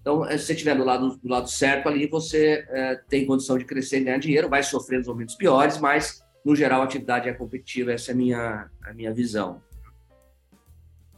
Então, 0.00 0.24
se 0.24 0.38
você 0.38 0.52
estiver 0.52 0.76
do 0.76 0.84
lado, 0.84 1.16
do 1.16 1.28
lado 1.28 1.48
certo 1.48 1.88
ali, 1.88 2.06
você 2.06 2.64
é, 2.68 3.00
tem 3.08 3.26
condição 3.26 3.58
de 3.58 3.64
crescer 3.64 3.98
e 3.98 4.04
ganhar 4.04 4.18
dinheiro, 4.18 4.48
vai 4.48 4.62
sofrer 4.62 4.98
nos 4.98 5.08
momentos 5.08 5.34
piores, 5.34 5.78
mas 5.78 6.24
no 6.44 6.54
geral, 6.54 6.80
a 6.80 6.84
atividade 6.84 7.28
é 7.28 7.32
competitiva, 7.32 7.92
essa 7.92 8.12
é 8.12 8.14
a 8.14 8.16
minha, 8.16 8.70
a 8.82 8.94
minha 8.94 9.12
visão. 9.12 9.60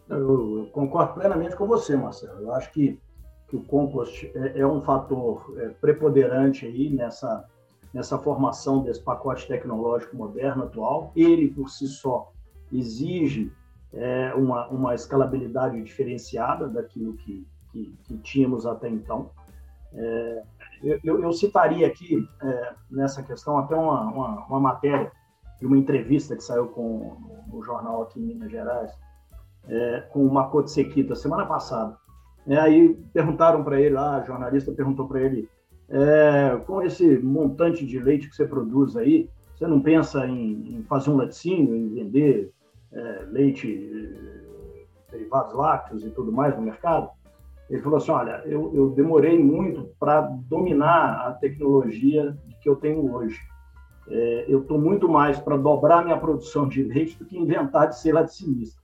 Eu, 0.08 0.58
eu 0.58 0.66
concordo 0.72 1.14
plenamente 1.14 1.54
com 1.54 1.66
você, 1.66 1.96
Marcelo. 1.96 2.40
Eu 2.40 2.54
acho 2.54 2.72
que, 2.72 2.98
que 3.48 3.54
o 3.54 3.62
compost 3.62 4.30
é, 4.34 4.58
é 4.58 4.66
um 4.66 4.80
fator 4.80 5.54
é, 5.58 5.68
preponderante 5.68 6.66
aí 6.66 6.90
nessa, 6.90 7.44
nessa 7.92 8.18
formação 8.18 8.82
desse 8.82 9.02
pacote 9.02 9.46
tecnológico 9.46 10.16
moderno 10.16 10.64
atual. 10.64 11.12
Ele, 11.14 11.48
por 11.48 11.68
si 11.68 11.86
só, 11.86 12.32
exige 12.72 13.52
é, 13.92 14.32
uma, 14.34 14.68
uma 14.68 14.94
escalabilidade 14.94 15.82
diferenciada 15.82 16.68
daquilo 16.68 17.14
que, 17.14 17.46
que, 17.72 17.94
que 18.04 18.18
tínhamos 18.18 18.66
até 18.66 18.88
então. 18.88 19.30
É, 19.92 20.42
eu, 20.82 21.20
eu, 21.22 21.32
citaria 21.32 21.86
aqui, 21.86 22.26
é, 22.42 22.74
nessa 22.90 23.22
questão, 23.22 23.58
até 23.58 23.74
uma, 23.74 24.02
uma, 24.02 24.46
uma, 24.46 24.60
matéria 24.60 25.10
de 25.58 25.66
uma 25.66 25.76
entrevista 25.76 26.36
que 26.36 26.42
saiu 26.42 26.68
com, 26.68 27.16
no 27.52 27.62
jornal 27.62 28.02
aqui 28.02 28.20
em 28.20 28.24
Minas 28.24 28.50
Gerais, 28.50 28.92
é, 29.68 30.00
com 30.12 30.24
o 30.24 30.32
Makoto 30.32 30.70
Sekita, 30.70 31.14
semana 31.14 31.44
passada. 31.44 31.98
É, 32.46 32.56
aí 32.58 32.94
perguntaram 33.12 33.62
para 33.62 33.80
ele, 33.80 33.94
lá, 33.94 34.16
a 34.16 34.24
jornalista 34.24 34.72
perguntou 34.72 35.06
para 35.06 35.20
ele, 35.20 35.48
é, 35.90 36.56
com 36.66 36.82
esse 36.82 37.18
montante 37.18 37.84
de 37.84 37.98
leite 37.98 38.28
que 38.28 38.36
você 38.36 38.46
produz 38.46 38.96
aí, 38.96 39.28
você 39.54 39.66
não 39.66 39.80
pensa 39.80 40.26
em, 40.26 40.76
em 40.76 40.82
fazer 40.84 41.10
um 41.10 41.16
laticínio, 41.16 41.74
em 41.74 41.88
vender 41.88 42.52
é, 42.92 43.24
leite, 43.30 43.88
derivados 45.10 45.52
lácteos 45.54 46.04
e 46.04 46.10
tudo 46.10 46.32
mais 46.32 46.56
no 46.56 46.62
mercado? 46.62 47.10
Ele 47.68 47.82
falou 47.82 47.98
assim: 47.98 48.10
olha, 48.10 48.42
eu, 48.46 48.72
eu 48.74 48.90
demorei 48.90 49.38
muito 49.38 49.90
para 49.98 50.22
dominar 50.22 51.26
a 51.26 51.32
tecnologia 51.32 52.36
que 52.60 52.68
eu 52.68 52.76
tenho 52.76 53.12
hoje. 53.12 53.38
É, 54.08 54.44
eu 54.48 54.62
estou 54.62 54.78
muito 54.78 55.08
mais 55.08 55.38
para 55.38 55.56
dobrar 55.56 56.04
minha 56.04 56.18
produção 56.18 56.66
de 56.66 56.82
leite 56.82 57.16
do 57.16 57.24
que 57.24 57.38
inventar 57.38 57.88
de 57.88 57.98
ser 57.98 58.12
laticinista. 58.12 58.80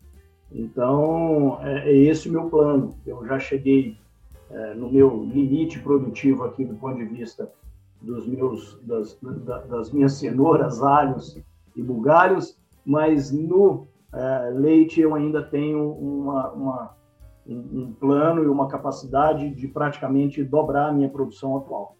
Então, 0.52 1.58
é, 1.62 1.90
é 1.90 1.96
esse 1.96 2.28
o 2.28 2.32
meu 2.32 2.48
plano. 2.48 2.96
Eu 3.04 3.26
já 3.26 3.38
cheguei 3.38 3.96
é, 3.96 4.05
no 4.76 4.90
meu 4.90 5.24
limite 5.24 5.80
produtivo 5.80 6.44
aqui 6.44 6.64
do 6.64 6.74
ponto 6.76 6.96
de 6.98 7.04
vista 7.04 7.50
dos 8.00 8.26
meus, 8.26 8.78
das, 8.82 9.18
das 9.68 9.90
minhas 9.90 10.12
cenouras, 10.14 10.82
alhos 10.82 11.40
e 11.74 11.82
bugalhos, 11.82 12.58
mas 12.84 13.32
no 13.32 13.88
é, 14.12 14.50
leite 14.50 15.00
eu 15.00 15.14
ainda 15.14 15.42
tenho 15.42 15.92
uma, 15.92 16.50
uma 16.52 16.96
um, 17.46 17.92
plano 17.92 18.42
e 18.42 18.46
uma 18.46 18.68
capacidade 18.68 19.50
de 19.50 19.68
praticamente 19.68 20.42
dobrar 20.42 20.88
a 20.88 20.92
minha 20.92 21.08
produção 21.08 21.56
atual. 21.56 21.96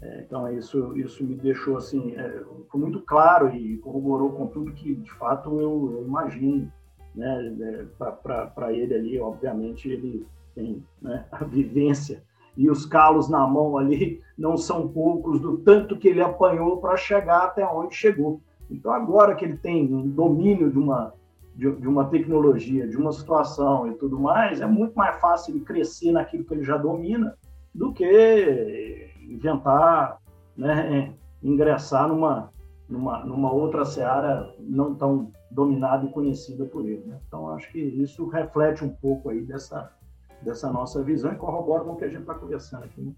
É, 0.00 0.20
então 0.20 0.52
isso 0.52 0.96
isso 0.96 1.24
me 1.24 1.34
deixou 1.34 1.78
assim 1.78 2.14
é, 2.16 2.42
muito 2.74 3.00
claro 3.00 3.54
e 3.54 3.78
corroborou 3.78 4.32
com 4.32 4.46
tudo 4.46 4.72
que 4.72 4.94
de 4.94 5.12
fato 5.12 5.58
eu, 5.58 5.96
eu 5.96 6.04
imagino, 6.06 6.70
né? 7.14 7.56
É, 7.60 7.84
Para 7.98 8.72
ele 8.72 8.94
ali, 8.94 9.18
obviamente 9.18 9.88
ele 9.88 10.26
tem 10.56 10.82
né, 11.00 11.26
a 11.30 11.44
vivência 11.44 12.24
e 12.56 12.70
os 12.70 12.86
calos 12.86 13.28
na 13.28 13.46
mão 13.46 13.76
ali 13.76 14.22
não 14.36 14.56
são 14.56 14.88
poucos 14.88 15.38
do 15.38 15.58
tanto 15.58 15.98
que 15.98 16.08
ele 16.08 16.22
apanhou 16.22 16.78
para 16.78 16.96
chegar 16.96 17.44
até 17.44 17.64
onde 17.64 17.94
chegou. 17.94 18.40
Então 18.70 18.90
agora 18.90 19.34
que 19.34 19.44
ele 19.44 19.58
tem 19.58 19.94
um 19.94 20.08
domínio 20.08 20.70
de 20.70 20.78
uma 20.78 21.12
de, 21.54 21.70
de, 21.74 21.88
uma 21.88 22.04
tecnologia, 22.04 22.86
de 22.86 22.98
uma 22.98 23.12
situação 23.12 23.90
e 23.90 23.94
tudo 23.94 24.18
mais, 24.18 24.60
é 24.60 24.66
muito 24.66 24.94
mais 24.94 25.18
fácil 25.18 25.54
ele 25.54 25.64
crescer 25.64 26.12
naquilo 26.12 26.44
que 26.44 26.52
ele 26.52 26.64
já 26.64 26.76
domina 26.76 27.34
do 27.74 27.92
que 27.92 29.10
inventar, 29.22 30.18
né, 30.54 31.14
ingressar 31.42 32.08
numa, 32.08 32.50
numa, 32.88 33.24
numa 33.24 33.52
outra 33.52 33.86
seara 33.86 34.54
não 34.60 34.94
tão 34.94 35.32
dominada 35.50 36.04
e 36.04 36.10
conhecida 36.10 36.64
por 36.66 36.84
ele. 36.84 37.04
Né? 37.06 37.18
Então, 37.26 37.48
acho 37.50 37.70
que 37.72 37.78
isso 37.78 38.26
reflete 38.28 38.84
um 38.84 38.90
pouco 38.90 39.30
aí 39.30 39.40
dessa, 39.42 39.90
dessa 40.46 40.72
nossa 40.72 41.02
visão 41.02 41.32
e 41.32 41.36
corrobora 41.36 41.84
com 41.84 41.92
o 41.92 41.96
que 41.96 42.04
a 42.04 42.08
gente 42.08 42.20
está 42.20 42.34
conversando 42.34 42.84
aqui. 42.84 43.00
Né? 43.00 43.12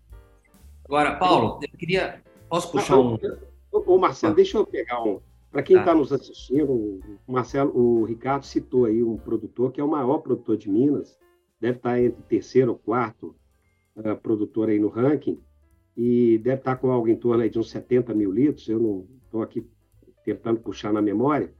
Agora, 0.85 1.17
Paulo, 1.17 1.61
eu 1.63 1.79
queria. 1.79 2.23
Posso 2.49 2.73
puxar 2.73 2.99
um. 2.99 3.19
Ô, 3.71 3.99
Marcelo, 3.99 4.35
deixa 4.35 4.57
eu 4.57 4.67
pegar 4.67 5.03
um, 5.03 5.21
para 5.51 5.63
quem 5.63 5.77
está 5.77 5.93
tá 5.93 5.95
nos 5.95 6.13
assistindo, 6.13 6.73
o 7.27 7.33
Marcelo, 7.33 7.79
o 7.79 8.05
Ricardo 8.05 8.47
citou 8.47 8.87
aí 8.87 9.03
um 9.03 9.19
produtor 9.19 9.71
que 9.71 9.81
é 9.81 9.85
o 9.85 9.89
maior 9.89 10.19
produtor 10.19 10.57
de 10.57 10.71
Minas, 10.71 11.19
deve 11.61 11.77
estar 11.77 11.91
tá 11.91 12.01
entre 12.01 12.23
terceiro 12.23 12.73
ou 12.73 12.79
quarto 12.79 13.37
uh, 13.97 14.17
produtor 14.17 14.71
aí 14.71 14.79
no 14.79 14.89
ranking, 14.89 15.39
e 15.95 16.39
deve 16.39 16.61
estar 16.61 16.77
tá 16.77 16.81
com 16.81 16.91
algo 16.91 17.09
em 17.09 17.17
torno 17.17 17.49
de 17.49 17.59
uns 17.59 17.71
70 17.71 18.15
mil 18.15 18.33
litros, 18.33 18.69
eu 18.69 18.81
não 18.81 19.07
estou 19.25 19.43
aqui 19.43 19.67
tentando 20.25 20.61
puxar 20.61 20.93
na 20.93 21.03
memória, 21.03 21.53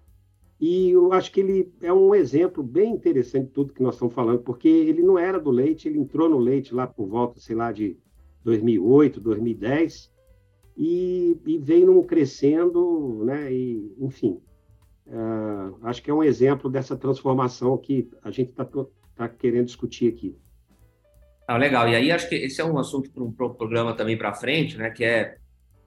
e 0.61 0.91
eu 0.91 1.13
acho 1.13 1.31
que 1.31 1.41
ele 1.41 1.73
é 1.81 1.93
um 1.93 2.15
exemplo 2.15 2.63
bem 2.63 2.93
interessante 2.93 3.47
de 3.47 3.53
tudo 3.53 3.73
que 3.73 3.83
nós 3.83 3.95
estamos 3.95 4.13
falando, 4.13 4.41
porque 4.41 4.69
ele 4.69 5.03
não 5.03 5.17
era 5.17 5.39
do 5.39 5.51
leite, 5.51 5.87
ele 5.87 5.99
entrou 5.99 6.29
no 6.29 6.39
leite 6.39 6.75
lá 6.75 6.87
por 6.87 7.07
volta, 7.07 7.39
sei 7.39 7.55
lá, 7.55 7.71
de 7.71 7.97
2008, 8.43 9.21
2010, 9.21 10.11
e, 10.77 11.39
e 11.47 11.85
num 11.85 12.03
crescendo, 12.03 13.23
né? 13.25 13.53
E, 13.53 13.95
enfim, 14.01 14.41
uh, 15.07 15.77
acho 15.83 16.03
que 16.03 16.11
é 16.11 16.15
um 16.15 16.25
exemplo 16.25 16.69
dessa 16.69 16.97
transformação 16.97 17.77
que 17.79 18.09
a 18.23 18.31
gente 18.33 18.51
está 18.51 18.65
tá 19.15 19.29
querendo 19.29 19.67
discutir 19.67 20.13
aqui. 20.13 20.37
Ah, 21.47 21.57
legal. 21.57 21.89
E 21.89 21.95
aí 21.95 22.11
acho 22.11 22.29
que 22.29 22.35
esse 22.35 22.61
é 22.61 22.65
um 22.65 22.79
assunto 22.79 23.11
para 23.11 23.25
um 23.25 23.33
programa 23.33 23.95
também 23.95 24.19
para 24.19 24.35
frente, 24.35 24.77
né? 24.77 24.91
Que 24.91 25.05
é, 25.05 25.37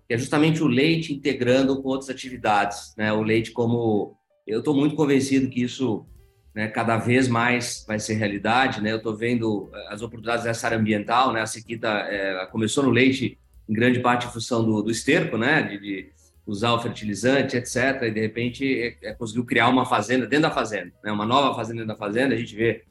que 0.08 0.14
é 0.14 0.18
justamente 0.18 0.64
o 0.64 0.68
leite 0.68 1.14
integrando 1.14 1.82
com 1.82 1.90
outras 1.90 2.10
atividades, 2.10 2.96
né? 2.98 3.12
O 3.14 3.22
leite 3.22 3.52
como 3.52 4.18
eu 4.46 4.60
estou 4.60 4.76
muito 4.76 4.96
convencido 4.96 5.50
que 5.50 5.62
isso 5.62 6.06
né, 6.54 6.68
cada 6.68 6.98
vez 6.98 7.28
mais 7.28 7.86
vai 7.88 8.00
ser 8.00 8.16
realidade, 8.16 8.82
né? 8.82 8.92
Eu 8.92 8.98
estou 8.98 9.16
vendo 9.16 9.70
eh, 9.74 9.88
as 9.90 10.02
oportunidades 10.02 10.44
dessa 10.44 10.68
área 10.68 10.78
ambiental, 10.78 11.32
né? 11.32 11.42
A 11.42 11.46
Sequita 11.46 11.88
é, 11.88 12.46
começou 12.48 12.84
no 12.84 12.90
leite 12.90 13.40
em 13.70 13.74
grande 13.74 14.00
parte 14.02 14.28
em 14.28 14.30
função 14.30 14.64
do, 14.64 14.82
do 14.82 14.92
esterco, 14.92 15.38
né? 15.38 15.62
De, 15.62 15.80
de, 15.80 16.10
usar 16.46 16.74
o 16.74 16.82
fertilizante, 16.82 17.56
etc. 17.56 18.02
E 18.04 18.12
de 18.12 18.20
repente 18.20 18.98
é, 19.02 19.10
é, 19.10 19.14
conseguiu 19.14 19.46
criar 19.46 19.70
uma 19.70 19.86
fazenda 19.86 20.28
dentro 20.28 20.50
da 20.50 20.52
fazenda, 20.52 20.92
né? 21.04 21.12
Uma 21.12 21.26
nova 21.26 21.56
fazenda 21.56 21.82
dentro 21.82 21.96
da 21.96 21.96
fazenda. 21.96 22.36
A 22.36 22.38
gente 22.38 22.56
vê 22.56 22.84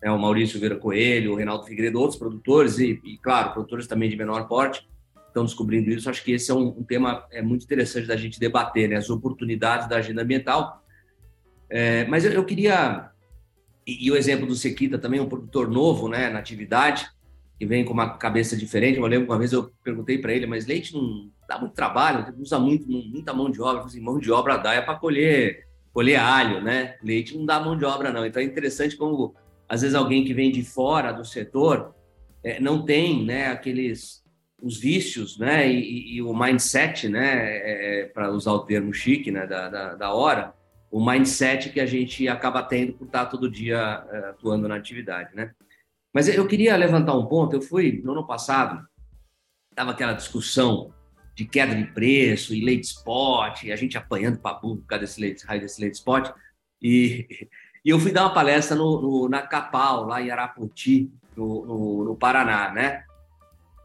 né, 0.00 0.10
o 0.10 0.18
Maurício 0.18 0.60
Vera 0.60 0.76
Coelho, 0.76 1.32
o 1.32 1.34
Reinaldo 1.34 1.64
Figueiredo, 1.64 1.98
outros 1.98 2.18
produtores 2.18 2.78
e, 2.78 3.00
e, 3.02 3.18
claro, 3.18 3.52
produtores 3.52 3.86
também 3.88 4.08
de 4.08 4.16
menor 4.16 4.46
porte 4.46 4.86
estão 5.26 5.44
descobrindo 5.44 5.90
isso. 5.90 6.08
Acho 6.08 6.22
que 6.22 6.32
esse 6.32 6.50
é 6.50 6.54
um, 6.54 6.68
um 6.68 6.84
tema 6.84 7.26
é 7.32 7.42
muito 7.42 7.64
interessante 7.64 8.06
da 8.06 8.16
gente 8.16 8.38
debater, 8.38 8.88
né? 8.88 8.96
As 8.96 9.10
oportunidades 9.10 9.88
da 9.88 9.96
agenda 9.96 10.22
ambiental. 10.22 10.84
É, 11.70 12.04
mas 12.06 12.24
eu, 12.24 12.32
eu 12.32 12.44
queria 12.44 13.10
e, 13.86 14.06
e, 14.06 14.10
o 14.10 14.16
exemplo 14.16 14.46
do 14.46 14.54
Sequita 14.54 14.98
também, 14.98 15.18
um 15.18 15.28
produtor 15.28 15.68
novo, 15.68 16.08
né, 16.08 16.28
na 16.28 16.38
atividade 16.38 17.08
que 17.58 17.66
vem 17.66 17.84
com 17.84 17.92
uma 17.92 18.16
cabeça 18.16 18.56
diferente. 18.56 18.98
Eu 18.98 19.06
lembro 19.06 19.26
que 19.26 19.32
uma 19.32 19.38
vez 19.38 19.52
eu 19.52 19.72
perguntei 19.82 20.18
para 20.18 20.32
ele, 20.32 20.46
mas 20.46 20.66
leite 20.66 20.94
não 20.94 21.30
dá 21.48 21.58
muito 21.58 21.72
trabalho, 21.72 22.32
usa 22.38 22.58
muito, 22.58 22.86
muita 22.86 23.32
mão 23.32 23.50
de 23.50 23.60
obra. 23.60 23.82
Assim, 23.82 24.00
mão 24.00 24.18
de 24.18 24.30
obra 24.30 24.56
dá 24.56 24.74
é 24.74 24.80
para 24.80 24.94
colher, 24.94 25.66
colher 25.92 26.20
alho, 26.20 26.62
né? 26.62 26.96
Leite 27.02 27.36
não 27.36 27.44
dá 27.44 27.58
mão 27.58 27.76
de 27.76 27.84
obra, 27.84 28.12
não. 28.12 28.24
Então 28.24 28.40
é 28.40 28.44
interessante 28.44 28.96
como, 28.96 29.34
às 29.68 29.80
vezes, 29.80 29.96
alguém 29.96 30.24
que 30.24 30.32
vem 30.32 30.52
de 30.52 30.62
fora 30.62 31.10
do 31.10 31.24
setor 31.24 31.94
é, 32.44 32.60
não 32.60 32.84
tem 32.84 33.24
né, 33.24 33.48
aqueles 33.48 34.22
os 34.60 34.76
vícios 34.76 35.38
né, 35.38 35.70
e, 35.70 36.16
e 36.16 36.22
o 36.22 36.36
mindset, 36.36 37.08
né, 37.08 37.46
é, 37.46 38.00
é 38.00 38.04
para 38.06 38.30
usar 38.30 38.52
o 38.52 38.64
termo 38.64 38.92
chique 38.92 39.30
né, 39.30 39.46
da, 39.46 39.68
da, 39.68 39.94
da, 39.94 40.12
hora, 40.12 40.52
o 40.90 41.04
mindset 41.04 41.70
que 41.70 41.80
a 41.80 41.86
gente 41.86 42.26
acaba 42.28 42.62
tendo 42.62 42.94
por 42.94 43.06
estar 43.06 43.26
todo 43.26 43.50
dia 43.50 44.06
é, 44.10 44.18
atuando 44.30 44.66
na 44.68 44.76
atividade. 44.76 45.34
Né? 45.34 45.52
Mas 46.12 46.28
eu 46.28 46.46
queria 46.46 46.76
levantar 46.76 47.14
um 47.14 47.26
ponto. 47.26 47.54
Eu 47.54 47.62
fui, 47.62 48.00
no 48.04 48.12
ano 48.12 48.26
passado, 48.26 48.86
estava 49.70 49.90
aquela 49.92 50.12
discussão 50.12 50.92
de 51.34 51.44
queda 51.44 51.74
de 51.74 51.84
preço 51.84 52.52
e 52.52 52.64
leite 52.64 52.88
spot, 52.88 53.62
e 53.62 53.70
a 53.70 53.76
gente 53.76 53.96
apanhando 53.96 54.40
papu 54.40 54.76
por 54.76 54.86
causa 54.86 55.04
desse 55.04 55.20
leite, 55.20 55.46
raio 55.46 55.60
desse 55.60 55.80
leite 55.80 55.94
spot. 55.94 56.32
E, 56.82 57.48
e 57.84 57.90
eu 57.90 58.00
fui 58.00 58.10
dar 58.10 58.24
uma 58.24 58.34
palestra 58.34 58.76
no, 58.76 59.00
no, 59.00 59.28
na 59.28 59.42
Capal, 59.42 60.04
lá 60.04 60.20
em 60.20 60.30
Araputi, 60.30 61.12
no, 61.36 61.64
no, 61.64 62.04
no 62.06 62.16
Paraná, 62.16 62.72
né? 62.72 63.04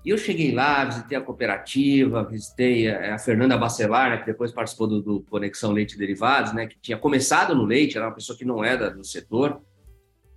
E 0.06 0.10
eu 0.10 0.18
cheguei 0.18 0.54
lá, 0.54 0.84
visitei 0.84 1.18
a 1.18 1.22
cooperativa, 1.22 2.24
visitei 2.26 2.90
a 2.90 3.18
Fernanda 3.18 3.58
Bacelar, 3.58 4.10
né, 4.10 4.18
que 4.18 4.26
depois 4.26 4.52
participou 4.52 4.86
do, 4.86 5.02
do, 5.02 5.22
Conexão 5.22 5.72
Leite 5.72 5.98
Derivados, 5.98 6.54
né, 6.54 6.68
que 6.68 6.78
tinha 6.82 6.98
começado 6.98 7.56
no 7.56 7.64
leite, 7.64 7.98
era 7.98 8.08
uma 8.08 8.14
pessoa 8.14 8.38
que 8.38 8.44
não 8.44 8.64
era 8.64 8.90
do 8.90 9.04
setor. 9.04 9.62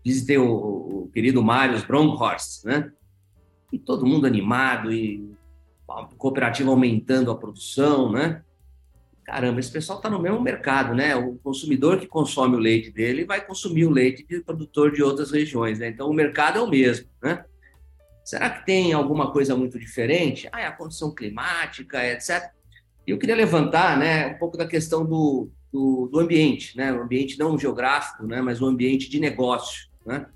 Visitei 0.05 0.39
o, 0.39 0.47
o 0.47 1.11
querido 1.13 1.43
Marius 1.43 1.83
Bronkhorst, 1.83 2.65
né? 2.65 2.93
E 3.73 3.79
todo 3.79 4.07
mundo 4.07 4.25
animado 4.25 4.93
e 4.93 5.29
a 5.91 6.05
cooperativa 6.17 6.71
aumentando 6.71 7.33
a 7.33 7.37
produção, 7.37 8.13
né? 8.13 8.43
Caramba, 9.25 9.59
esse 9.59 9.73
pessoal 9.73 9.99
está 9.99 10.09
no 10.09 10.23
mesmo 10.23 10.41
mercado, 10.41 10.95
né? 10.95 11.17
O 11.17 11.35
consumidor 11.39 11.99
que 11.99 12.07
consome 12.07 12.55
o 12.55 12.61
leite 12.61 12.93
dele 12.93 13.25
vai 13.25 13.45
consumir 13.45 13.85
o 13.85 13.91
leite 13.91 14.25
de 14.25 14.41
produtor 14.41 14.93
de 14.93 15.03
outras 15.03 15.33
regiões, 15.33 15.81
né? 15.81 15.89
Então 15.89 16.09
o 16.09 16.15
mercado 16.15 16.61
é 16.61 16.63
o 16.63 16.71
mesmo, 16.71 17.09
né? 17.21 17.45
Será 18.27 18.51
que 18.51 18.67
tem 18.67 18.93
alguma 18.93 19.31
coisa 19.31 19.57
muito 19.57 19.79
diferente? 19.79 20.49
Ah, 20.51 20.61
é 20.63 20.67
a 20.67 20.73
condição 20.73 21.15
climática, 21.15 22.05
etc. 22.05 22.51
E 23.07 23.13
eu 23.13 23.19
queria 23.19 23.37
levantar 23.37 23.97
né, 23.97 24.27
um 24.27 24.35
pouco 24.37 24.59
da 24.59 24.67
questão 24.67 25.07
do, 25.07 25.49
do, 25.73 26.09
do, 26.11 26.19
ambiente, 26.19 26.77
né? 26.77 26.93
o 26.93 27.03
ambiente 27.03 27.39
não 27.39 27.57
geográfico, 27.57 28.27
né, 28.27 28.43
mas 28.43 28.61
o 28.61 28.67
ambiente 28.67 29.09
de 29.09 29.21
negócio. 29.21 29.89
Né? 30.05 30.27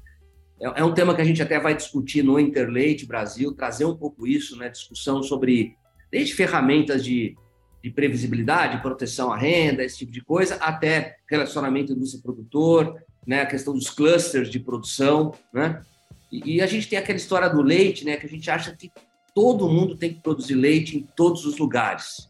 É, 0.61 0.81
é, 0.81 0.85
um 0.85 0.94
tema 0.94 1.16
que 1.16 1.20
a 1.20 1.24
gente 1.24 1.42
até 1.42 1.59
vai 1.59 1.74
discutir 1.74 2.22
no 2.22 2.38
Interleite 2.38 3.05
Brasil, 3.05 3.53
trazer 3.53 3.87
um 3.87 3.96
pouco 3.96 4.24
isso, 4.24 4.57
né, 4.57 4.68
discussão 4.68 5.20
sobre 5.20 5.74
desde 6.12 6.33
ferramentas 6.33 7.03
de, 7.03 7.37
de 7.83 7.90
previsibilidade, 7.90 8.81
proteção 8.83 9.33
à 9.33 9.37
renda, 9.37 9.83
esse 9.83 9.98
tipo 9.98 10.12
de 10.12 10.20
coisa, 10.20 10.55
até 10.61 11.16
relacionamento 11.29 11.92
indústria-produtor, 11.92 13.03
né, 13.26 13.42
a 13.42 13.46
questão 13.46 13.74
dos 13.74 13.90
clusters 13.90 14.48
de 14.48 14.61
produção, 14.61 15.35
né? 15.53 15.83
E, 16.31 16.57
e, 16.57 16.62
a 16.62 16.66
gente 16.66 16.88
tem 16.88 16.99
aquela 16.99 17.19
história 17.19 17.49
do 17.49 17.62
leite, 17.62 18.05
né? 18.05 18.16
Que 18.16 18.27
a 18.27 18.29
gente 18.29 18.51
acha 18.51 18.75
que 18.75 18.93
todo 19.35 19.69
mundo 19.69 19.97
tem 19.97 20.14
que 20.14 20.21
produzir 20.21 20.55
leite 20.55 20.97
em 20.97 21.03
todos 21.16 21.45
os 21.45 21.59
lugares, 21.59 22.29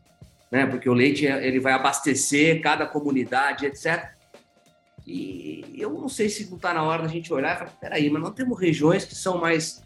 né? 0.50 0.66
Porque 0.66 0.88
o 0.88 0.94
leite 0.94 1.26
ele 1.26 1.60
vai 1.60 1.72
abastecer 1.72 2.60
cada 2.62 2.86
comunidade, 2.86 3.66
etc. 3.66 4.10
E 5.06 5.64
eu 5.76 5.92
não 5.92 6.08
sei 6.08 6.28
se 6.28 6.48
não 6.48 6.56
está 6.56 6.72
na 6.72 6.82
hora 6.82 7.02
da 7.02 7.08
gente 7.08 7.32
olhar 7.32 7.56
e 7.56 7.58
falar, 7.58 7.70
peraí, 7.80 8.08
mas 8.10 8.22
nós 8.22 8.34
temos 8.34 8.58
regiões 8.58 9.04
que 9.04 9.14
são 9.14 9.38
mais, 9.38 9.82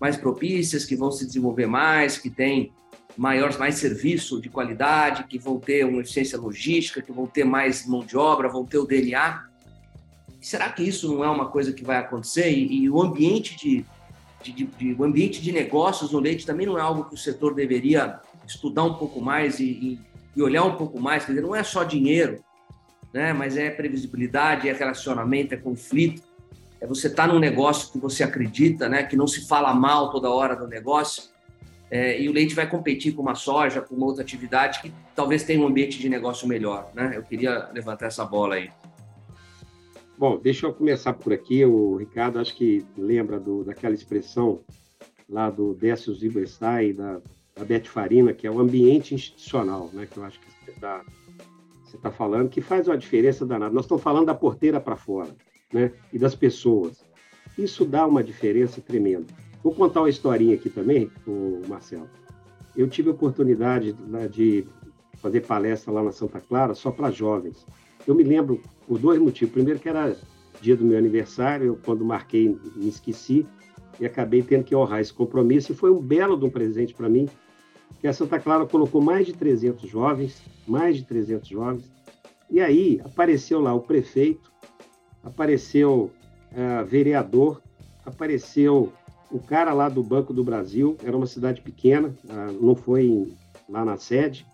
mais 0.00 0.16
propícias, 0.16 0.84
que 0.84 0.96
vão 0.96 1.12
se 1.12 1.26
desenvolver 1.26 1.66
mais, 1.66 2.18
que 2.18 2.30
têm 2.30 2.72
maior, 3.16 3.56
mais 3.58 3.76
serviço 3.76 4.40
de 4.40 4.48
qualidade, 4.48 5.24
que 5.24 5.38
vão 5.38 5.58
ter 5.60 5.84
uma 5.84 6.00
eficiência 6.00 6.38
logística, 6.38 7.00
que 7.00 7.12
vão 7.12 7.26
ter 7.26 7.44
mais 7.44 7.86
mão 7.86 8.04
de 8.04 8.16
obra, 8.16 8.48
vão 8.48 8.64
ter 8.64 8.78
o 8.78 8.86
DNA 8.86 9.53
será 10.44 10.68
que 10.70 10.82
isso 10.82 11.12
não 11.12 11.24
é 11.24 11.30
uma 11.30 11.46
coisa 11.46 11.72
que 11.72 11.82
vai 11.82 11.96
acontecer? 11.96 12.50
E, 12.50 12.82
e 12.82 12.90
o 12.90 13.00
ambiente 13.00 13.56
de, 13.56 13.84
de, 14.42 14.52
de, 14.52 14.64
de, 14.64 14.92
o 14.92 15.02
ambiente 15.02 15.40
de 15.40 15.50
negócios 15.50 16.12
no 16.12 16.20
leite 16.20 16.44
também 16.44 16.66
não 16.66 16.78
é 16.78 16.82
algo 16.82 17.04
que 17.04 17.14
o 17.14 17.18
setor 17.18 17.54
deveria 17.54 18.20
estudar 18.46 18.84
um 18.84 18.94
pouco 18.94 19.20
mais 19.22 19.58
e, 19.58 19.64
e, 19.64 20.00
e 20.36 20.42
olhar 20.42 20.64
um 20.64 20.76
pouco 20.76 21.00
mais. 21.00 21.24
Quer 21.24 21.32
dizer, 21.32 21.42
não 21.42 21.56
é 21.56 21.62
só 21.62 21.82
dinheiro, 21.82 22.44
né? 23.12 23.32
mas 23.32 23.56
é 23.56 23.70
previsibilidade, 23.70 24.68
é 24.68 24.72
relacionamento, 24.74 25.54
é 25.54 25.56
conflito. 25.56 26.22
É 26.78 26.86
você 26.86 27.06
estar 27.06 27.26
tá 27.26 27.32
num 27.32 27.38
negócio 27.38 27.90
que 27.90 27.98
você 27.98 28.22
acredita, 28.22 28.86
né? 28.86 29.02
que 29.02 29.16
não 29.16 29.26
se 29.26 29.48
fala 29.48 29.72
mal 29.72 30.10
toda 30.10 30.28
hora 30.28 30.54
do 30.54 30.68
negócio. 30.68 31.22
É, 31.90 32.20
e 32.20 32.28
o 32.28 32.32
leite 32.32 32.54
vai 32.54 32.68
competir 32.68 33.14
com 33.14 33.22
uma 33.22 33.34
soja, 33.34 33.80
com 33.80 33.94
uma 33.94 34.04
outra 34.04 34.22
atividade 34.22 34.82
que 34.82 34.92
talvez 35.14 35.42
tenha 35.42 35.60
um 35.60 35.66
ambiente 35.66 35.98
de 35.98 36.08
negócio 36.08 36.46
melhor. 36.46 36.90
Né? 36.92 37.12
Eu 37.14 37.22
queria 37.22 37.70
levantar 37.72 38.06
essa 38.06 38.26
bola 38.26 38.56
aí. 38.56 38.70
Bom, 40.16 40.38
deixa 40.38 40.66
eu 40.66 40.72
começar 40.72 41.12
por 41.14 41.32
aqui. 41.32 41.64
O 41.64 41.96
Ricardo, 41.96 42.38
acho 42.38 42.54
que 42.54 42.84
lembra 42.96 43.40
do, 43.40 43.64
daquela 43.64 43.94
expressão 43.94 44.60
lá 45.28 45.50
do 45.50 45.74
Décio 45.74 46.14
Zibestai, 46.14 46.92
da, 46.92 47.20
da 47.56 47.64
Beth 47.64 47.86
Farina, 47.86 48.32
que 48.32 48.46
é 48.46 48.50
o 48.50 48.60
ambiente 48.60 49.14
institucional, 49.14 49.90
né? 49.92 50.06
que 50.06 50.16
eu 50.16 50.24
acho 50.24 50.38
que 50.38 50.46
você 50.46 50.70
está 50.70 51.04
você 51.84 51.98
tá 51.98 52.10
falando, 52.10 52.48
que 52.48 52.60
faz 52.60 52.88
uma 52.88 52.98
diferença 52.98 53.44
danada. 53.44 53.74
Nós 53.74 53.84
estamos 53.84 54.02
falando 54.02 54.26
da 54.26 54.34
porteira 54.34 54.80
para 54.80 54.96
fora 54.96 55.34
né? 55.72 55.92
e 56.12 56.18
das 56.18 56.34
pessoas. 56.34 57.04
Isso 57.56 57.84
dá 57.84 58.06
uma 58.06 58.22
diferença 58.22 58.80
tremenda. 58.80 59.26
Vou 59.62 59.74
contar 59.74 60.00
uma 60.00 60.10
historinha 60.10 60.54
aqui 60.54 60.68
também, 60.68 61.10
o 61.26 61.62
Marcelo. 61.68 62.08
Eu 62.76 62.88
tive 62.88 63.08
a 63.08 63.12
oportunidade 63.12 63.96
de 64.30 64.66
fazer 65.18 65.40
palestra 65.42 65.92
lá 65.92 66.02
na 66.02 66.12
Santa 66.12 66.40
Clara 66.40 66.74
só 66.74 66.90
para 66.90 67.10
jovens. 67.10 67.64
Eu 68.06 68.14
me 68.14 68.24
lembro 68.24 68.60
por 68.86 68.98
dois 68.98 69.20
motivos. 69.20 69.52
Primeiro 69.52 69.80
que 69.80 69.88
era 69.88 70.16
dia 70.60 70.76
do 70.76 70.84
meu 70.84 70.98
aniversário, 70.98 71.66
eu, 71.66 71.78
quando 71.84 72.04
marquei, 72.04 72.56
me 72.76 72.88
esqueci 72.88 73.46
e 74.00 74.06
acabei 74.06 74.42
tendo 74.42 74.64
que 74.64 74.74
honrar 74.74 75.00
esse 75.00 75.12
compromisso. 75.12 75.72
E 75.72 75.74
foi 75.74 75.90
um 75.90 76.00
belo 76.00 76.38
de 76.38 76.44
um 76.44 76.50
presente 76.50 76.94
para 76.94 77.08
mim, 77.08 77.28
que 78.00 78.06
a 78.06 78.12
Santa 78.12 78.38
Clara 78.38 78.66
colocou 78.66 79.00
mais 79.00 79.26
de 79.26 79.32
300 79.32 79.88
jovens, 79.88 80.42
mais 80.66 80.96
de 80.96 81.04
300 81.04 81.48
jovens. 81.48 81.92
E 82.50 82.60
aí 82.60 83.00
apareceu 83.04 83.60
lá 83.60 83.74
o 83.74 83.80
prefeito, 83.80 84.52
apareceu 85.22 86.10
uh, 86.52 86.84
vereador, 86.84 87.60
apareceu 88.04 88.92
o 89.30 89.38
cara 89.38 89.72
lá 89.72 89.88
do 89.88 90.02
Banco 90.02 90.32
do 90.32 90.44
Brasil, 90.44 90.96
era 91.02 91.16
uma 91.16 91.26
cidade 91.26 91.60
pequena, 91.60 92.14
uh, 92.24 92.52
não 92.64 92.76
foi 92.76 93.06
em, 93.06 93.36
lá 93.68 93.84
na 93.84 93.96
sede. 93.96 94.46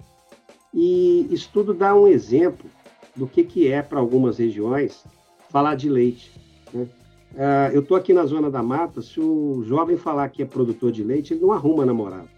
E 0.72 1.26
isso 1.30 1.50
tudo 1.52 1.74
dá 1.74 1.94
um 1.94 2.06
exemplo 2.06 2.70
do 3.16 3.26
que, 3.26 3.44
que 3.44 3.68
é 3.68 3.82
para 3.82 3.98
algumas 3.98 4.38
regiões 4.38 5.04
falar 5.50 5.74
de 5.74 5.88
leite. 5.88 6.32
Né? 6.72 6.86
Uh, 7.32 7.74
eu 7.74 7.80
estou 7.80 7.96
aqui 7.96 8.12
na 8.12 8.26
Zona 8.26 8.50
da 8.50 8.62
Mata, 8.62 9.02
se 9.02 9.20
o 9.20 9.62
jovem 9.64 9.96
falar 9.96 10.28
que 10.28 10.42
é 10.42 10.46
produtor 10.46 10.90
de 10.90 11.02
leite, 11.02 11.34
ele 11.34 11.42
não 11.42 11.52
arruma 11.52 11.86
namorado. 11.86 12.28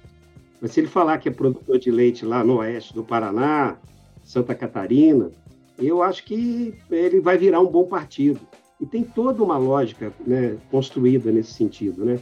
Mas 0.60 0.72
se 0.72 0.80
ele 0.80 0.86
falar 0.86 1.18
que 1.18 1.28
é 1.28 1.32
produtor 1.32 1.78
de 1.78 1.90
leite 1.90 2.24
lá 2.24 2.44
no 2.44 2.58
oeste 2.58 2.94
do 2.94 3.02
Paraná, 3.02 3.76
Santa 4.22 4.54
Catarina, 4.54 5.30
eu 5.78 6.02
acho 6.02 6.24
que 6.24 6.74
ele 6.90 7.20
vai 7.20 7.36
virar 7.36 7.60
um 7.60 7.66
bom 7.66 7.84
partido. 7.84 8.40
E 8.80 8.86
tem 8.86 9.02
toda 9.02 9.42
uma 9.42 9.56
lógica 9.56 10.12
né, 10.26 10.56
construída 10.70 11.30
nesse 11.32 11.52
sentido. 11.54 12.04
Né? 12.04 12.20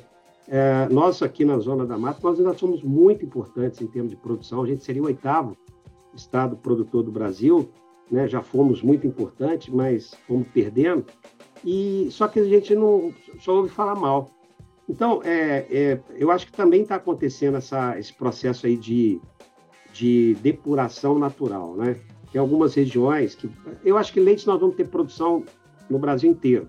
É, 0.49 0.89
nós 0.91 1.23
aqui 1.23 1.45
na 1.45 1.59
Zona 1.59 1.87
da 1.87 1.99
Mata, 1.99 2.21
nós 2.23 2.39
ainda 2.39 2.55
somos 2.55 2.83
muito 2.83 3.25
importantes 3.25 3.81
em 3.81 3.87
termos 3.87 4.11
de 4.11 4.17
produção. 4.17 4.63
A 4.63 4.67
gente 4.67 4.85
seria 4.85 5.03
o 5.03 5.07
oitavo 5.07 5.57
estado 6.15 6.57
produtor 6.57 7.03
do 7.03 7.13
Brasil, 7.13 7.71
né? 8.11 8.29
já 8.29 8.43
fomos 8.43 8.83
muito 8.83 9.07
importantes, 9.07 9.73
mas 9.73 10.15
fomos 10.27 10.47
perdendo, 10.53 11.05
e 11.65 12.09
só 12.11 12.27
que 12.27 12.41
a 12.41 12.45
gente 12.45 12.75
não 12.75 13.13
só 13.39 13.57
ouve 13.57 13.69
falar 13.69 13.95
mal. 13.95 14.31
Então, 14.89 15.21
é, 15.25 15.67
é 15.71 16.01
eu 16.17 16.31
acho 16.31 16.47
que 16.47 16.53
também 16.53 16.83
está 16.83 16.97
acontecendo 16.97 17.57
essa, 17.57 17.99
esse 17.99 18.13
processo 18.13 18.67
aí 18.67 18.77
de, 18.77 19.21
de 19.93 20.35
depuração 20.43 21.19
natural, 21.19 21.75
né? 21.75 21.97
Tem 22.33 22.41
algumas 22.41 22.75
regiões 22.75 23.35
que... 23.35 23.51
Eu 23.85 23.97
acho 23.97 24.13
que 24.13 24.21
leite 24.21 24.47
nós 24.47 24.61
vamos 24.61 24.77
ter 24.77 24.89
produção 24.89 25.45
no 25.89 25.99
Brasil 25.99 26.31
inteiro, 26.31 26.69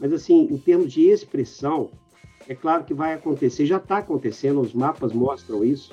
mas, 0.00 0.12
assim, 0.12 0.48
em 0.50 0.56
termos 0.56 0.92
de 0.92 1.08
expressão, 1.08 1.90
é 2.48 2.54
claro 2.54 2.84
que 2.84 2.94
vai 2.94 3.12
acontecer, 3.12 3.66
já 3.66 3.76
está 3.76 3.98
acontecendo, 3.98 4.60
os 4.60 4.72
mapas 4.72 5.12
mostram 5.12 5.62
isso, 5.62 5.92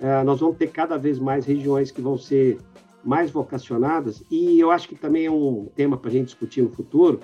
é, 0.00 0.22
nós 0.24 0.40
vamos 0.40 0.56
ter 0.56 0.66
cada 0.68 0.98
vez 0.98 1.18
mais 1.18 1.46
regiões 1.46 1.90
que 1.90 2.00
vão 2.00 2.18
ser 2.18 2.58
mais 3.06 3.30
vocacionadas, 3.30 4.22
e 4.30 4.58
eu 4.58 4.70
acho 4.70 4.88
que 4.88 4.96
também 4.96 5.26
é 5.26 5.30
um 5.30 5.68
tema 5.76 5.96
para 5.96 6.10
a 6.10 6.12
gente 6.12 6.26
discutir 6.26 6.60
no 6.60 6.70
futuro. 6.70 7.20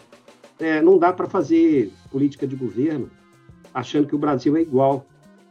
É, 0.59 0.81
não 0.81 0.97
dá 0.97 1.12
para 1.12 1.27
fazer 1.29 1.92
política 2.11 2.47
de 2.47 2.55
governo 2.55 3.11
achando 3.75 4.07
que 4.07 4.14
o 4.14 4.18
Brasil 4.18 4.57
é 4.57 4.61
igual. 4.61 5.05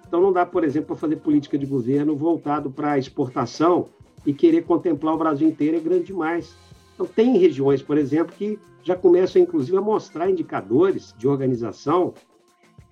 Então, 0.08 0.22
não 0.22 0.32
dá, 0.32 0.46
por 0.46 0.64
exemplo, 0.64 0.88
para 0.88 0.96
fazer 0.96 1.18
política 1.18 1.58
de 1.58 1.66
governo 1.66 2.16
voltado 2.16 2.72
para 2.72 2.94
a 2.94 2.98
exportação 2.98 3.90
e 4.26 4.34
querer 4.34 4.64
contemplar 4.64 5.16
o 5.16 5.18
Brasil 5.18 5.48
inteiro 5.48 5.78
é 5.78 5.80
grande 5.80 6.06
demais. 6.06 6.56
Então, 6.94 7.06
tem 7.06 7.38
regiões, 7.38 7.82
por 7.82 7.98
exemplo, 7.98 8.34
que 8.38 8.58
já 8.84 8.96
começam, 8.96 9.42
inclusive, 9.42 9.78
a 9.78 9.82
mostrar 9.82 10.30
indicadores 10.30 11.14
de 11.18 11.28
organização 11.28 12.14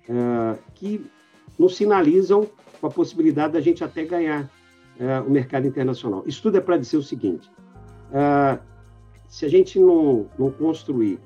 é, 0.08 0.58
que 0.74 1.06
nos 1.58 1.76
sinalizam 1.76 2.46
com 2.80 2.86
a 2.86 2.90
possibilidade 2.90 3.52
da 3.54 3.60
gente 3.60 3.82
até 3.84 4.04
ganhar 4.04 4.50
uh, 5.00 5.26
o 5.26 5.30
mercado 5.30 5.66
internacional. 5.66 6.22
Isso 6.26 6.42
tudo 6.42 6.58
é 6.58 6.60
para 6.60 6.76
dizer 6.76 6.98
o 6.98 7.02
seguinte: 7.02 7.50
uh, 8.10 8.60
se 9.26 9.44
a 9.44 9.48
gente 9.48 9.78
não, 9.78 10.28
não 10.38 10.50
construir 10.50 11.18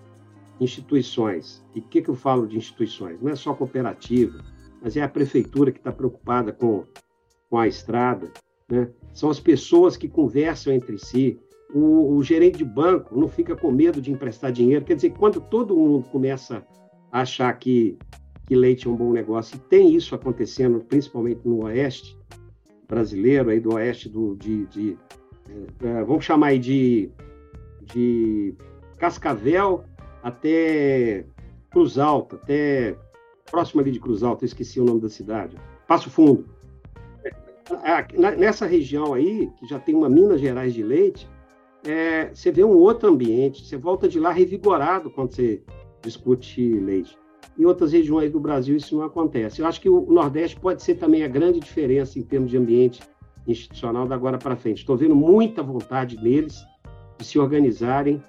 instituições, 0.61 1.65
e 1.75 1.81
o 1.81 1.83
que, 1.83 2.01
que 2.01 2.09
eu 2.09 2.15
falo 2.15 2.47
de 2.47 2.57
instituições? 2.57 3.21
Não 3.21 3.31
é 3.31 3.37
só 3.37 3.53
cooperativa, 3.53 4.39
mas 4.81 4.97
é 4.97 5.03
a 5.03 5.09
prefeitura 5.09 5.73
que 5.73 5.79
está 5.79 5.91
preocupada 5.91 6.53
com, 6.53 6.85
com 7.51 7.59
a 7.59 7.67
estrada, 7.67 8.31
né? 8.69 8.89
são 9.13 9.31
as 9.31 9.41
pessoas 9.41 9.97
que 9.97 10.09
conversam 10.09 10.73
entre 10.73 10.99
si. 10.99 11.41
O, 11.75 12.15
o, 12.15 12.23
gerente 12.23 12.59
de 12.59 12.65
banco 12.65 13.19
não 13.19 13.29
fica 13.29 13.57
com 13.57 13.73
medo 13.73 14.01
de 14.01 14.13
emprestar 14.13 14.53
dinheiro. 14.53 14.85
Quer 14.85 14.95
dizer, 14.95 15.11
quando 15.11 15.41
todo 15.41 15.75
mundo 15.75 16.07
começa 16.09 16.65
a 17.11 17.23
achar 17.23 17.53
que, 17.59 17.99
que 18.47 18.55
leite 18.55 18.87
é 18.87 18.91
um 18.91 18.95
bom 18.95 19.13
negócio, 19.13 19.57
e 19.57 19.59
tem 19.59 19.93
isso 19.93 20.15
acontecendo 20.15 20.81
principalmente 20.81 21.41
no 21.45 21.65
Oeste, 21.65 22.17
brasileiro 22.89 23.51
aí 23.51 23.61
do 23.61 23.75
oeste 23.75 24.09
do, 24.09 24.35
de, 24.37 24.67
de 24.67 24.99
é, 25.49 25.87
é, 25.87 26.05
vamos 26.05 26.25
chamar 26.25 26.49
aí 26.49 26.59
de, 26.59 27.11
de 27.83 28.55
Cascavel 28.99 29.85
até 30.23 31.27
Cruz 31.71 31.99
Alta, 31.99 32.37
até 32.37 32.97
próximo 33.51 33.81
ali 33.81 33.91
de 33.91 34.01
Cruz 34.01 34.23
Alta, 34.23 34.45
esqueci 34.45 34.81
o 34.81 34.85
nome 34.85 35.01
da 35.01 35.09
cidade, 35.09 35.57
Passo 35.87 36.09
Fundo. 36.11 36.47
nessa 38.39 38.67
região 38.67 39.13
aí, 39.13 39.51
que 39.59 39.67
já 39.67 39.79
tem 39.79 39.95
uma 39.95 40.09
Minas 40.09 40.41
Gerais 40.41 40.73
de 40.73 40.83
leite, 40.83 41.29
é, 41.87 42.31
você 42.33 42.51
vê 42.51 42.65
um 42.65 42.77
outro 42.77 43.11
ambiente, 43.11 43.65
você 43.65 43.77
volta 43.77 44.09
de 44.09 44.19
lá 44.19 44.33
revigorado 44.33 45.11
quando 45.11 45.35
você 45.35 45.63
discute 46.03 46.63
leite. 46.81 47.19
Em 47.59 47.65
outras 47.65 47.93
regiões 47.93 48.31
do 48.31 48.41
Brasil 48.41 48.77
isso 48.77 48.97
não 48.97 49.05
acontece. 49.05 49.61
Eu 49.61 49.67
acho 49.67 49.81
que 49.81 49.89
o 49.89 50.07
Nordeste 50.11 50.59
pode 50.59 50.83
ser 50.83 50.97
também 50.97 51.23
a 51.23 51.29
grande 51.29 51.61
diferença 51.61 52.19
em 52.19 52.23
termos 52.23 52.51
de 52.51 52.57
ambiente 52.57 53.03
institucional 53.47 54.07
da 54.07 54.15
agora 54.15 54.39
para 54.39 54.57
frente. 54.57 54.79
Estou 54.79 54.97
vendo 54.97 55.15
muita 55.15 55.63
vontade 55.63 56.17
neles 56.23 56.65
de 57.19 57.25
se 57.25 57.39
organizarem 57.39 58.23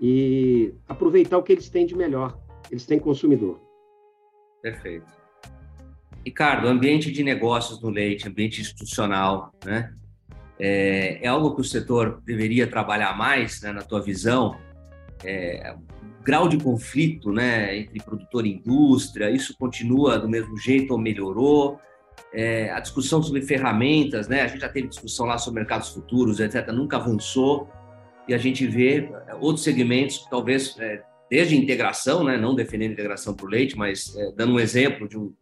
e 0.00 0.72
aproveitar 0.88 1.38
o 1.38 1.42
que 1.42 1.52
eles 1.52 1.68
têm 1.68 1.84
de 1.84 1.94
melhor. 1.94 2.38
Eles 2.70 2.86
têm 2.86 2.98
consumidor. 2.98 3.60
Perfeito. 4.62 5.06
Ricardo, 6.24 6.68
ambiente 6.68 7.10
de 7.10 7.22
negócios 7.22 7.80
no 7.82 7.88
leite, 7.88 8.28
ambiente 8.28 8.60
institucional, 8.60 9.52
né? 9.64 9.92
É, 10.58 11.24
é 11.24 11.28
algo 11.28 11.54
que 11.54 11.62
o 11.62 11.64
setor 11.64 12.20
deveria 12.24 12.66
trabalhar 12.66 13.16
mais, 13.16 13.62
né, 13.62 13.72
na 13.72 13.80
tua 13.80 14.02
visão? 14.02 14.58
É, 15.24 15.74
grau 16.22 16.48
de 16.48 16.58
conflito 16.58 17.32
né, 17.32 17.76
entre 17.78 18.02
produtor 18.02 18.46
e 18.46 18.54
indústria, 18.54 19.30
isso 19.30 19.56
continua 19.58 20.18
do 20.18 20.28
mesmo 20.28 20.56
jeito 20.56 20.92
ou 20.92 20.98
melhorou? 20.98 21.80
É, 22.32 22.70
a 22.70 22.80
discussão 22.80 23.22
sobre 23.22 23.42
ferramentas, 23.42 24.28
né, 24.28 24.42
a 24.42 24.46
gente 24.46 24.60
já 24.60 24.68
teve 24.68 24.88
discussão 24.88 25.26
lá 25.26 25.38
sobre 25.38 25.60
mercados 25.60 25.88
futuros, 25.88 26.38
etc., 26.38 26.68
nunca 26.68 26.96
avançou, 26.96 27.68
e 28.28 28.34
a 28.34 28.38
gente 28.38 28.66
vê 28.66 29.10
é, 29.26 29.34
outros 29.34 29.64
segmentos, 29.64 30.26
talvez 30.30 30.76
é, 30.78 31.02
desde 31.28 31.56
integração, 31.56 32.22
né, 32.22 32.36
não 32.36 32.54
defendendo 32.54 32.92
integração 32.92 33.34
o 33.40 33.46
leite, 33.46 33.76
mas 33.76 34.14
é, 34.16 34.32
dando 34.36 34.52
um 34.54 34.60
exemplo 34.60 35.08
de 35.08 35.18
um, 35.18 35.32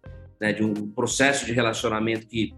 né, 0.41 0.53
de 0.53 0.63
um 0.63 0.73
processo 0.93 1.45
de 1.45 1.53
relacionamento 1.53 2.27
que 2.27 2.55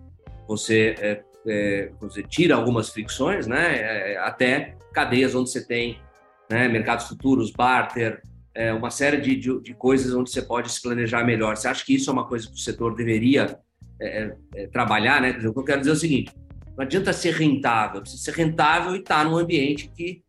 você, 0.47 0.95
é, 1.01 1.23
é, 1.47 1.91
você 2.01 2.23
tira 2.23 2.55
algumas 2.55 2.91
fricções, 2.91 3.47
né, 3.47 4.17
até 4.19 4.77
cadeias 4.93 5.35
onde 5.35 5.51
você 5.51 5.67
tem 5.67 5.99
né? 6.51 6.69
mercados 6.69 7.07
futuros, 7.07 7.53
barter, 7.53 8.21
é, 8.55 8.73
uma 8.73 8.91
série 8.91 9.19
de, 9.19 9.37
de, 9.37 9.61
de, 9.61 9.75
coisas 9.75 10.13
onde 10.13 10.31
você 10.31 10.43
pode 10.43 10.71
se 10.71 10.83
planejar 10.83 11.25
melhor. 11.25 11.57
Você 11.57 11.69
acha 11.69 11.85
que 11.85 11.95
isso 11.95 12.11
é 12.11 12.13
uma 12.13 12.27
coisa 12.27 12.49
que 12.49 12.55
o 12.55 12.59
setor 12.59 12.95
deveria 12.95 13.59
é, 14.01 14.23
é, 14.23 14.37
é 14.57 14.67
trabalhar? 14.67 15.21
Né? 15.21 15.31
O 15.47 15.53
que 15.53 15.59
eu 15.61 15.65
quero 15.65 15.81
dizer 15.81 15.91
é 15.91 15.95
o 15.95 15.97
seguinte: 15.97 16.35
não 16.77 16.85
adianta 16.85 17.13
ser 17.13 17.35
rentável, 17.35 18.01
precisa 18.01 18.23
ser 18.23 18.33
rentável 18.33 18.97
e 18.97 18.99
estar 18.99 19.23
tá 19.23 19.25
num 19.25 19.37
ambiente 19.37 19.89
que 19.89 20.23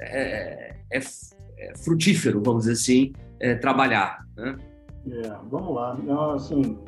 é, 0.00 0.74
é, 0.92 0.98
é 0.98 1.76
frutífero, 1.78 2.42
vamos 2.44 2.64
dizer 2.64 2.72
assim, 2.72 3.12
trabalhar. 3.60 4.18
Né? 4.36 4.56
vamos 5.48 5.74
lá. 5.74 5.94
Não, 5.94 6.32
assim, 6.32 6.78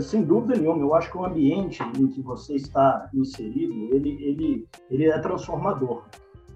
sem 0.00 0.22
dúvida 0.22 0.58
nenhuma, 0.58 0.80
eu 0.80 0.94
acho 0.94 1.10
que 1.10 1.16
o 1.16 1.24
ambiente 1.24 1.82
em 1.98 2.06
que 2.08 2.20
você 2.22 2.54
está 2.54 3.10
inserido, 3.12 3.72
ele, 3.94 4.10
ele, 4.22 4.68
ele 4.90 5.06
é 5.06 5.18
transformador. 5.18 6.04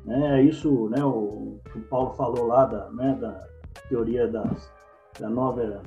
Né? 0.07 0.43
Isso, 0.43 0.89
né, 0.89 1.05
o 1.05 1.47
o 1.77 1.81
Paulo 1.83 2.11
falou 2.15 2.47
lá 2.47 2.65
da, 2.65 2.91
né, 2.91 3.17
da 3.21 3.47
teoria 3.89 4.27
das, 4.27 4.73
da 5.19 5.29
nova 5.29 5.83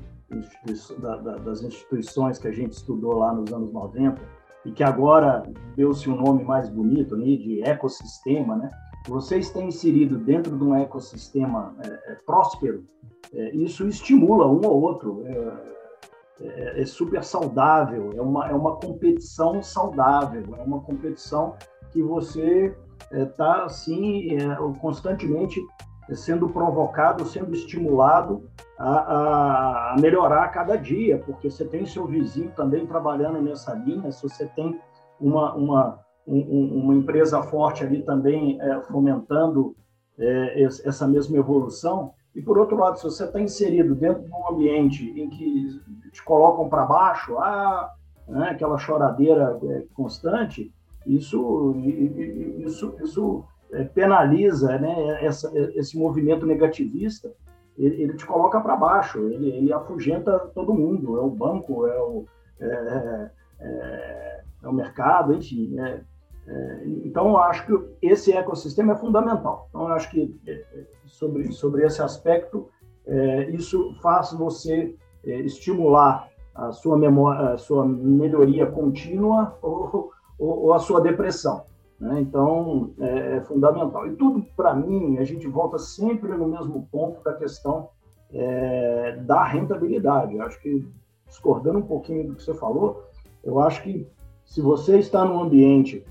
da, 0.99 1.15
da, 1.17 1.37
das 1.37 1.63
instituições 1.63 2.37
que 2.37 2.47
a 2.47 2.51
gente 2.51 2.73
estudou 2.73 3.17
lá 3.17 3.33
nos 3.33 3.51
anos 3.51 3.71
90 3.71 4.21
e 4.65 4.71
que 4.71 4.83
agora 4.83 5.43
deu-se 5.75 6.09
um 6.09 6.15
nome 6.15 6.43
mais 6.43 6.69
bonito 6.69 7.17
né, 7.17 7.25
de 7.25 7.63
ecossistema, 7.63 8.55
né? 8.55 8.69
Você 9.07 9.37
está 9.37 9.61
inserido 9.61 10.17
dentro 10.17 10.57
de 10.57 10.63
um 10.63 10.75
ecossistema 10.75 11.73
é, 11.83 12.11
é, 12.11 12.15
próspero, 12.25 12.83
é, 13.33 13.55
isso 13.55 13.87
estimula 13.87 14.45
um 14.45 14.63
ao 14.65 14.79
outro. 14.79 15.23
É, 15.25 15.79
é, 16.41 16.81
é, 16.81 16.85
super 16.85 17.21
saudável, 17.21 18.11
é 18.15 18.21
uma, 18.21 18.47
é 18.49 18.53
uma 18.53 18.77
competição 18.77 19.61
saudável, 19.61 20.55
é 20.57 20.61
uma 20.61 20.79
competição 20.79 21.55
que 21.91 22.01
você 22.01 22.73
está 23.11 23.59
é, 23.59 23.65
assim 23.65 24.35
é, 24.35 24.55
constantemente 24.79 25.59
sendo 26.15 26.49
provocado, 26.49 27.25
sendo 27.25 27.53
estimulado 27.53 28.49
a, 28.77 29.93
a, 29.93 29.95
melhorar 29.99 30.45
a 30.45 30.47
cada 30.47 30.75
dia, 30.75 31.19
porque 31.19 31.49
você 31.49 31.65
tem 31.65 31.85
seu 31.85 32.07
vizinho 32.07 32.51
também 32.55 32.85
trabalhando 32.87 33.41
nessa 33.41 33.73
linha, 33.73 34.11
se 34.11 34.23
você 34.23 34.45
tem 34.47 34.79
uma, 35.19 35.53
uma, 35.53 35.99
um, 36.27 36.81
uma 36.83 36.95
empresa 36.95 37.43
forte 37.43 37.83
ali 37.83 38.01
também 38.01 38.59
é, 38.61 38.81
fomentando 38.81 39.75
é, 40.17 40.63
essa 40.63 41.07
mesma 41.07 41.37
evolução, 41.37 42.11
e 42.35 42.41
por 42.41 42.57
outro 42.57 42.77
lado, 42.77 42.97
se 42.97 43.03
você 43.03 43.25
está 43.25 43.39
inserido 43.39 43.95
dentro 43.95 44.23
de 44.23 44.31
um 44.31 44.49
ambiente 44.49 45.03
em 45.19 45.29
que 45.29 45.81
te 46.11 46.23
colocam 46.23 46.69
para 46.69 46.85
baixo, 46.85 47.37
ah, 47.37 47.91
né, 48.27 48.49
aquela 48.49 48.77
choradeira 48.77 49.59
é, 49.63 49.83
constante, 49.93 50.71
isso, 51.05 51.75
isso, 52.59 52.95
isso 53.01 53.43
é, 53.71 53.83
penaliza 53.83 54.77
né, 54.77 55.23
essa, 55.23 55.51
esse 55.75 55.97
movimento 55.97 56.45
negativista, 56.45 57.31
ele, 57.77 58.03
ele 58.03 58.13
te 58.13 58.25
coloca 58.25 58.59
para 58.59 58.75
baixo, 58.75 59.19
ele, 59.29 59.49
ele, 59.49 59.73
afugenta 59.73 60.37
todo 60.53 60.73
mundo, 60.73 61.17
é 61.17 61.21
o 61.21 61.29
banco, 61.29 61.87
é 61.87 61.99
o, 61.99 62.25
é, 62.59 63.31
é, 63.59 64.41
é 64.63 64.67
o 64.67 64.73
mercado, 64.73 65.33
enfim. 65.33 65.69
Né. 65.69 66.03
É, 66.45 66.83
então, 67.05 67.29
eu 67.29 67.37
acho 67.37 67.65
que 67.65 68.07
esse 68.07 68.33
ecossistema 68.33 68.93
é 68.93 68.97
fundamental. 68.97 69.67
Então, 69.69 69.87
eu 69.87 69.93
acho 69.93 70.09
que 70.09 70.37
é, 70.45 70.65
sobre, 71.05 71.51
sobre 71.53 71.85
esse 71.85 72.01
aspecto, 72.01 72.69
isso 73.51 73.95
faz 74.03 74.31
você 74.33 74.95
estimular 75.23 76.29
a 76.53 76.71
sua, 76.71 76.95
memória, 76.95 77.53
a 77.53 77.57
sua 77.57 77.83
melhoria 77.87 78.67
contínua 78.67 79.57
ou, 79.63 80.11
ou, 80.39 80.65
ou 80.65 80.73
a 80.73 80.79
sua 80.79 81.01
depressão. 81.01 81.63
Né? 81.99 82.21
Então, 82.21 82.91
é, 82.99 83.37
é, 83.37 83.41
fundamental. 83.41 84.07
E 84.07 84.15
tudo, 84.15 84.45
para 84.55 84.73
mim, 84.73 85.17
a 85.17 85.23
gente 85.23 85.47
volta 85.47 85.77
sempre 85.77 86.29
no 86.35 86.47
mesmo 86.47 86.87
ponto 86.91 87.21
da 87.23 87.33
questão 87.33 87.89
é, 88.31 89.17
da 89.17 89.43
rentabilidade. 89.43 90.35
Eu 90.35 90.43
acho 90.43 90.61
que, 90.61 90.87
discordando 91.27 91.79
um 91.79 91.83
pouquinho 91.83 92.27
do 92.27 92.35
que 92.35 92.43
você 92.43 92.53
falou, 92.53 93.03
eu 93.43 93.59
acho 93.59 93.83
que 93.83 94.07
se 94.45 94.61
você 94.61 94.97
está 94.97 95.25
num 95.25 95.41
ambiente 95.41 96.03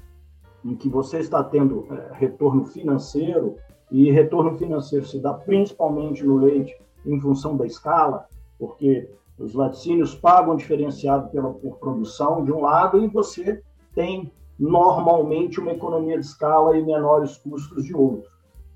em 0.64 0.74
que 0.74 0.88
você 0.88 1.18
está 1.18 1.42
tendo 1.42 1.86
é, 1.90 2.10
retorno 2.12 2.64
financeiro, 2.64 3.56
e 3.90 4.10
retorno 4.10 4.56
financeiro 4.58 5.06
se 5.06 5.18
dá 5.18 5.32
principalmente 5.32 6.22
no 6.22 6.36
leite 6.36 6.76
em 7.06 7.18
função 7.20 7.56
da 7.56 7.64
escala, 7.64 8.26
porque 8.58 9.08
os 9.38 9.54
laticínios 9.54 10.14
pagam 10.14 10.56
diferenciado 10.56 11.30
pela, 11.30 11.52
por 11.54 11.78
produção 11.78 12.44
de 12.44 12.52
um 12.52 12.60
lado 12.60 13.02
e 13.02 13.06
você 13.06 13.62
tem 13.98 14.30
normalmente 14.56 15.58
uma 15.58 15.72
economia 15.72 16.20
de 16.20 16.24
escala 16.24 16.76
e 16.76 16.84
menores 16.84 17.36
custos 17.36 17.82
de 17.82 17.96
outro. 17.96 18.30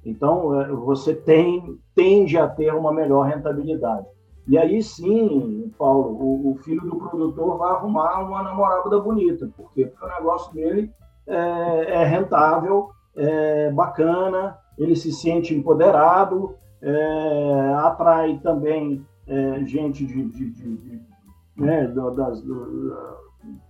Então, 0.04 0.60
é, 0.60 0.66
você 0.72 1.14
tem, 1.14 1.78
tende 1.94 2.36
a 2.36 2.48
ter 2.48 2.74
uma 2.74 2.92
melhor 2.92 3.28
rentabilidade. 3.28 4.04
E 4.48 4.58
aí 4.58 4.82
sim, 4.82 5.72
Paulo, 5.78 6.08
o, 6.20 6.50
o 6.50 6.56
filho 6.56 6.80
do 6.80 6.96
produtor 6.96 7.56
vai 7.56 7.70
arrumar 7.70 8.20
uma 8.26 8.42
namorada 8.42 8.98
bonita, 8.98 9.48
porque, 9.56 9.92
o 10.02 10.06
negócio 10.08 10.52
dele 10.52 10.90
é, 11.24 12.00
é 12.00 12.04
rentável, 12.04 12.90
é 13.14 13.70
bacana, 13.70 14.58
ele 14.76 14.96
se 14.96 15.12
sente 15.12 15.54
empoderado, 15.54 16.56
é, 16.80 17.74
atrai 17.76 18.40
também 18.42 19.06
é, 19.28 19.64
gente 19.64 20.04
de, 20.04 20.24
de, 20.24 20.50
de, 20.50 20.76
de 20.78 21.00
né, 21.56 21.86
das, 21.86 22.42
do, 22.42 23.12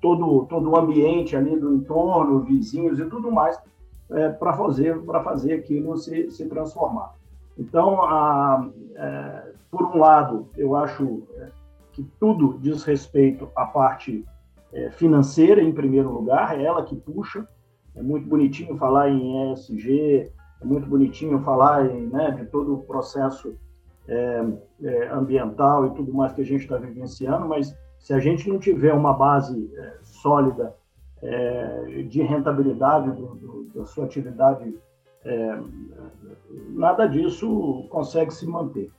todo, 0.01 0.47
todo 0.47 0.71
o 0.71 0.77
ambiente 0.77 1.37
ali 1.37 1.59
do 1.59 1.75
entorno, 1.75 2.41
vizinhos 2.41 2.99
e 2.99 3.05
tudo 3.07 3.31
mais, 3.31 3.59
é, 4.11 4.29
para 4.29 4.53
fazer, 4.55 5.03
fazer 5.05 5.55
aquilo 5.55 5.97
se, 5.97 6.31
se 6.31 6.47
transformar. 6.47 7.15
Então, 7.59 8.03
a, 8.03 8.69
é, 8.97 9.53
por 9.71 9.85
um 9.85 9.99
lado, 9.99 10.49
eu 10.57 10.77
acho 10.77 11.23
é, 11.37 11.49
que 11.93 12.03
tudo 12.19 12.59
diz 12.61 12.83
respeito 12.85 13.49
à 13.57 13.67
parte 13.67 14.25
é, 14.73 14.91
financeira, 14.91 15.63
em 15.63 15.73
primeiro 15.73 16.11
lugar, 16.11 16.59
é 16.59 16.65
ela 16.65 16.85
que 16.85 16.97
puxa. 16.97 17.47
É 17.95 18.03
muito 18.03 18.27
bonitinho 18.27 18.77
falar 18.77 19.11
em 19.11 19.53
ESG, 19.53 20.31
é 20.61 20.65
muito 20.65 20.87
bonitinho 20.87 21.39
falar 21.41 21.87
em, 21.91 22.07
né, 22.07 22.31
de 22.31 22.47
todo 22.47 22.75
o 22.75 22.83
processo 22.83 23.55
é, 24.09 24.45
é, 24.83 25.09
ambiental 25.09 25.87
e 25.87 25.91
tudo 25.91 26.13
mais 26.13 26.33
que 26.33 26.41
a 26.41 26.45
gente 26.45 26.63
está 26.63 26.77
vivenciando, 26.77 27.47
mas 27.47 27.77
se 28.03 28.13
a 28.13 28.19
gente 28.19 28.49
não 28.49 28.59
tiver 28.59 28.93
uma 28.93 29.15
base 29.15 29.73
é, 29.77 29.93
sólida 30.03 30.75
é, 31.23 32.03
de 32.09 32.21
rentabilidade 32.21 33.13
do, 33.13 33.35
do, 33.37 33.65
da 33.75 33.87
sua 33.87 34.05
atividade, 34.05 34.75
é, 35.25 35.59
nada 36.71 37.07
disso 37.07 37.87
consegue 37.89 38.35
se 38.35 38.45
manter. 38.45 38.91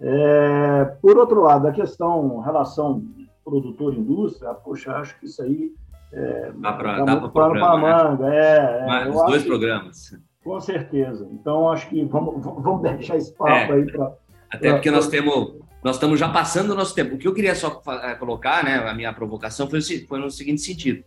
É, 0.00 0.84
por 1.02 1.18
outro 1.18 1.42
lado, 1.42 1.66
a 1.66 1.72
questão 1.72 2.38
relação 2.40 3.04
produtor-indústria, 3.44 4.54
poxa, 4.54 4.92
acho 4.96 5.18
que 5.18 5.26
isso 5.26 5.42
aí 5.42 5.72
é, 6.12 6.52
dá 6.54 6.72
para 6.72 7.04
tá 7.04 7.28
para 7.28 7.54
né? 7.54 7.60
manga. 7.60 8.32
É, 8.32 8.86
é 9.04 9.08
os 9.08 9.26
dois 9.26 9.42
programas. 9.42 10.16
Com 10.44 10.60
certeza. 10.60 11.28
Então, 11.32 11.68
acho 11.70 11.88
que 11.88 12.04
vamos, 12.04 12.40
vamos 12.40 12.82
deixar 12.82 13.16
esse 13.16 13.32
papo 13.32 13.50
é, 13.50 13.72
aí 13.72 13.90
para. 13.90 14.12
Até 14.48 14.68
pra, 14.68 14.74
porque 14.74 14.90
nós 14.92 15.08
temos 15.08 15.56
nós 15.84 15.96
estamos 15.96 16.18
já 16.18 16.30
passando 16.30 16.70
o 16.70 16.74
nosso 16.74 16.94
tempo. 16.94 17.14
O 17.14 17.18
que 17.18 17.28
eu 17.28 17.34
queria 17.34 17.54
só 17.54 17.82
eh, 18.02 18.14
colocar, 18.14 18.64
né, 18.64 18.76
a 18.76 18.94
minha 18.94 19.12
provocação 19.12 19.68
foi, 19.68 19.82
foi 19.82 20.18
no 20.18 20.30
seguinte 20.30 20.62
sentido. 20.62 21.04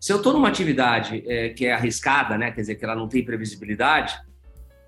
Se 0.00 0.12
eu 0.12 0.16
estou 0.16 0.32
numa 0.32 0.48
atividade 0.48 1.22
é, 1.24 1.50
que 1.50 1.66
é 1.66 1.72
arriscada, 1.72 2.36
né, 2.36 2.50
quer 2.50 2.62
dizer, 2.62 2.74
que 2.74 2.84
ela 2.84 2.96
não 2.96 3.06
tem 3.06 3.24
previsibilidade, 3.24 4.20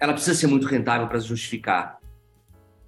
ela 0.01 0.13
precisa 0.13 0.35
ser 0.35 0.49
muito 0.49 0.67
rentável 0.67 1.07
para 1.07 1.21
justificar. 1.21 2.01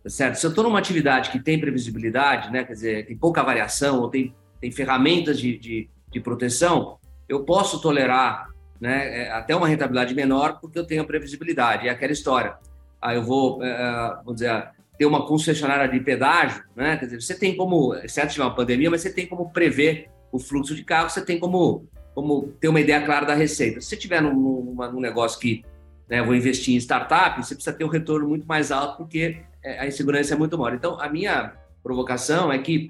Tá 0.03 0.11
certo? 0.11 0.35
Se 0.35 0.45
eu 0.45 0.51
estou 0.51 0.65
numa 0.65 0.81
atividade 0.81 1.31
que 1.31 1.39
tem 1.39 1.61
previsibilidade, 1.61 2.51
né, 2.51 2.65
quer 2.65 2.73
dizer, 2.73 3.07
tem 3.07 3.17
pouca 3.17 3.45
variação, 3.45 4.01
ou 4.01 4.09
tem, 4.09 4.35
tem 4.61 4.73
ferramentas 4.73 5.39
de, 5.39 5.57
de, 5.57 5.89
de 6.11 6.21
proteção, 6.21 6.99
eu 7.29 7.45
posso 7.45 7.81
tolerar 7.81 8.49
né, 8.81 9.27
é, 9.27 9.31
até 9.31 9.55
uma 9.55 9.69
rentabilidade 9.69 10.13
menor 10.13 10.59
porque 10.61 10.77
eu 10.77 10.85
tenho 10.85 11.03
a 11.03 11.07
previsibilidade. 11.07 11.87
É 11.87 11.91
aquela 11.93 12.13
história. 12.13 12.57
Aí 13.01 13.15
eu 13.15 13.23
vou, 13.23 13.63
é, 13.63 14.17
vamos 14.25 14.35
dizer, 14.35 14.75
ter 14.99 15.07
uma 15.07 15.27
concessionária 15.27 15.89
de 15.89 16.01
pedágio, 16.01 16.65
né? 16.75 16.97
Quer 16.97 17.07
dizer, 17.07 17.21
você 17.21 17.39
tem 17.39 17.57
como, 17.57 17.95
exceto 17.97 18.33
tiver 18.33 18.45
uma 18.45 18.55
pandemia, 18.55 18.91
mas 18.91 19.03
você 19.03 19.13
tem 19.13 19.27
como 19.27 19.51
prever 19.51 20.09
o 20.33 20.39
fluxo 20.39 20.75
de 20.75 20.85
carro, 20.85 21.11
você 21.11 21.25
tem 21.25 21.39
como, 21.39 21.87
como 22.15 22.49
ter 22.61 22.69
uma 22.69 22.81
ideia 22.81 23.05
clara 23.05 23.27
da 23.27 23.35
receita. 23.35 23.81
Se 23.81 23.89
você 23.89 23.97
tiver 23.97 24.23
num, 24.23 24.35
numa, 24.35 24.91
num 24.91 25.01
negócio 25.01 25.39
que 25.39 25.65
né, 26.09 26.23
vou 26.23 26.35
investir 26.35 26.75
em 26.75 26.79
startup, 26.79 27.45
você 27.45 27.55
precisa 27.55 27.77
ter 27.77 27.85
um 27.85 27.89
retorno 27.89 28.29
muito 28.29 28.47
mais 28.47 28.71
alto 28.71 28.99
porque 28.99 29.39
é, 29.63 29.81
a 29.81 29.87
insegurança 29.87 30.35
é 30.35 30.37
muito 30.37 30.57
maior. 30.57 30.75
Então, 30.75 31.01
a 31.01 31.09
minha 31.09 31.53
provocação 31.83 32.53
é 32.53 32.59
que 32.59 32.89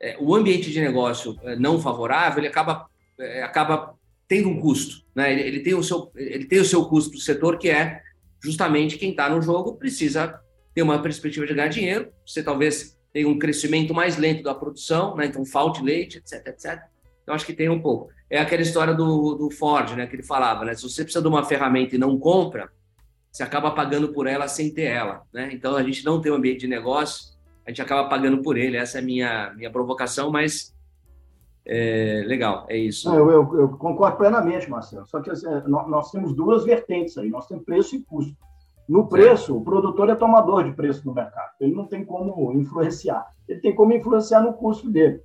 é, 0.00 0.16
o 0.20 0.34
ambiente 0.34 0.70
de 0.70 0.80
negócio 0.80 1.38
é, 1.42 1.56
não 1.56 1.80
favorável 1.80 2.40
ele 2.40 2.48
acaba, 2.48 2.86
é, 3.18 3.42
acaba 3.42 3.94
tendo 4.26 4.48
um 4.48 4.60
custo, 4.60 5.04
né? 5.14 5.32
Ele, 5.32 5.42
ele, 5.42 5.60
tem 5.60 5.74
o 5.74 5.82
seu 5.82 6.10
ele 6.16 6.46
tem 6.46 6.60
o 6.60 6.64
seu 6.64 6.84
custo 6.86 7.10
para 7.10 7.18
o 7.18 7.22
setor 7.22 7.58
que 7.58 7.70
é 7.70 8.02
justamente 8.42 8.98
quem 8.98 9.10
está 9.10 9.28
no 9.28 9.40
jogo 9.40 9.76
precisa 9.76 10.40
ter 10.74 10.82
uma 10.82 11.00
perspectiva 11.00 11.46
de 11.46 11.54
ganhar 11.54 11.68
dinheiro. 11.68 12.12
Você 12.26 12.42
talvez 12.42 12.98
tenha 13.12 13.28
um 13.28 13.38
crescimento 13.38 13.94
mais 13.94 14.16
lento 14.16 14.42
da 14.42 14.54
produção, 14.54 15.14
né? 15.14 15.26
Então 15.26 15.44
falte 15.44 15.82
leite, 15.82 16.18
etc, 16.18 16.48
etc. 16.48 16.82
Então 17.22 17.34
acho 17.34 17.46
que 17.46 17.52
tem 17.52 17.68
um 17.68 17.80
pouco. 17.80 18.10
É 18.28 18.38
aquela 18.38 18.62
história 18.62 18.92
do, 18.92 19.34
do 19.34 19.50
Ford, 19.50 19.92
né? 19.92 20.06
Que 20.06 20.16
ele 20.16 20.22
falava, 20.22 20.64
né? 20.64 20.74
Se 20.74 20.82
você 20.82 21.04
precisa 21.04 21.22
de 21.22 21.28
uma 21.28 21.44
ferramenta 21.44 21.94
e 21.94 21.98
não 21.98 22.18
compra, 22.18 22.70
você 23.30 23.42
acaba 23.42 23.70
pagando 23.70 24.12
por 24.12 24.26
ela 24.26 24.48
sem 24.48 24.72
ter 24.72 24.84
ela, 24.84 25.22
né? 25.32 25.50
Então 25.52 25.76
a 25.76 25.82
gente 25.82 26.04
não 26.04 26.20
tem 26.20 26.32
um 26.32 26.36
ambiente 26.36 26.60
de 26.60 26.68
negócio, 26.68 27.34
a 27.64 27.70
gente 27.70 27.80
acaba 27.80 28.08
pagando 28.08 28.42
por 28.42 28.56
ele. 28.56 28.76
Essa 28.76 28.98
é 28.98 29.00
a 29.00 29.04
minha 29.04 29.54
minha 29.54 29.70
provocação, 29.70 30.30
mas 30.30 30.74
é, 31.66 32.22
legal, 32.26 32.66
é 32.68 32.76
isso. 32.76 33.08
Não, 33.08 33.16
eu, 33.16 33.30
eu, 33.30 33.60
eu, 33.60 33.68
concordo 33.70 34.18
plenamente, 34.18 34.68
Marcelo. 34.68 35.06
Só 35.06 35.20
que 35.20 35.30
assim, 35.30 35.46
nós, 35.66 35.88
nós, 35.88 36.10
temos 36.10 36.34
duas 36.34 36.64
vertentes 36.64 37.16
aí. 37.16 37.30
Nós 37.30 37.46
temos 37.46 37.64
preço 37.64 37.96
e 37.96 38.02
custo. 38.02 38.36
No 38.88 39.08
preço, 39.08 39.56
o 39.56 39.64
produtor 39.64 40.10
é 40.10 40.14
tomador 40.14 40.64
de 40.64 40.72
preço 40.72 41.06
no 41.06 41.14
mercado. 41.14 41.52
Ele 41.58 41.74
não 41.74 41.86
tem 41.86 42.04
como 42.04 42.52
influenciar. 42.52 43.26
Ele 43.48 43.60
tem 43.60 43.74
como 43.74 43.92
influenciar 43.92 44.40
no 44.40 44.52
custo 44.52 44.90
dele. 44.90 45.20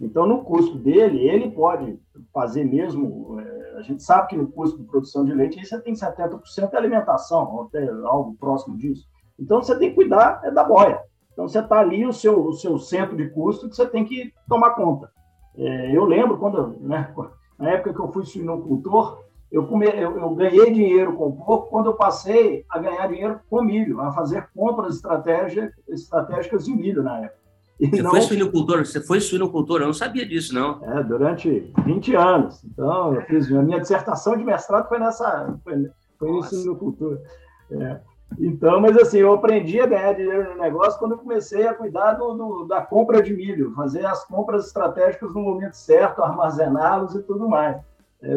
Então, 0.00 0.26
no 0.26 0.42
custo 0.42 0.76
dele, 0.76 1.18
ele 1.28 1.50
pode 1.52 1.98
fazer 2.32 2.64
mesmo. 2.64 3.40
É, 3.40 3.78
a 3.78 3.82
gente 3.82 4.02
sabe 4.02 4.28
que 4.28 4.36
no 4.36 4.48
custo 4.48 4.78
de 4.78 4.84
produção 4.84 5.24
de 5.24 5.32
leite 5.32 5.58
aí 5.58 5.64
você 5.64 5.80
tem 5.80 5.94
70% 5.94 6.70
de 6.70 6.76
alimentação, 6.76 7.54
ou 7.54 7.62
até 7.62 7.88
algo 8.04 8.34
próximo 8.34 8.76
disso. 8.76 9.06
Então, 9.38 9.62
você 9.62 9.78
tem 9.78 9.90
que 9.90 9.94
cuidar 9.94 10.40
é 10.44 10.50
da 10.50 10.64
boia. 10.64 11.00
Então, 11.32 11.48
você 11.48 11.60
está 11.60 11.78
ali 11.78 12.04
o 12.06 12.12
seu, 12.12 12.46
o 12.46 12.52
seu 12.52 12.78
centro 12.78 13.16
de 13.16 13.28
custo 13.30 13.68
que 13.68 13.76
você 13.76 13.86
tem 13.86 14.04
que 14.04 14.32
tomar 14.48 14.70
conta. 14.70 15.10
É, 15.56 15.96
eu 15.96 16.04
lembro 16.04 16.38
quando, 16.38 16.76
né, 16.80 17.14
na 17.58 17.70
época 17.70 17.94
que 17.94 18.00
eu 18.00 18.12
fui 18.12 18.24
suinocultor, 18.24 19.23
eu, 19.54 19.64
come, 19.66 19.86
eu, 19.86 20.18
eu, 20.18 20.30
ganhei 20.34 20.72
dinheiro 20.72 21.12
com 21.12 21.30
pouco 21.30 21.68
quando 21.68 21.86
eu 21.86 21.94
passei 21.94 22.64
a 22.68 22.76
ganhar 22.76 23.06
dinheiro 23.06 23.38
com 23.48 23.62
milho, 23.62 24.00
a 24.00 24.10
fazer 24.10 24.48
compras 24.52 24.96
estratégicas 24.96 26.64
de 26.64 26.72
milho 26.74 27.04
na 27.04 27.20
época. 27.20 27.38
E 27.78 27.88
você 27.88 28.02
não... 28.02 28.10
foi 28.10 28.20
suinocultor? 28.22 28.84
Você 28.84 29.00
foi 29.00 29.20
suinocultor? 29.20 29.80
Eu 29.80 29.86
não 29.86 29.94
sabia 29.94 30.26
disso, 30.26 30.52
não. 30.52 30.80
É, 30.82 31.04
durante 31.04 31.72
20 31.84 32.16
anos. 32.16 32.64
Então, 32.64 33.14
eu 33.14 33.22
fiz 33.22 33.50
a 33.52 33.62
minha 33.62 33.80
dissertação 33.80 34.36
de 34.36 34.42
mestrado 34.42 34.88
foi 34.88 34.98
nessa, 34.98 35.56
foi, 35.62 35.88
foi 36.18 36.30
em 36.30 36.42
suinocultura. 36.42 37.22
É. 37.70 38.00
Então, 38.40 38.80
mas 38.80 38.96
assim, 38.96 39.18
eu 39.18 39.32
aprendi 39.34 39.80
a 39.80 39.86
ganhar 39.86 40.14
dinheiro 40.14 40.54
no 40.54 40.60
negócio 40.60 40.98
quando 40.98 41.12
eu 41.12 41.18
comecei 41.18 41.64
a 41.68 41.74
cuidar 41.74 42.14
do, 42.14 42.34
do, 42.34 42.64
da 42.64 42.80
compra 42.80 43.22
de 43.22 43.32
milho, 43.32 43.72
fazer 43.76 44.04
as 44.04 44.24
compras 44.24 44.66
estratégicas 44.66 45.32
no 45.32 45.42
momento 45.42 45.74
certo, 45.74 46.24
armazená-los 46.24 47.14
e 47.14 47.22
tudo 47.22 47.48
mais, 47.48 47.80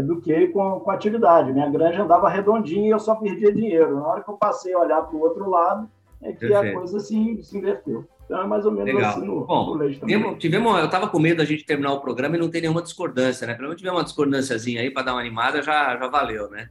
do 0.01 0.19
que 0.19 0.47
com, 0.47 0.79
com 0.79 0.91
atividade. 0.91 1.53
Minha 1.53 1.69
granja 1.69 2.03
andava 2.03 2.29
redondinha 2.29 2.87
e 2.87 2.91
eu 2.91 2.99
só 2.99 3.15
perdia 3.15 3.53
dinheiro. 3.53 3.95
Na 3.95 4.07
hora 4.07 4.23
que 4.23 4.29
eu 4.29 4.35
passei 4.35 4.73
a 4.73 4.79
olhar 4.79 5.01
para 5.01 5.15
o 5.15 5.21
outro 5.21 5.49
lado, 5.49 5.89
é 6.21 6.31
que 6.31 6.47
Perfeito. 6.47 6.75
a 6.75 6.79
coisa 6.79 6.99
se, 6.99 7.43
se 7.43 7.57
inverteu. 7.57 8.05
Então 8.25 8.41
é 8.41 8.47
mais 8.47 8.65
ou 8.65 8.71
menos 8.71 8.93
Legal. 8.93 9.11
assim 9.11 9.25
no, 9.25 9.45
Bom, 9.45 9.67
no 9.67 9.73
leite 9.75 9.99
também. 9.99 10.17
Tivemos, 10.17 10.39
tivemos, 10.39 10.77
eu 10.79 10.85
estava 10.85 11.07
com 11.07 11.17
medo 11.17 11.37
da 11.37 11.45
gente 11.45 11.65
terminar 11.65 11.93
o 11.93 12.01
programa 12.01 12.35
e 12.35 12.39
não 12.39 12.49
ter 12.49 12.59
nenhuma 12.59 12.81
discordância, 12.81 13.47
né? 13.47 13.53
Pelo 13.53 13.69
menos 13.69 13.81
tiver 13.81 13.91
uma 13.91 14.03
discordânciazinha 14.03 14.81
aí 14.81 14.91
para 14.91 15.03
dar 15.03 15.13
uma 15.13 15.21
animada, 15.21 15.61
já, 15.61 15.97
já 15.97 16.07
valeu, 16.07 16.49
né? 16.49 16.69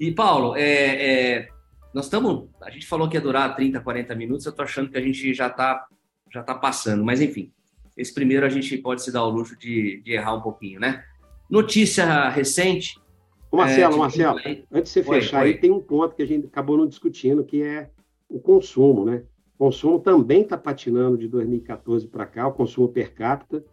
E, 0.00 0.10
Paulo, 0.10 0.56
é, 0.56 0.62
é 0.62 1.48
nós 1.92 2.06
estamos. 2.06 2.48
A 2.62 2.70
gente 2.70 2.86
falou 2.86 3.08
que 3.08 3.16
ia 3.16 3.20
durar 3.20 3.54
30, 3.54 3.80
40 3.80 4.14
minutos, 4.14 4.46
eu 4.46 4.50
estou 4.50 4.64
achando 4.64 4.90
que 4.90 4.96
a 4.96 5.00
gente 5.00 5.34
já 5.34 5.46
está 5.48 5.86
já 6.32 6.42
tá 6.42 6.54
passando, 6.54 7.04
mas 7.04 7.20
enfim. 7.20 7.52
Esse 7.96 8.12
primeiro 8.12 8.44
a 8.44 8.48
gente 8.48 8.76
pode 8.78 9.02
se 9.02 9.12
dar 9.12 9.22
o 9.22 9.30
luxo 9.30 9.56
de, 9.56 10.02
de 10.02 10.12
errar 10.14 10.34
um 10.34 10.40
pouquinho, 10.40 10.80
né? 10.80 11.04
Notícia 11.48 12.28
recente. 12.28 13.00
Ô 13.50 13.56
Marcelo, 13.56 13.94
é, 13.94 13.98
Marcelo, 13.98 14.38
antes 14.72 14.92
de 14.92 15.00
você 15.00 15.02
foi, 15.02 15.20
fechar 15.20 15.40
foi. 15.40 15.48
aí, 15.48 15.58
tem 15.58 15.70
um 15.70 15.80
ponto 15.80 16.16
que 16.16 16.22
a 16.22 16.26
gente 16.26 16.46
acabou 16.46 16.76
não 16.76 16.86
discutindo, 16.86 17.44
que 17.44 17.62
é 17.62 17.90
o 18.28 18.40
consumo, 18.40 19.04
né? 19.04 19.22
O 19.54 19.66
consumo 19.66 20.00
também 20.00 20.42
está 20.42 20.58
patinando 20.58 21.16
de 21.16 21.28
2014 21.28 22.08
para 22.08 22.26
cá, 22.26 22.48
o 22.48 22.52
consumo 22.52 22.88
per 22.88 23.14
capita, 23.14 23.64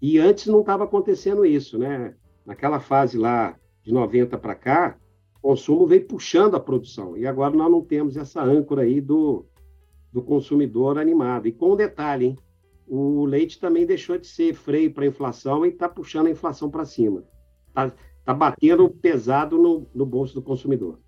e 0.00 0.18
antes 0.18 0.46
não 0.46 0.60
estava 0.60 0.84
acontecendo 0.84 1.44
isso, 1.44 1.78
né? 1.78 2.14
Naquela 2.46 2.78
fase 2.78 3.18
lá 3.18 3.56
de 3.82 3.92
90 3.92 4.38
para 4.38 4.54
cá, 4.54 4.96
consumo 5.44 5.86
veio 5.86 6.06
puxando 6.06 6.54
a 6.54 6.60
produção. 6.60 7.16
E 7.18 7.26
agora 7.26 7.54
nós 7.54 7.70
não 7.70 7.82
temos 7.82 8.16
essa 8.16 8.42
âncora 8.42 8.82
aí 8.82 8.98
do, 8.98 9.44
do 10.10 10.22
consumidor 10.22 10.98
animado. 10.98 11.46
E 11.46 11.52
com 11.52 11.72
um 11.72 11.76
detalhe, 11.76 12.26
hein? 12.26 12.38
O 12.86 13.24
leite 13.24 13.58
também 13.58 13.86
deixou 13.86 14.18
de 14.18 14.26
ser 14.26 14.54
freio 14.54 14.92
para 14.92 15.04
a 15.04 15.08
inflação 15.08 15.64
e 15.64 15.70
está 15.70 15.88
puxando 15.88 16.26
a 16.26 16.30
inflação 16.30 16.70
para 16.70 16.84
cima. 16.84 17.24
Está 17.68 17.92
tá 18.24 18.34
batendo 18.34 18.88
pesado 18.88 19.58
no, 19.58 19.86
no 19.94 20.06
bolso 20.06 20.34
do 20.34 20.42
consumidor. 20.42 20.98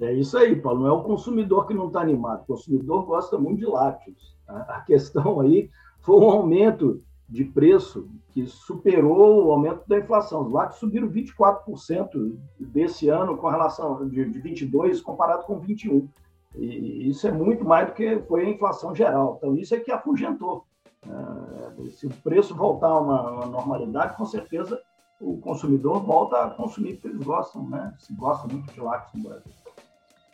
É 0.00 0.12
isso 0.12 0.36
aí, 0.36 0.56
Paulo. 0.56 0.80
Não 0.80 0.86
é 0.88 0.92
o 0.92 1.02
consumidor 1.02 1.66
que 1.66 1.74
não 1.74 1.86
está 1.86 2.00
animado. 2.00 2.42
O 2.42 2.46
consumidor 2.46 3.04
gosta 3.04 3.38
muito 3.38 3.60
de 3.60 3.66
lácteos. 3.66 4.36
A 4.48 4.80
questão 4.80 5.40
aí 5.40 5.70
foi 6.00 6.16
um 6.16 6.30
aumento 6.30 7.02
de 7.28 7.44
preço 7.44 8.08
que 8.30 8.44
superou 8.46 9.46
o 9.46 9.52
aumento 9.52 9.88
da 9.88 9.98
inflação. 9.98 10.42
Os 10.42 10.52
lácteos 10.52 10.80
subiram 10.80 11.08
24% 11.08 12.36
desse 12.58 13.08
ano 13.08 13.36
com 13.38 13.48
relação 13.48 14.06
de, 14.08 14.24
de 14.28 14.38
22 14.40 15.00
comparado 15.00 15.44
com 15.44 15.58
21. 15.58 16.08
E 16.56 17.08
isso 17.08 17.26
é 17.26 17.32
muito 17.32 17.64
mais 17.64 17.88
do 17.88 17.94
que 17.94 18.18
foi 18.28 18.44
a 18.44 18.50
inflação 18.50 18.94
geral. 18.94 19.36
Então 19.38 19.56
isso 19.56 19.74
é 19.74 19.80
que 19.80 19.90
afugentou. 19.90 20.66
É, 21.06 21.90
se 21.90 22.06
o 22.06 22.10
preço 22.10 22.54
voltar 22.54 22.88
a 22.88 23.00
uma, 23.00 23.46
normalidade, 23.46 24.16
com 24.16 24.24
certeza 24.24 24.80
o 25.20 25.38
consumidor 25.38 26.02
volta 26.02 26.44
a 26.44 26.50
consumir 26.50 26.94
porque 26.94 27.08
eles 27.08 27.24
gostam, 27.24 27.68
né? 27.68 27.94
Se 27.98 28.12
gostam 28.12 28.50
muito 28.50 28.72
de 28.72 28.80
lácteos 28.80 29.22
no 29.22 29.28
Brasil. 29.28 29.52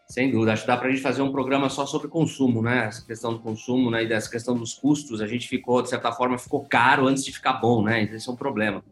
Sem 0.07 0.31
dúvida, 0.31 0.55
acho 0.55 0.63
que 0.63 0.69
dá 0.69 0.77
para 0.79 0.89
a 0.89 0.91
gente 0.91 1.03
fazer 1.03 1.21
um 1.21 1.31
programa 1.31 1.69
só 1.69 1.85
sobre 1.85 2.09
consumo, 2.09 2.63
né? 2.63 2.87
Essa 2.87 3.05
questão 3.05 3.35
do 3.35 3.41
consumo, 3.41 3.91
né? 3.91 4.05
E 4.05 4.09
dessa 4.09 4.31
questão 4.31 4.57
dos 4.57 4.73
custos, 4.73 5.21
a 5.21 5.27
gente 5.27 5.47
ficou, 5.47 5.83
de 5.83 5.91
certa 5.91 6.11
forma, 6.11 6.39
ficou 6.39 6.65
caro 6.65 7.07
antes 7.07 7.23
de 7.23 7.31
ficar 7.31 7.55
bom, 7.55 7.83
né? 7.83 8.05
Esse 8.05 8.27
é 8.27 8.33
um 8.33 8.37
problema. 8.37 8.83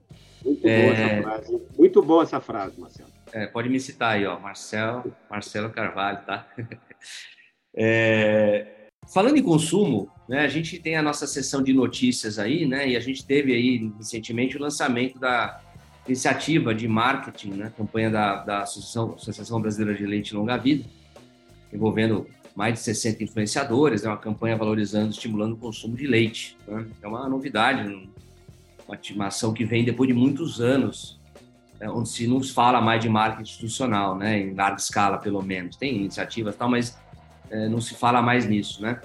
Muito 0.44 0.68
é... 0.68 0.82
boa 0.82 0.92
essa 0.92 1.22
frase. 1.22 1.62
Muito 1.78 2.02
boa 2.02 2.22
essa 2.22 2.40
frase, 2.40 2.78
Marcelo. 2.80 3.08
É, 3.32 3.46
pode 3.46 3.70
me 3.70 3.80
citar 3.80 4.16
aí, 4.16 4.26
ó, 4.26 4.38
Marcelo, 4.38 5.10
Marcelo 5.30 5.70
Carvalho, 5.70 6.20
tá? 6.26 6.46
é... 7.74 8.75
Falando 9.12 9.36
em 9.36 9.42
consumo, 9.42 10.09
né? 10.28 10.40
A 10.40 10.48
gente 10.48 10.78
tem 10.78 10.96
a 10.96 11.02
nossa 11.02 11.26
sessão 11.26 11.62
de 11.62 11.72
notícias 11.72 12.38
aí, 12.38 12.66
né? 12.66 12.88
E 12.88 12.96
a 12.96 13.00
gente 13.00 13.24
teve 13.24 13.52
aí 13.52 13.90
recentemente 13.96 14.57
o 14.57 14.61
lançamento 14.61 15.18
da 15.18 15.61
iniciativa 16.07 16.74
de 16.74 16.88
marketing, 16.88 17.50
né? 17.50 17.72
Campanha 17.76 18.11
da, 18.11 18.44
da 18.44 18.62
Associação, 18.62 19.14
Associação 19.14 19.61
Brasileira 19.61 19.96
de 19.96 20.07
Leite 20.07 20.34
Longa 20.34 20.57
Vida 20.57 20.84
envolvendo 21.72 22.26
mais 22.54 22.74
de 22.74 22.80
60 22.80 23.22
influenciadores, 23.22 24.04
é 24.04 24.09
uma 24.09 24.16
campanha 24.16 24.57
valorizando, 24.57 25.11
estimulando 25.11 25.52
o 25.52 25.57
consumo 25.57 25.94
de 25.94 26.07
leite. 26.07 26.57
Né? 26.66 26.86
É 27.02 27.07
uma 27.07 27.28
novidade, 27.28 28.09
uma 29.14 29.26
ação 29.26 29.52
que 29.52 29.64
vem 29.64 29.84
depois 29.84 30.09
de 30.09 30.14
muitos 30.14 30.61
anos, 30.61 31.20
né, 31.78 31.90
onde 31.90 32.09
se 32.09 32.26
não 32.26 32.42
fala 32.42 32.80
mais 32.80 33.02
de 33.02 33.09
marca 33.11 33.42
institucional, 33.42 34.16
né? 34.16 34.40
em 34.40 34.54
larga 34.54 34.78
escala, 34.78 35.18
pelo 35.18 35.42
menos. 35.42 35.76
Tem 35.76 35.96
iniciativas 35.96 36.54
e 36.54 36.59
tal, 36.59 36.70
mas 36.70 36.98
é, 37.51 37.68
não 37.68 37.80
se 37.80 37.94
fala 37.94 38.22
mais 38.22 38.47
nisso. 38.47 38.82
Né? 38.82 39.01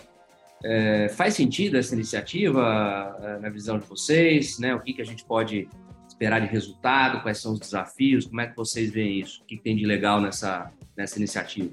É, 0.64 1.10
faz 1.10 1.34
sentido 1.34 1.78
essa 1.78 1.94
iniciativa 1.94 3.18
é, 3.22 3.40
na 3.40 3.50
visão 3.50 3.80
de 3.80 3.86
vocês? 3.86 4.60
Né? 4.60 4.74
O 4.76 4.80
que, 4.80 4.94
que 4.94 5.02
a 5.02 5.06
gente 5.06 5.26
pode 5.26 5.68
esperar 6.08 6.40
de 6.40 6.48
resultado? 6.48 7.22
Quais 7.22 7.40
são 7.40 7.54
os 7.54 7.60
desafios? 7.60 8.26
Como 8.26 8.42
é 8.42 8.48
que 8.48 8.56
vocês 8.56 8.92
veem 8.92 9.20
isso? 9.20 9.42
O 9.42 9.46
que, 9.46 9.58
que 9.58 9.64
tem 9.64 9.76
de 9.76 9.86
legal 9.86 10.22
nessa, 10.22 10.72
nessa 10.96 11.18
iniciativa? 11.18 11.72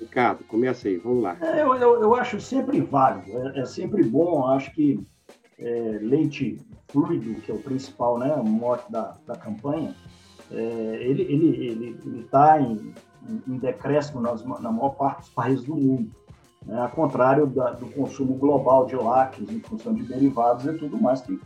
Ricardo, 0.00 0.44
começa 0.44 0.88
aí, 0.88 0.98
vamos 0.98 1.22
lá. 1.22 1.36
É, 1.40 1.62
eu, 1.62 1.74
eu, 1.74 2.02
eu, 2.02 2.14
acho 2.14 2.40
sempre 2.40 2.80
válido, 2.80 3.30
é, 3.48 3.60
é 3.60 3.64
sempre 3.64 4.04
bom, 4.04 4.46
acho 4.46 4.70
que 4.72 5.00
é, 5.58 5.98
leite 6.02 6.60
fluido, 6.88 7.40
que 7.40 7.50
é 7.50 7.54
o 7.54 7.58
principal 7.58 8.18
né, 8.18 8.34
mote 8.36 8.90
da, 8.92 9.16
da 9.26 9.36
campanha, 9.36 9.94
é, 10.50 10.98
ele 11.00 11.22
está 11.22 11.32
ele, 11.32 11.66
ele, 11.66 12.00
ele 12.04 12.22
tá 12.24 12.60
em, 12.60 12.94
em 13.46 13.58
decréscimo 13.58 14.20
nas, 14.20 14.44
na 14.44 14.70
maior 14.70 14.90
parte 14.90 15.20
dos 15.20 15.30
países 15.30 15.64
do 15.64 15.74
mundo. 15.74 16.10
Né? 16.64 16.78
Ao 16.80 16.88
contrário 16.88 17.46
da, 17.46 17.70
do 17.72 17.86
consumo 17.86 18.34
global 18.34 18.86
de 18.86 18.96
lácteos, 18.96 19.50
em 19.50 19.60
função 19.60 19.94
de 19.94 20.02
derivados 20.02 20.66
e 20.66 20.72
tudo 20.74 21.00
mais, 21.00 21.20
que, 21.20 21.38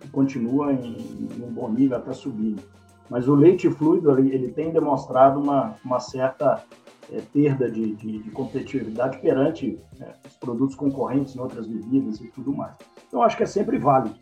que 0.00 0.08
continua 0.10 0.72
em, 0.72 0.96
em, 0.96 1.44
um 1.44 1.52
bom 1.52 1.68
nível 1.68 1.98
até 1.98 2.12
subindo. 2.12 2.62
Mas 3.10 3.26
o 3.26 3.34
leite 3.34 3.70
fluido 3.70 4.10
ele, 4.18 4.34
ele 4.34 4.52
tem 4.52 4.70
demonstrado 4.70 5.40
uma, 5.40 5.74
uma 5.84 5.98
certa 5.98 6.62
é, 7.10 7.20
perda 7.32 7.70
de, 7.70 7.94
de, 7.94 8.18
de, 8.18 8.30
competitividade 8.30 9.18
perante 9.18 9.78
é, 10.00 10.12
os 10.26 10.36
produtos 10.36 10.76
concorrentes 10.76 11.34
em 11.34 11.40
outras 11.40 11.66
bebidas 11.66 12.20
e 12.20 12.28
tudo 12.28 12.52
mais. 12.52 12.74
Então, 13.06 13.22
acho 13.22 13.36
que 13.36 13.42
é 13.42 13.46
sempre 13.46 13.78
válido. 13.78 14.14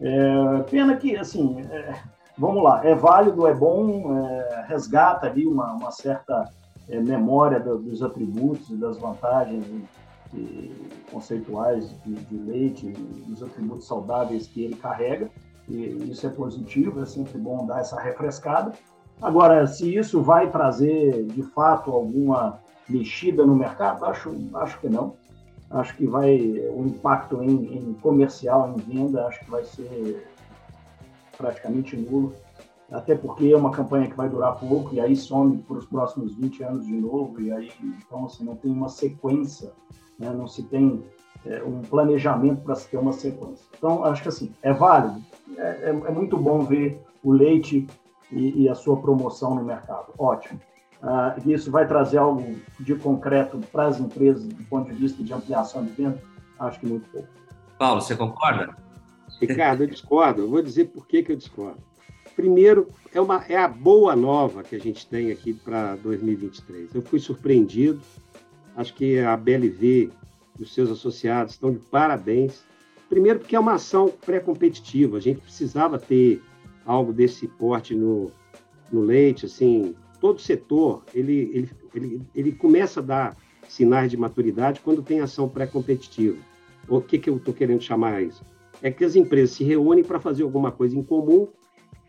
É, 0.00 0.62
pena 0.68 0.96
que, 0.96 1.16
assim, 1.16 1.60
é, 1.70 1.94
vamos 2.36 2.62
lá, 2.62 2.84
é 2.84 2.94
válido, 2.94 3.46
é 3.46 3.54
bom, 3.54 4.16
é, 4.18 4.64
resgata 4.68 5.26
ali 5.26 5.46
uma, 5.46 5.72
uma 5.72 5.90
certa 5.90 6.48
é, 6.88 7.00
memória 7.00 7.60
do, 7.60 7.78
dos 7.78 8.02
atributos 8.02 8.70
e 8.70 8.76
das 8.76 8.98
vantagens 8.98 9.64
e 10.34 10.72
conceituais 11.10 11.94
de, 12.04 12.14
de 12.14 12.36
leite, 12.36 12.90
dos 13.26 13.42
atributos 13.42 13.86
saudáveis 13.86 14.46
que 14.46 14.64
ele 14.64 14.76
carrega, 14.76 15.30
e 15.68 16.10
isso 16.10 16.26
é 16.26 16.30
positivo, 16.30 17.00
é 17.00 17.06
sempre 17.06 17.38
bom 17.38 17.66
dar 17.66 17.80
essa 17.80 18.00
refrescada. 18.00 18.72
Agora, 19.20 19.66
se 19.66 19.94
isso 19.94 20.22
vai 20.22 20.50
trazer, 20.50 21.26
de 21.26 21.42
fato, 21.42 21.92
alguma 21.92 22.58
mexida 22.88 23.46
no 23.46 23.54
mercado, 23.54 24.04
acho, 24.04 24.34
acho 24.54 24.80
que 24.80 24.88
não. 24.88 25.14
Acho 25.70 25.96
que 25.96 26.06
vai, 26.06 26.36
o 26.74 26.84
impacto 26.86 27.42
em, 27.42 27.76
em 27.76 27.92
comercial, 27.94 28.74
em 28.74 28.80
venda, 28.80 29.26
acho 29.26 29.40
que 29.40 29.50
vai 29.50 29.64
ser 29.64 30.31
praticamente 31.42 31.96
nulo 31.96 32.32
até 32.92 33.14
porque 33.14 33.50
é 33.50 33.56
uma 33.56 33.70
campanha 33.70 34.08
que 34.08 34.16
vai 34.16 34.28
durar 34.28 34.56
pouco 34.56 34.94
e 34.94 35.00
aí 35.00 35.16
some 35.16 35.58
por 35.58 35.78
os 35.78 35.86
próximos 35.86 36.34
20 36.36 36.62
anos 36.62 36.86
de 36.86 36.92
novo, 36.92 37.40
e 37.40 37.50
aí, 37.50 37.70
então, 37.82 38.26
assim, 38.26 38.44
não 38.44 38.54
tem 38.54 38.70
uma 38.70 38.88
sequência, 38.88 39.72
né? 40.18 40.30
não 40.30 40.46
se 40.46 40.62
tem 40.64 41.02
é, 41.46 41.62
um 41.62 41.80
planejamento 41.80 42.62
para 42.62 42.74
se 42.74 42.88
ter 42.88 42.98
uma 42.98 43.12
sequência. 43.12 43.64
Então, 43.76 44.04
acho 44.04 44.22
que, 44.22 44.28
assim, 44.28 44.52
é 44.62 44.72
válido, 44.72 45.22
é, 45.56 45.62
é, 45.62 45.88
é 45.88 46.10
muito 46.10 46.36
bom 46.36 46.60
ver 46.60 47.02
o 47.24 47.32
leite 47.32 47.86
e, 48.30 48.62
e, 48.62 48.68
a 48.68 48.74
sua 48.74 48.96
promoção 48.98 49.54
no 49.54 49.64
mercado, 49.64 50.12
ótimo. 50.18 50.60
Ah, 51.02 51.34
isso 51.44 51.70
vai 51.70 51.86
trazer 51.86 52.18
algo 52.18 52.56
de 52.78 52.94
concreto 52.94 53.58
para 53.72 53.86
as 53.86 53.98
empresas 53.98 54.46
do 54.46 54.64
ponto 54.64 54.92
de 54.92 54.96
vista 54.96 55.22
de 55.22 55.32
ampliação 55.32 55.84
de 55.84 55.90
venda? 55.90 56.22
Acho 56.58 56.78
que 56.78 56.86
muito 56.86 57.08
pouco. 57.10 57.28
Paulo, 57.76 58.00
você 58.00 58.14
concorda? 58.14 58.81
Ricardo, 59.46 59.82
eu 59.82 59.86
discordo. 59.86 60.42
Eu 60.42 60.48
vou 60.48 60.62
dizer 60.62 60.86
por 60.86 61.06
que, 61.06 61.22
que 61.22 61.32
eu 61.32 61.36
discordo. 61.36 61.80
Primeiro, 62.34 62.88
é, 63.12 63.20
uma, 63.20 63.44
é 63.48 63.56
a 63.56 63.68
boa 63.68 64.16
nova 64.16 64.62
que 64.62 64.74
a 64.74 64.80
gente 64.80 65.06
tem 65.06 65.30
aqui 65.30 65.52
para 65.52 65.96
2023. 65.96 66.94
Eu 66.94 67.02
fui 67.02 67.18
surpreendido, 67.18 68.00
acho 68.76 68.94
que 68.94 69.18
a 69.18 69.36
BLV 69.36 70.10
e 70.58 70.62
os 70.62 70.72
seus 70.72 70.90
associados 70.90 71.54
estão 71.54 71.72
de 71.72 71.78
parabéns. 71.78 72.64
Primeiro, 73.08 73.40
porque 73.40 73.54
é 73.54 73.60
uma 73.60 73.74
ação 73.74 74.08
pré-competitiva, 74.08 75.18
a 75.18 75.20
gente 75.20 75.42
precisava 75.42 75.98
ter 75.98 76.40
algo 76.86 77.12
desse 77.12 77.46
porte 77.46 77.94
no, 77.94 78.30
no 78.90 79.02
leite, 79.02 79.44
assim, 79.44 79.94
todo 80.18 80.40
setor, 80.40 81.04
ele, 81.12 81.50
ele, 81.52 81.70
ele, 81.94 82.22
ele 82.34 82.52
começa 82.52 83.00
a 83.00 83.02
dar 83.02 83.36
sinais 83.68 84.10
de 84.10 84.16
maturidade 84.16 84.80
quando 84.80 85.02
tem 85.02 85.20
ação 85.20 85.48
pré-competitiva. 85.48 86.38
O 86.88 87.00
que, 87.00 87.18
que 87.18 87.28
eu 87.28 87.36
estou 87.36 87.52
querendo 87.52 87.82
chamar 87.82 88.22
isso? 88.22 88.42
É 88.82 88.90
que 88.90 89.04
as 89.04 89.14
empresas 89.16 89.56
se 89.56 89.64
reúnem 89.64 90.04
para 90.04 90.20
fazer 90.20 90.42
alguma 90.42 90.72
coisa 90.72 90.98
em 90.98 91.02
comum 91.02 91.48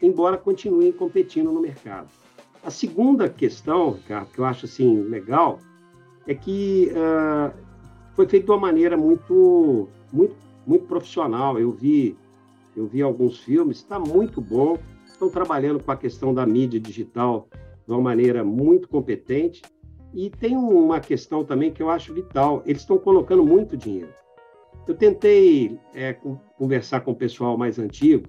embora 0.06 0.38
continuem 0.38 0.92
competindo 0.92 1.52
no 1.52 1.62
mercado. 1.62 2.10
A 2.64 2.70
segunda 2.70 3.30
questão, 3.30 3.92
Ricardo, 3.92 4.30
que 4.32 4.40
eu 4.40 4.46
acho 4.46 4.66
assim 4.66 5.02
legal, 5.04 5.60
é 6.28 6.36
que 6.36 6.92
uh, 6.92 7.54
foi 8.16 8.28
feito 8.28 8.46
de 8.46 8.52
uma 8.52 8.60
maneira 8.60 8.98
muito, 8.98 9.88
muito, 10.12 10.36
muito 10.66 10.86
profissional. 10.86 11.60
Eu 11.60 11.72
vi, 11.72 12.18
eu 12.76 12.86
vi 12.86 13.02
alguns 13.02 13.40
filmes, 13.40 13.78
está 13.78 14.00
muito 14.00 14.42
bom. 14.42 14.78
Estão 15.06 15.30
trabalhando 15.30 15.82
com 15.82 15.92
a 15.92 15.98
questão 15.98 16.34
da 16.34 16.46
mídia 16.46 16.80
digital 16.80 17.48
de 17.86 17.94
uma 17.94 18.02
maneira 18.02 18.44
muito 18.44 18.88
competente. 18.88 19.62
E 20.14 20.30
tem 20.30 20.56
uma 20.56 21.00
questão 21.00 21.44
também 21.44 21.72
que 21.72 21.82
eu 21.82 21.90
acho 21.90 22.14
vital: 22.14 22.62
eles 22.66 22.82
estão 22.82 22.98
colocando 22.98 23.44
muito 23.44 23.76
dinheiro. 23.76 24.10
Eu 24.88 24.96
tentei 24.96 25.80
é, 25.94 26.14
conversar 26.58 27.02
com 27.02 27.12
o 27.12 27.16
pessoal 27.16 27.58
mais 27.58 27.80
antigo 27.80 28.28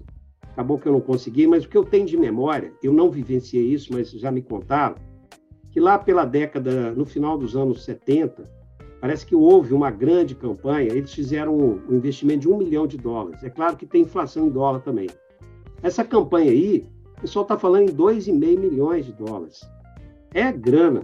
acabou 0.55 0.79
que 0.79 0.87
eu 0.87 0.93
não 0.93 1.01
consegui, 1.01 1.45
mas 1.45 1.65
o 1.65 1.69
que 1.69 1.77
eu 1.77 1.83
tenho 1.83 2.05
de 2.05 2.17
memória, 2.17 2.71
eu 2.81 2.93
não 2.93 3.11
vivenciei 3.11 3.65
isso, 3.65 3.91
mas 3.91 4.09
já 4.11 4.31
me 4.31 4.41
contaram, 4.41 4.95
que 5.69 5.81
lá 5.81 5.99
pela 5.99 6.23
década, 6.23 6.91
no 6.93 7.05
final 7.05 7.37
dos 7.37 7.57
anos 7.57 7.83
70, 7.83 8.49
parece 9.01 9.25
que 9.25 9.35
houve 9.35 9.73
uma 9.73 9.91
grande 9.91 10.33
campanha, 10.33 10.93
eles 10.93 11.13
fizeram 11.13 11.53
um 11.57 11.93
investimento 11.93 12.39
de 12.39 12.49
um 12.49 12.57
milhão 12.57 12.87
de 12.87 12.97
dólares. 12.97 13.43
É 13.43 13.49
claro 13.49 13.75
que 13.75 13.85
tem 13.85 14.03
inflação 14.03 14.47
em 14.47 14.49
dólar 14.49 14.79
também. 14.79 15.09
Essa 15.83 16.05
campanha 16.05 16.51
aí, 16.51 16.87
o 17.17 17.21
pessoal 17.21 17.43
está 17.43 17.57
falando 17.57 17.89
em 17.89 17.93
2,5 17.93 18.57
milhões 18.57 19.05
de 19.05 19.11
dólares. 19.11 19.59
É 20.33 20.53
grana. 20.53 21.03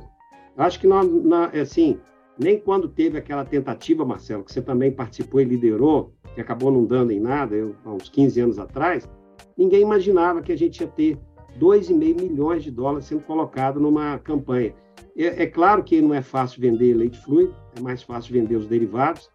Acho 0.56 0.80
que, 0.80 0.88
nós, 0.88 1.12
na, 1.26 1.48
assim, 1.48 2.00
nem 2.40 2.60
quando 2.60 2.88
teve 2.88 3.18
aquela 3.18 3.46
tentativa, 3.46 4.06
Marcelo, 4.06 4.44
que 4.44 4.52
você 4.52 4.62
também 4.62 4.92
participou 4.92 5.42
e 5.42 5.46
liderou, 5.46 6.14
que 6.34 6.42
acabou 6.42 6.72
não 6.72 6.86
dando 6.86 7.12
em 7.12 7.20
nada, 7.20 7.56
eu, 7.56 7.76
há 7.86 7.92
uns 7.92 8.10
15 8.10 8.40
anos 8.42 8.60
atrás, 8.60 9.10
ninguém 9.58 9.82
imaginava 9.82 10.42
que 10.42 10.52
a 10.52 10.58
gente 10.58 10.82
ia 10.82 10.88
ter 10.88 11.18
2,5 11.60 12.22
milhões 12.22 12.64
de 12.64 12.72
dólares 12.72 13.06
sendo 13.06 13.22
colocado 13.24 13.80
numa 13.80 14.18
campanha. 14.20 14.74
É, 15.16 15.44
é, 15.44 15.46
claro 15.46 15.84
que 15.84 16.02
não 16.02 16.14
é 16.14 16.22
fácil 16.22 16.62
vender 16.62 16.94
leite 16.94 17.20
fluido, 17.20 17.54
é 17.76 17.82
mais 17.82 18.02
fácil 18.02 18.34
vender 18.34 18.56
os 18.56 18.68
derivados, 18.68 19.30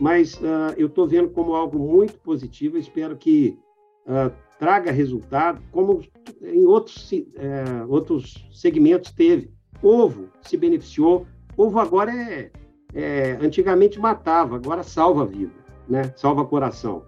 mas 0.00 0.34
uh, 0.34 0.74
eu 0.76 0.88
estou 0.88 1.06
vendo 1.06 1.30
como 1.30 1.54
algo 1.54 1.78
muito 1.78 2.14
positivo. 2.20 2.76
espero 2.76 3.16
que 3.16 3.58
uh, 4.06 4.34
traga 4.58 4.90
resultado, 4.90 5.62
como 5.70 6.02
em 6.42 6.66
outros, 6.66 7.10
uh, 7.12 7.88
outros 7.88 8.48
segmentos 8.52 9.12
teve. 9.12 9.50
Ovo 9.82 10.28
se 10.42 10.56
beneficiou. 10.56 11.26
Ovo 11.56 11.78
agora 11.78 12.12
é, 12.12 12.50
é 12.94 13.38
antigamente 13.40 13.98
matava, 13.98 14.56
agora 14.56 14.82
salva 14.82 15.22
a 15.22 15.26
vida, 15.26 15.52
né? 15.88 16.12
salva 16.16 16.44
coração. 16.44 17.04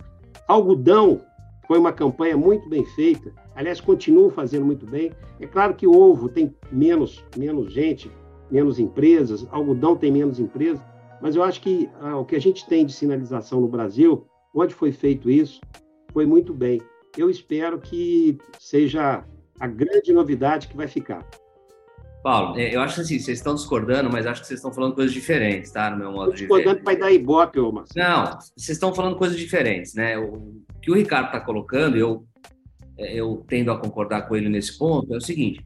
Algodão 0.47 1.21
foi 1.67 1.79
uma 1.79 1.93
campanha 1.93 2.37
muito 2.37 2.69
bem 2.69 2.85
feita. 2.85 3.33
Aliás, 3.55 3.81
continuam 3.81 4.31
fazendo 4.31 4.65
muito 4.65 4.87
bem. 4.87 5.13
É 5.41 5.47
claro 5.47 5.75
que 5.75 5.87
o 5.87 5.97
ovo 5.97 6.29
tem 6.29 6.55
menos, 6.71 7.25
menos 7.37 7.73
gente, 7.73 8.11
menos 8.51 8.79
empresas, 8.79 9.47
algodão 9.51 9.97
tem 9.97 10.13
menos 10.13 10.39
empresas, 10.39 10.81
mas 11.21 11.35
eu 11.35 11.43
acho 11.43 11.61
que 11.61 11.89
ah, 12.01 12.17
o 12.19 12.25
que 12.25 12.37
a 12.37 12.41
gente 12.41 12.67
tem 12.67 12.87
de 12.87 12.93
sinalização 12.93 13.61
no 13.61 13.69
Brasil, 13.69 14.27
onde 14.55 14.75
foi 14.75 14.93
feito 14.93 15.29
isso, 15.31 15.61
foi 16.13 16.27
muito 16.27 16.55
bem. 16.55 16.81
Eu 17.17 17.31
espero 17.31 17.81
que 17.81 18.39
seja 18.59 19.25
a 19.59 19.67
grande 19.67 20.13
novidade 20.13 20.69
que 20.69 20.77
vai 20.77 20.87
ficar. 20.87 21.27
Paulo, 22.27 22.59
é, 22.59 22.75
eu 22.75 22.81
acho 22.81 23.03
assim, 23.03 23.21
vocês 23.21 23.39
estão 23.39 23.55
discordando, 23.55 24.11
mas 24.11 24.27
acho 24.27 24.41
que 24.41 24.49
vocês 24.49 24.59
estão 24.59 24.73
falando 24.73 24.97
coisas 24.97 25.15
diferentes, 25.15 25.71
tá? 25.71 25.89
No 25.93 25.99
meu 25.99 26.11
modo 26.11 26.33
de 26.33 26.39
ver. 26.39 26.49
Discordando 26.49 26.83
para 26.83 26.99
dar 26.99 27.13
ibope, 27.13 27.61
ô 27.61 27.71
Marcelo. 27.71 28.05
Não, 28.05 28.39
vocês 28.57 28.71
estão 28.71 28.93
falando 28.93 29.15
coisas 29.15 29.39
diferentes, 29.39 29.95
né? 29.95 30.19
O 30.19 30.61
que 30.83 30.91
o 30.91 30.95
Ricardo 30.97 31.27
está 31.27 31.39
colocando, 31.39 31.97
eu, 31.97 32.27
é, 32.99 33.15
eu 33.15 33.45
tendo 33.47 33.71
a 33.71 33.79
concordar 33.79 34.23
com 34.23 34.35
ele 34.35 34.49
nesse 34.49 34.77
ponto, 34.77 35.15
é 35.15 35.19
o 35.19 35.21
seguinte: 35.21 35.65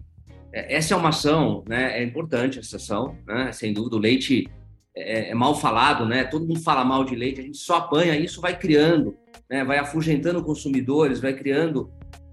é, 0.53 0.77
essa 0.77 0.93
é 0.93 0.97
uma 0.99 1.09
ação, 1.09 1.65
né? 1.67 1.99
É 1.99 2.05
importante 2.05 2.59
essa 2.59 2.77
ação, 2.77 3.17
né? 3.27 3.51
Sem 3.53 3.73
dúvida, 3.73 3.97
o 3.97 3.99
leite 3.99 4.47
é, 4.95 5.31
é 5.31 5.35
mal 5.35 5.55
falado, 5.55 6.05
né? 6.05 6.25
Todo 6.25 6.47
mundo 6.47 6.61
fala 6.61 6.85
mal 6.85 7.05
de 7.05 7.17
leite, 7.17 7.41
a 7.41 7.43
gente 7.43 7.57
só 7.57 7.77
apanha, 7.77 8.15
isso 8.17 8.39
vai 8.39 8.55
criando, 8.59 9.17
né? 9.49 9.65
Vai 9.65 9.79
afugentando 9.79 10.45
consumidores, 10.45 11.21
vai 11.21 11.33
criando 11.33 11.91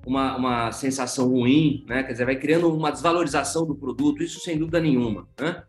uma, 0.07 0.37
uma 0.37 0.71
sensação 0.71 1.27
ruim, 1.27 1.83
né? 1.85 2.01
quer 2.01 2.13
dizer, 2.13 2.25
vai 2.25 2.37
criando 2.37 2.73
uma 2.73 2.91
desvalorização 2.91 3.65
do 3.65 3.75
produto, 3.75 4.23
isso 4.23 4.39
sem 4.39 4.57
dúvida 4.57 4.79
nenhuma. 4.79 5.27
Né? 5.37 5.61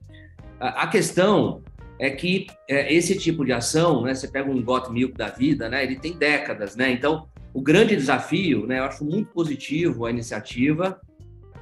A, 0.61 0.85
a 0.85 0.87
questão 0.87 1.61
é 1.99 2.09
que 2.09 2.47
é, 2.69 2.95
esse 2.95 3.19
tipo 3.19 3.45
de 3.45 3.53
ação, 3.53 4.03
né, 4.03 4.15
você 4.15 4.29
pega 4.29 4.49
um 4.49 4.63
got 4.63 4.93
milk 4.93 5.15
da 5.17 5.27
vida, 5.27 5.69
né, 5.69 5.83
ele 5.83 5.97
tem 5.97 6.13
décadas, 6.13 6.77
né? 6.77 6.93
Então, 6.93 7.27
o 7.53 7.61
grande 7.61 7.97
desafio, 7.97 8.65
né, 8.65 8.79
eu 8.79 8.85
acho 8.85 9.05
muito 9.05 9.33
positivo 9.33 10.07
a 10.07 10.11
iniciativa. 10.11 11.01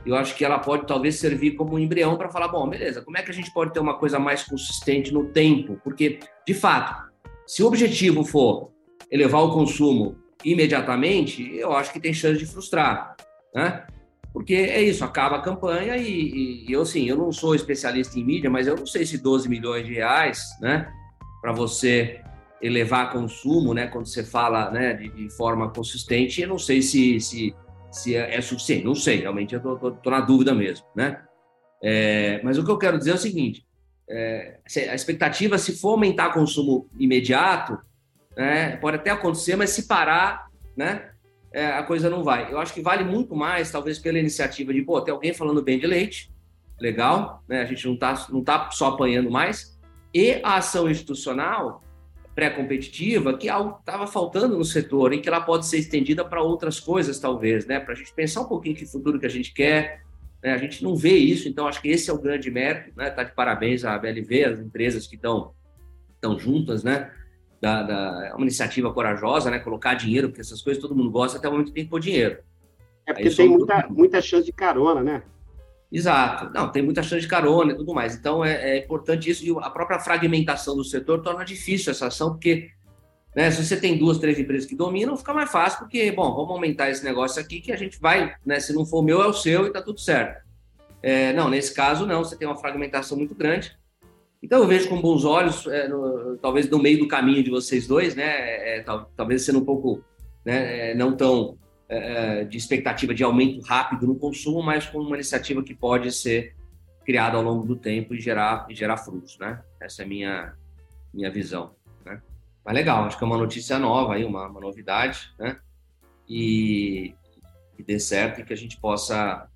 Eu 0.05 0.14
acho 0.14 0.37
que 0.37 0.45
ela 0.45 0.59
pode 0.59 0.87
talvez 0.87 1.16
servir 1.16 1.53
como 1.53 1.74
um 1.74 1.79
embrião 1.79 2.16
para 2.18 2.29
falar, 2.29 2.49
bom, 2.49 2.68
beleza, 2.68 3.01
como 3.01 3.16
é 3.16 3.22
que 3.22 3.31
a 3.31 3.35
gente 3.35 3.51
pode 3.51 3.72
ter 3.72 3.81
uma 3.81 3.99
coisa 3.99 4.18
mais 4.18 4.45
consistente 4.45 5.12
no 5.12 5.24
tempo? 5.24 5.81
Porque, 5.83 6.20
de 6.47 6.55
fato, 6.55 7.11
se 7.47 7.62
o 7.62 7.66
objetivo 7.66 8.22
for 8.22 8.70
elevar 9.11 9.43
o 9.43 9.53
consumo 9.53 10.16
imediatamente, 10.47 11.57
eu 11.57 11.72
acho 11.72 11.92
que 11.92 11.99
tem 11.99 12.14
chance 12.14 12.38
de 12.38 12.47
frustrar, 12.47 13.16
né? 13.53 13.84
Porque 14.32 14.55
é 14.55 14.80
isso, 14.80 15.05
acaba 15.05 15.36
a 15.36 15.42
campanha 15.42 15.97
e, 15.97 16.66
e, 16.68 16.72
eu, 16.72 16.84
sim, 16.84 17.09
eu 17.09 17.16
não 17.16 17.32
sou 17.32 17.55
especialista 17.55 18.18
em 18.18 18.24
mídia, 18.24 18.49
mas 18.49 18.66
eu 18.66 18.76
não 18.76 18.86
sei 18.86 19.05
se 19.05 19.18
12 19.18 19.49
milhões 19.49 19.84
de 19.84 19.94
reais, 19.94 20.40
né, 20.61 20.92
para 21.40 21.53
você 21.53 22.20
elevar 22.61 23.12
consumo, 23.12 23.74
né, 23.74 23.86
quando 23.86 24.07
você 24.07 24.22
fala, 24.22 24.70
né, 24.70 24.92
de, 24.92 25.09
de, 25.09 25.30
forma 25.36 25.70
consistente, 25.70 26.42
eu 26.42 26.49
não 26.49 26.59
sei 26.59 26.82
se, 26.82 27.18
se, 27.18 27.55
se 27.90 28.14
é, 28.14 28.36
é 28.36 28.40
suficiente. 28.40 28.84
Não 28.84 28.94
sei, 28.94 29.20
realmente 29.20 29.55
eu 29.55 29.74
estou 29.74 29.99
na 30.12 30.20
dúvida 30.20 30.55
mesmo, 30.55 30.86
né? 30.94 31.22
É, 31.82 32.40
mas 32.44 32.59
o 32.59 32.64
que 32.64 32.70
eu 32.70 32.78
quero 32.78 32.99
dizer 32.99 33.12
é 33.12 33.14
o 33.14 33.18
seguinte: 33.18 33.66
é, 34.09 34.59
a 34.90 34.94
expectativa, 34.94 35.59
se 35.59 35.78
for 35.78 35.90
aumentar 35.90 36.32
consumo 36.32 36.88
imediato, 36.99 37.78
né, 38.37 38.76
pode 38.76 38.97
até 38.97 39.11
acontecer, 39.11 39.57
mas 39.57 39.70
se 39.70 39.87
parar, 39.87 40.47
né, 40.76 41.11
é, 41.53 41.66
a 41.66 41.82
coisa 41.82 42.11
não 42.11 42.22
vai. 42.22 42.53
Eu 42.53 42.59
acho 42.59 42.74
que 42.74 42.82
vale 42.82 43.05
muito 43.05 43.34
mais, 43.34 43.70
talvez, 43.70 43.99
pela 43.99 44.18
iniciativa 44.18 44.72
de, 44.72 44.82
pô, 44.82 45.01
tem 45.01 45.12
alguém 45.12 45.32
falando 45.32 45.62
bem 45.62 45.78
de 45.78 45.87
leite, 45.87 46.30
legal, 46.78 47.43
né, 47.49 47.62
a 47.62 47.64
gente 47.64 47.87
não 47.87 47.95
está 47.95 48.26
não 48.30 48.45
tá 48.45 48.70
só 48.70 48.89
apanhando 48.89 49.30
mais, 49.30 49.78
e 50.12 50.41
a 50.43 50.57
ação 50.57 50.91
institucional 50.91 51.82
pré-competitiva, 52.34 53.37
que 53.39 53.49
algo 53.49 53.78
estava 53.78 54.07
faltando 54.07 54.59
no 54.59 54.64
setor, 54.64 55.14
em 55.14 55.22
que 55.22 55.28
ela 55.28 55.41
pode 55.41 55.64
ser 55.64 55.78
estendida 55.78 56.22
para 56.22 56.43
outras 56.43 56.78
coisas, 56.78 57.18
talvez, 57.18 57.64
né, 57.66 57.80
para 57.80 57.95
a 57.95 57.97
gente 57.97 58.12
pensar 58.12 58.43
um 58.43 58.47
pouquinho 58.47 58.76
que 58.76 58.84
futuro 58.84 59.18
que 59.18 59.24
a 59.24 59.30
gente 59.30 59.55
quer, 59.55 60.05
né? 60.47 60.53
A 60.53 60.59
gente 60.59 60.82
não 60.84 60.95
vê 60.95 61.16
isso, 61.16 61.49
então 61.49 61.66
acho 61.66 61.82
que 61.82 61.89
esse 61.89 62.09
é 62.09 62.12
o 62.12 62.20
grande 62.20 62.51
mérito. 62.53 62.93
Né? 62.97 63.11
Tá 63.11 63.24
de 63.24 63.34
parabéns 63.34 63.84
à 63.84 63.99
BLV, 63.99 64.45
as 64.45 64.61
empresas 64.61 65.07
que 65.07 65.16
estão 65.16 65.55
estão 66.14 66.39
juntas, 66.39 66.84
né? 66.84 67.11
Da, 67.61 67.83
da, 67.83 68.27
é 68.27 68.35
uma 68.35 68.43
iniciativa 68.43 68.93
corajosa, 68.93 69.51
né? 69.51 69.59
Colocar 69.59 69.95
dinheiro, 69.95 70.29
porque 70.29 70.43
essas 70.43 70.61
coisas 70.61 70.81
todo 70.81 70.95
mundo 70.95 71.11
gosta, 71.11 71.39
até 71.39 71.49
o 71.49 71.53
momento 71.53 71.73
tem 71.73 71.85
que 71.85 71.91
pôr 71.91 72.01
dinheiro. 72.01 72.39
É 73.07 73.13
porque 73.13 73.29
Aí, 73.29 73.35
tem 73.35 73.49
muita, 73.49 73.87
muita 73.89 74.21
chance 74.21 74.45
de 74.45 74.53
carona, 74.53 75.03
né? 75.03 75.23
Exato. 75.91 76.51
Não, 76.53 76.71
tem 76.71 76.83
muita 76.83 77.03
chance 77.03 77.23
de 77.23 77.29
carona 77.29 77.73
e 77.73 77.77
tudo 77.77 77.95
mais. 77.95 78.15
Então 78.15 78.45
é, 78.45 78.73
é, 78.73 78.79
importante 78.79 79.31
isso. 79.31 79.45
E 79.45 79.51
a 79.65 79.71
própria 79.71 79.99
fragmentação 79.99 80.77
do 80.77 80.85
setor 80.85 81.23
torna 81.23 81.45
difícil 81.45 81.93
essa 81.93 82.09
ação, 82.09 82.31
porque 82.31 82.71
né, 83.35 83.51
se 83.51 83.65
você 83.65 83.79
tem 83.79 83.97
duas, 83.99 84.19
três 84.19 84.39
empresas 84.39 84.69
que 84.69 84.75
dominam, 84.75 85.17
fica 85.17 85.33
mais 85.33 85.51
fácil, 85.51 85.81
porque, 85.81 86.11
bom, 86.11 86.35
vamos 86.35 86.51
aumentar 86.51 86.91
esse 86.91 87.05
negócio 87.05 87.41
aqui 87.41 87.61
que 87.61 87.71
a 87.71 87.77
gente 87.77 88.01
vai, 88.01 88.35
né? 88.45 88.59
Se 88.59 88.73
não 88.73 88.87
for 88.87 89.03
meu, 89.03 89.23
é 89.23 89.27
o 89.27 89.33
seu 89.33 89.67
e 89.67 89.71
tá 89.71 89.83
tudo 89.83 90.01
certo. 90.01 90.43
É, 91.03 91.33
não, 91.35 91.49
nesse 91.49 91.75
caso, 91.75 92.07
não, 92.07 92.25
você 92.25 92.35
tem 92.35 92.49
uma 92.49 92.57
fragmentação 92.57 93.17
muito 93.17 93.35
grande. 93.35 93.77
Então 94.47 94.61
eu 94.61 94.68
vejo 94.68 94.88
com 94.88 95.01
bons 95.01 95.24
olhos, 95.24 95.66
é, 95.66 95.88
no, 95.88 96.38
talvez 96.38 96.70
no 96.70 96.78
meio 96.78 97.01
do 97.01 97.09
caminho 97.09 97.42
de 97.42 97.51
vocês 97.51 97.84
dois, 97.84 98.14
né? 98.14 98.22
É, 98.22 98.78
é 98.78 98.80
tal, 98.80 99.11
talvez 99.16 99.44
sendo 99.44 99.59
um 99.59 99.64
pouco, 99.64 100.05
né, 100.44 100.92
é, 100.92 100.94
não 100.94 101.16
tão 101.16 101.59
é, 101.88 102.44
de 102.44 102.57
expectativa 102.57 103.12
de 103.12 103.24
aumento 103.24 103.61
rápido 103.66 104.07
no 104.07 104.14
consumo, 104.14 104.62
mas 104.62 104.86
com 104.86 105.01
uma 105.01 105.16
iniciativa 105.16 105.64
que 105.64 105.74
pode 105.74 106.12
ser 106.12 106.55
criada 107.05 107.36
ao 107.36 107.42
longo 107.42 107.66
do 107.66 107.74
tempo 107.74 108.14
e 108.14 108.20
gerar, 108.20 108.68
e 108.70 108.74
gerar 108.74 108.99
frutos, 108.99 109.36
né? 109.36 109.61
Essa 109.80 110.03
é 110.03 110.05
a 110.05 110.09
minha, 110.09 110.55
minha 111.12 111.30
visão, 111.30 111.74
né? 112.05 112.22
Mas 112.64 112.74
legal, 112.76 113.03
acho 113.03 113.18
que 113.18 113.24
é 113.24 113.26
uma 113.26 113.38
notícia 113.38 113.80
nova 113.80 114.14
aí, 114.14 114.24
uma, 114.24 114.47
uma 114.47 114.61
novidade, 114.61 115.28
né? 115.40 115.59
E 116.28 117.16
que 117.76 117.82
dê 117.82 117.99
certo 117.99 118.40
e 118.40 118.44
que 118.44 118.53
a 118.53 118.57
gente 118.57 118.80
possa 118.80 119.49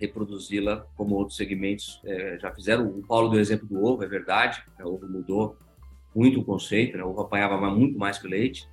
reproduzi-la 0.00 0.86
como 0.96 1.14
outros 1.14 1.36
segmentos 1.36 2.00
é, 2.04 2.38
já 2.38 2.52
fizeram. 2.52 2.86
O 2.88 3.06
Paulo 3.06 3.30
deu 3.30 3.40
exemplo 3.40 3.66
do 3.66 3.82
ovo, 3.84 4.02
é 4.04 4.08
verdade, 4.08 4.62
né? 4.78 4.84
o 4.84 4.94
ovo 4.94 5.08
mudou 5.08 5.56
muito 6.14 6.40
o 6.40 6.44
conceito, 6.44 6.96
né? 6.96 7.04
o 7.04 7.10
ovo 7.10 7.22
apanhava 7.22 7.56
muito 7.70 7.98
mais 7.98 8.18
que 8.18 8.26
o 8.26 8.30
leite 8.30 8.68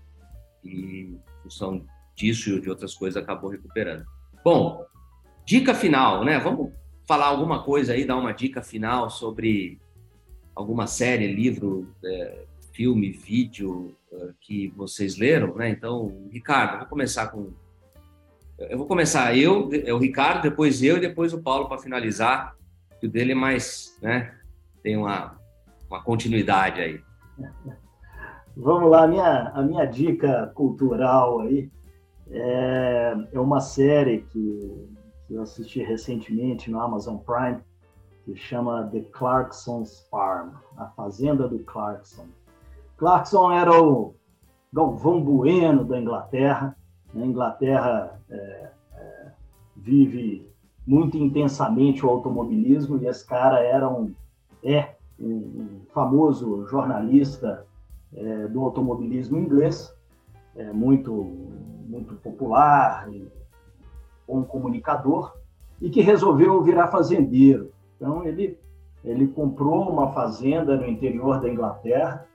e, 0.64 1.02
em 1.02 1.22
função 1.44 1.86
disso 2.16 2.50
e 2.52 2.62
de 2.62 2.70
outras 2.70 2.96
coisas, 2.96 3.22
acabou 3.22 3.50
recuperando. 3.50 4.06
Bom, 4.44 4.86
dica 5.46 5.74
final, 5.74 6.24
né? 6.24 6.40
Vamos 6.40 6.72
falar 7.08 7.28
alguma 7.28 7.64
coisa 7.64 7.94
aí, 7.94 8.06
dar 8.06 8.18
uma 8.18 8.34
dica 8.34 8.62
final 8.62 9.10
sobre 9.10 9.80
alguma 10.56 10.88
série, 10.88 11.32
livro, 11.32 11.94
é, 12.04 12.46
filme, 12.74 13.12
vídeo 13.12 13.96
é, 14.12 14.30
que 14.42 14.68
vocês 14.70 15.18
leram, 15.18 15.56
né? 15.56 15.70
Então, 15.70 16.28
Ricardo, 16.32 16.80
vou 16.80 16.88
começar 16.88 17.28
com 17.28 17.54
eu 18.58 18.78
vou 18.78 18.88
começar 18.88 19.36
eu, 19.38 19.70
é 19.86 19.94
o 19.94 20.00
Ricardo, 20.00 20.42
depois 20.42 20.82
eu 20.82 20.98
e 20.98 21.02
depois 21.02 21.34
o 21.34 21.42
Paulo 21.42 21.68
para 21.68 21.78
finalizar. 21.78 22.56
Que 23.00 23.06
o 23.06 23.10
dele 23.10 23.34
é 23.34 23.36
mais, 23.36 23.98
né? 24.02 24.34
Tem 24.82 24.98
uma, 24.98 25.38
uma 25.90 26.02
continuidade 26.02 26.82
aí. 26.82 27.02
Vamos 28.60 28.90
lá, 28.90 29.04
a 29.04 29.08
minha, 29.08 29.52
a 29.54 29.62
minha 29.62 29.86
dica 29.86 30.52
cultural 30.56 31.42
aí 31.42 31.70
é, 32.32 33.16
é 33.34 33.40
uma 33.40 33.60
série 33.60 34.22
que, 34.32 34.90
que 35.28 35.36
eu 35.36 35.44
assisti 35.44 35.84
recentemente 35.84 36.72
no 36.72 36.80
Amazon 36.82 37.18
Prime, 37.18 37.60
que 38.26 38.36
chama 38.36 38.90
The 38.92 39.02
Clarkson's 39.12 40.08
Farm, 40.10 40.50
a 40.76 40.88
Fazenda 40.88 41.48
do 41.48 41.60
Clarkson. 41.60 42.26
Clarkson 42.98 43.52
era 43.52 43.80
o 43.80 44.16
Galvão 44.74 45.22
Bueno 45.24 45.86
da 45.86 46.00
Inglaterra, 46.00 46.76
a 47.16 47.20
Inglaterra 47.20 48.20
é, 48.30 48.70
é, 48.94 49.32
vive 49.76 50.48
muito 50.86 51.18
intensamente 51.18 52.06
o 52.06 52.10
automobilismo 52.10 52.98
e 52.98 53.08
esse 53.08 53.26
cara 53.26 53.60
era 53.60 53.90
um, 53.90 54.14
é 54.64 54.96
um, 55.20 55.82
famoso 55.94 56.66
jornalista 56.68 57.66
é, 58.14 58.48
do 58.48 58.62
automobilismo 58.62 59.38
inglês, 59.38 59.94
é, 60.56 60.72
muito, 60.72 61.12
muito 61.88 62.16
popular, 62.16 63.10
um 64.28 64.44
comunicador, 64.44 65.34
e 65.82 65.90
que 65.90 66.02
resolveu 66.02 66.62
virar 66.64 66.88
fazendeiro. 66.88 67.72
Então, 67.96 68.24
ele, 68.24 68.58
ele 69.04 69.28
comprou 69.28 69.90
uma 69.90 70.12
fazenda 70.12 70.76
no 70.76 70.88
interior 70.88 71.40
da 71.40 71.50
Inglaterra 71.50 72.26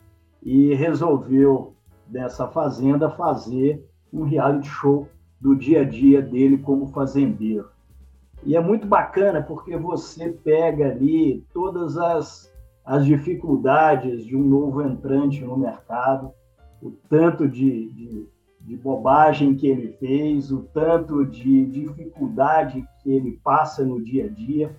e 0.42 0.74
resolveu, 0.74 1.74
dessa 2.06 2.48
fazenda, 2.48 3.10
fazer 3.10 3.84
um 4.12 4.24
reality 4.24 4.68
show 4.68 5.08
do 5.40 5.56
dia 5.56 5.80
a 5.80 5.84
dia 5.84 6.20
dele 6.22 6.58
como 6.58 6.88
fazendeiro. 6.88 7.68
E 8.44 8.56
é 8.56 8.60
muito 8.60 8.86
bacana 8.86 9.40
porque 9.40 9.76
você 9.76 10.30
pega 10.30 10.90
ali 10.90 11.44
todas 11.52 11.96
as, 11.96 12.52
as 12.84 13.04
dificuldades 13.06 14.24
de 14.24 14.36
um 14.36 14.42
novo 14.42 14.82
entrante 14.82 15.42
no 15.44 15.56
mercado, 15.56 16.32
o 16.82 16.90
tanto 17.08 17.48
de, 17.48 17.88
de, 17.92 18.28
de 18.60 18.76
bobagem 18.76 19.54
que 19.54 19.68
ele 19.68 19.92
fez, 19.98 20.50
o 20.50 20.62
tanto 20.74 21.24
de 21.24 21.66
dificuldade 21.66 22.84
que 23.02 23.12
ele 23.12 23.38
passa 23.44 23.84
no 23.84 24.02
dia 24.02 24.26
a 24.26 24.28
dia, 24.28 24.74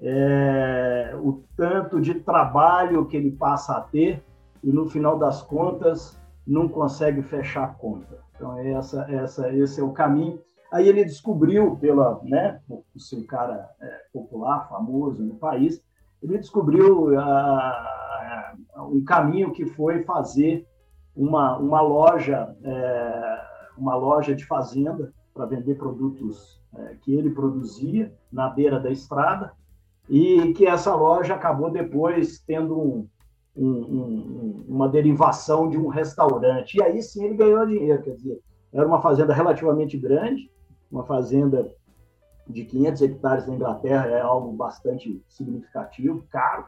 é, 0.00 1.14
o 1.22 1.42
tanto 1.56 2.00
de 2.00 2.14
trabalho 2.14 3.06
que 3.06 3.16
ele 3.16 3.30
passa 3.30 3.76
a 3.76 3.80
ter 3.80 4.22
e 4.62 4.70
no 4.70 4.86
final 4.88 5.18
das 5.18 5.42
contas 5.42 6.18
não 6.46 6.68
consegue 6.68 7.22
fechar 7.22 7.64
a 7.64 7.68
conta. 7.74 8.18
Então, 8.34 8.56
essa, 8.58 9.02
essa, 9.10 9.52
esse 9.52 9.80
é 9.80 9.82
o 9.82 9.92
caminho. 9.92 10.40
Aí 10.72 10.88
ele 10.88 11.04
descobriu, 11.04 11.76
pela, 11.76 12.20
né, 12.22 12.60
um 12.68 13.26
cara 13.26 13.68
é, 13.80 14.00
popular, 14.12 14.68
famoso 14.68 15.22
no 15.22 15.34
país, 15.36 15.82
ele 16.22 16.38
descobriu 16.38 17.18
ah, 17.18 18.54
um 18.78 19.02
caminho 19.04 19.52
que 19.52 19.66
foi 19.66 20.02
fazer 20.04 20.66
uma, 21.14 21.56
uma 21.58 21.80
loja, 21.80 22.54
é, 22.62 23.40
uma 23.76 23.94
loja 23.94 24.34
de 24.34 24.44
fazenda 24.44 25.12
para 25.32 25.46
vender 25.46 25.76
produtos 25.76 26.60
é, 26.74 26.96
que 27.02 27.14
ele 27.14 27.30
produzia 27.30 28.12
na 28.30 28.48
beira 28.48 28.78
da 28.80 28.90
estrada 28.90 29.52
e 30.08 30.52
que 30.52 30.66
essa 30.66 30.94
loja 30.94 31.34
acabou 31.34 31.70
depois 31.70 32.40
tendo 32.40 32.78
um, 32.78 33.08
um, 33.56 33.68
um, 33.68 34.64
uma 34.68 34.88
derivação 34.88 35.68
de 35.68 35.78
um 35.78 35.88
restaurante. 35.88 36.76
E 36.76 36.82
aí 36.82 37.02
sim 37.02 37.24
ele 37.24 37.36
ganhou 37.36 37.66
dinheiro, 37.66 38.02
quer 38.02 38.14
dizer, 38.14 38.40
era 38.72 38.86
uma 38.86 39.00
fazenda 39.00 39.32
relativamente 39.32 39.96
grande, 39.96 40.50
uma 40.90 41.04
fazenda 41.04 41.72
de 42.48 42.64
500 42.64 43.02
hectares 43.02 43.46
na 43.46 43.54
Inglaterra 43.54 44.06
é 44.06 44.20
algo 44.20 44.52
bastante 44.52 45.22
significativo, 45.28 46.24
caro, 46.30 46.66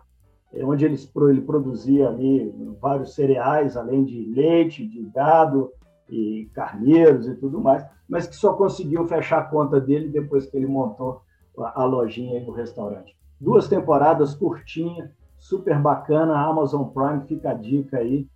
é 0.52 0.64
onde 0.64 0.84
ele, 0.84 0.96
ele 1.28 1.42
produzia 1.42 2.08
ali 2.08 2.52
vários 2.80 3.14
cereais, 3.14 3.76
além 3.76 4.04
de 4.04 4.32
leite, 4.34 4.86
de 4.86 5.02
gado 5.04 5.70
e 6.08 6.48
carneiros 6.54 7.28
e 7.28 7.34
tudo 7.36 7.60
mais, 7.60 7.84
mas 8.08 8.26
que 8.26 8.34
só 8.34 8.54
conseguiu 8.54 9.06
fechar 9.06 9.38
a 9.40 9.44
conta 9.44 9.78
dele 9.78 10.08
depois 10.08 10.46
que 10.46 10.56
ele 10.56 10.66
montou 10.66 11.20
a 11.56 11.84
lojinha 11.84 12.40
e 12.40 12.44
o 12.44 12.52
restaurante. 12.52 13.16
Duas 13.38 13.68
temporadas 13.68 14.34
curtinha, 14.34 15.12
super 15.48 15.78
bacana, 15.78 16.38
Amazon 16.38 16.88
Prime, 16.88 17.26
fica 17.26 17.50
a 17.50 17.54
dica 17.54 17.98
aí, 17.98 18.26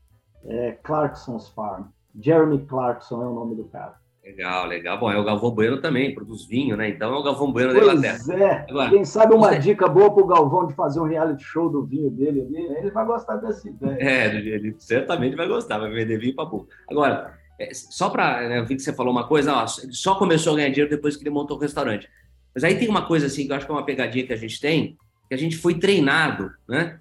é 0.46 0.72
Clarkson's 0.82 1.48
Farm. 1.50 1.84
Jeremy 2.18 2.64
Clarkson 2.66 3.22
é 3.22 3.26
o 3.26 3.34
nome 3.34 3.54
do 3.54 3.64
cara. 3.64 4.00
Legal, 4.24 4.66
legal. 4.66 4.98
Bom, 4.98 5.10
é 5.10 5.18
o 5.18 5.24
Galvão 5.24 5.50
Bueno 5.50 5.80
também, 5.80 6.14
produz 6.14 6.46
vinho, 6.46 6.76
né? 6.76 6.88
Então 6.88 7.12
é 7.12 7.18
o 7.18 7.22
Galvão 7.22 7.52
Bueno 7.52 7.72
pois 7.72 7.86
da 7.86 7.92
Inglaterra. 7.92 8.44
É. 8.44 8.70
Agora, 8.70 8.90
Quem 8.90 9.04
sabe 9.04 9.34
uma 9.34 9.48
você... 9.48 9.58
dica 9.58 9.88
boa 9.88 10.14
para 10.14 10.22
o 10.22 10.26
Galvão 10.26 10.66
de 10.66 10.74
fazer 10.74 11.00
um 11.00 11.04
reality 11.04 11.42
show 11.42 11.68
do 11.68 11.84
vinho 11.84 12.08
dele 12.08 12.42
ali, 12.42 12.56
ele 12.78 12.90
vai 12.90 13.04
gostar 13.04 13.36
dessa 13.36 13.68
ideia. 13.68 13.96
É, 13.98 14.36
ele 14.36 14.76
certamente 14.78 15.36
vai 15.36 15.48
gostar, 15.48 15.78
vai 15.78 15.90
vender 15.90 16.18
vinho 16.18 16.36
para 16.36 16.44
boca. 16.44 16.74
Agora, 16.88 17.34
é, 17.58 17.74
só 17.74 18.08
para. 18.08 18.48
Né, 18.48 18.58
eu 18.60 18.64
vi 18.64 18.76
que 18.76 18.82
você 18.82 18.92
falou 18.92 19.12
uma 19.12 19.26
coisa, 19.26 19.54
ó, 19.54 19.66
ele 19.82 19.92
só 19.92 20.14
começou 20.14 20.52
a 20.52 20.56
ganhar 20.56 20.70
dinheiro 20.70 20.90
depois 20.90 21.16
que 21.16 21.22
ele 21.24 21.30
montou 21.30 21.56
o 21.56 21.60
restaurante. 21.60 22.08
Mas 22.54 22.64
aí 22.64 22.78
tem 22.78 22.88
uma 22.88 23.04
coisa 23.04 23.26
assim 23.26 23.46
que 23.46 23.52
eu 23.52 23.56
acho 23.56 23.66
que 23.66 23.72
é 23.72 23.74
uma 23.74 23.84
pegadinha 23.84 24.26
que 24.26 24.32
a 24.32 24.36
gente 24.36 24.60
tem, 24.60 24.96
que 25.28 25.34
a 25.34 25.38
gente 25.38 25.56
foi 25.56 25.74
treinado, 25.78 26.50
né? 26.68 27.00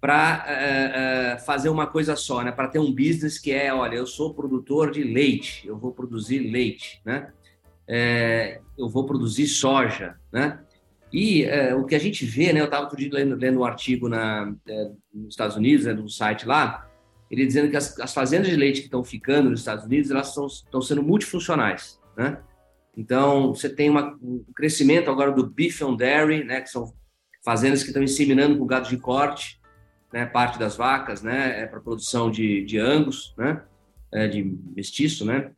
Para 0.00 0.46
uh, 0.46 1.36
uh, 1.36 1.44
fazer 1.44 1.68
uma 1.68 1.86
coisa 1.86 2.16
só, 2.16 2.42
né? 2.42 2.50
Para 2.50 2.68
ter 2.68 2.78
um 2.78 2.90
business 2.90 3.38
que 3.38 3.52
é, 3.52 3.72
olha, 3.72 3.96
eu 3.96 4.06
sou 4.06 4.32
produtor 4.34 4.90
de 4.90 5.02
leite, 5.02 5.66
eu 5.66 5.76
vou 5.76 5.92
produzir 5.92 6.38
leite, 6.50 7.00
né? 7.04 7.30
é, 7.92 8.60
eu 8.78 8.88
vou 8.88 9.04
produzir 9.04 9.48
soja, 9.48 10.14
né? 10.32 10.60
E 11.12 11.42
é, 11.42 11.74
o 11.74 11.84
que 11.84 11.96
a 11.96 11.98
gente 11.98 12.24
vê, 12.24 12.52
né? 12.52 12.60
Eu 12.60 12.66
estava 12.66 12.88
lendo, 12.96 13.34
lendo 13.34 13.58
um 13.58 13.64
artigo 13.64 14.08
na, 14.08 14.54
nos 15.12 15.30
Estados 15.30 15.56
Unidos, 15.56 15.86
né, 15.86 15.92
no 15.92 16.08
site 16.08 16.46
lá, 16.46 16.88
ele 17.28 17.44
dizendo 17.44 17.68
que 17.68 17.76
as, 17.76 17.98
as 17.98 18.14
fazendas 18.14 18.48
de 18.48 18.54
leite 18.54 18.78
que 18.78 18.86
estão 18.86 19.02
ficando 19.02 19.50
nos 19.50 19.58
Estados 19.58 19.84
Unidos, 19.84 20.08
elas 20.08 20.28
estão 20.28 20.80
sendo 20.80 21.02
multifuncionais, 21.02 21.98
né? 22.16 22.40
Então, 22.96 23.52
você 23.52 23.68
tem 23.68 23.90
uma, 23.90 24.16
um 24.22 24.44
crescimento 24.54 25.10
agora 25.10 25.32
do 25.32 25.46
beef 25.48 25.82
on 25.82 25.96
dairy, 25.96 26.44
né? 26.44 26.60
Que 26.60 26.70
são 26.70 26.92
fazendas 27.44 27.82
que 27.82 27.88
estão 27.88 28.02
inseminando 28.04 28.56
com 28.56 28.66
gado 28.66 28.88
de 28.88 28.98
corte, 28.98 29.59
né? 30.12 30.26
Parte 30.26 30.58
das 30.58 30.76
vacas, 30.76 31.22
né? 31.22 31.62
É 31.62 31.66
para 31.66 31.80
produção 31.80 32.30
de, 32.30 32.64
de 32.64 32.78
angus, 32.78 33.34
né? 33.36 33.62
É, 34.12 34.26
de 34.26 34.42
mestiço, 34.74 35.24
né? 35.24 35.52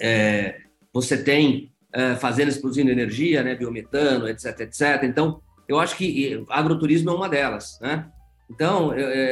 É, 0.00 0.62
você 0.92 1.22
tem 1.22 1.72
é, 1.92 2.14
fazendas 2.14 2.58
produzindo 2.58 2.90
energia, 2.90 3.42
né, 3.42 3.54
biometano, 3.54 4.28
etc, 4.28 4.60
etc. 4.60 5.02
Então, 5.04 5.40
eu 5.68 5.78
acho 5.78 5.96
que 5.96 6.44
agroturismo 6.48 7.10
é 7.10 7.14
uma 7.14 7.28
delas, 7.28 7.78
né? 7.80 8.10
Então, 8.48 8.94
eu, 8.94 9.08
é, 9.08 9.24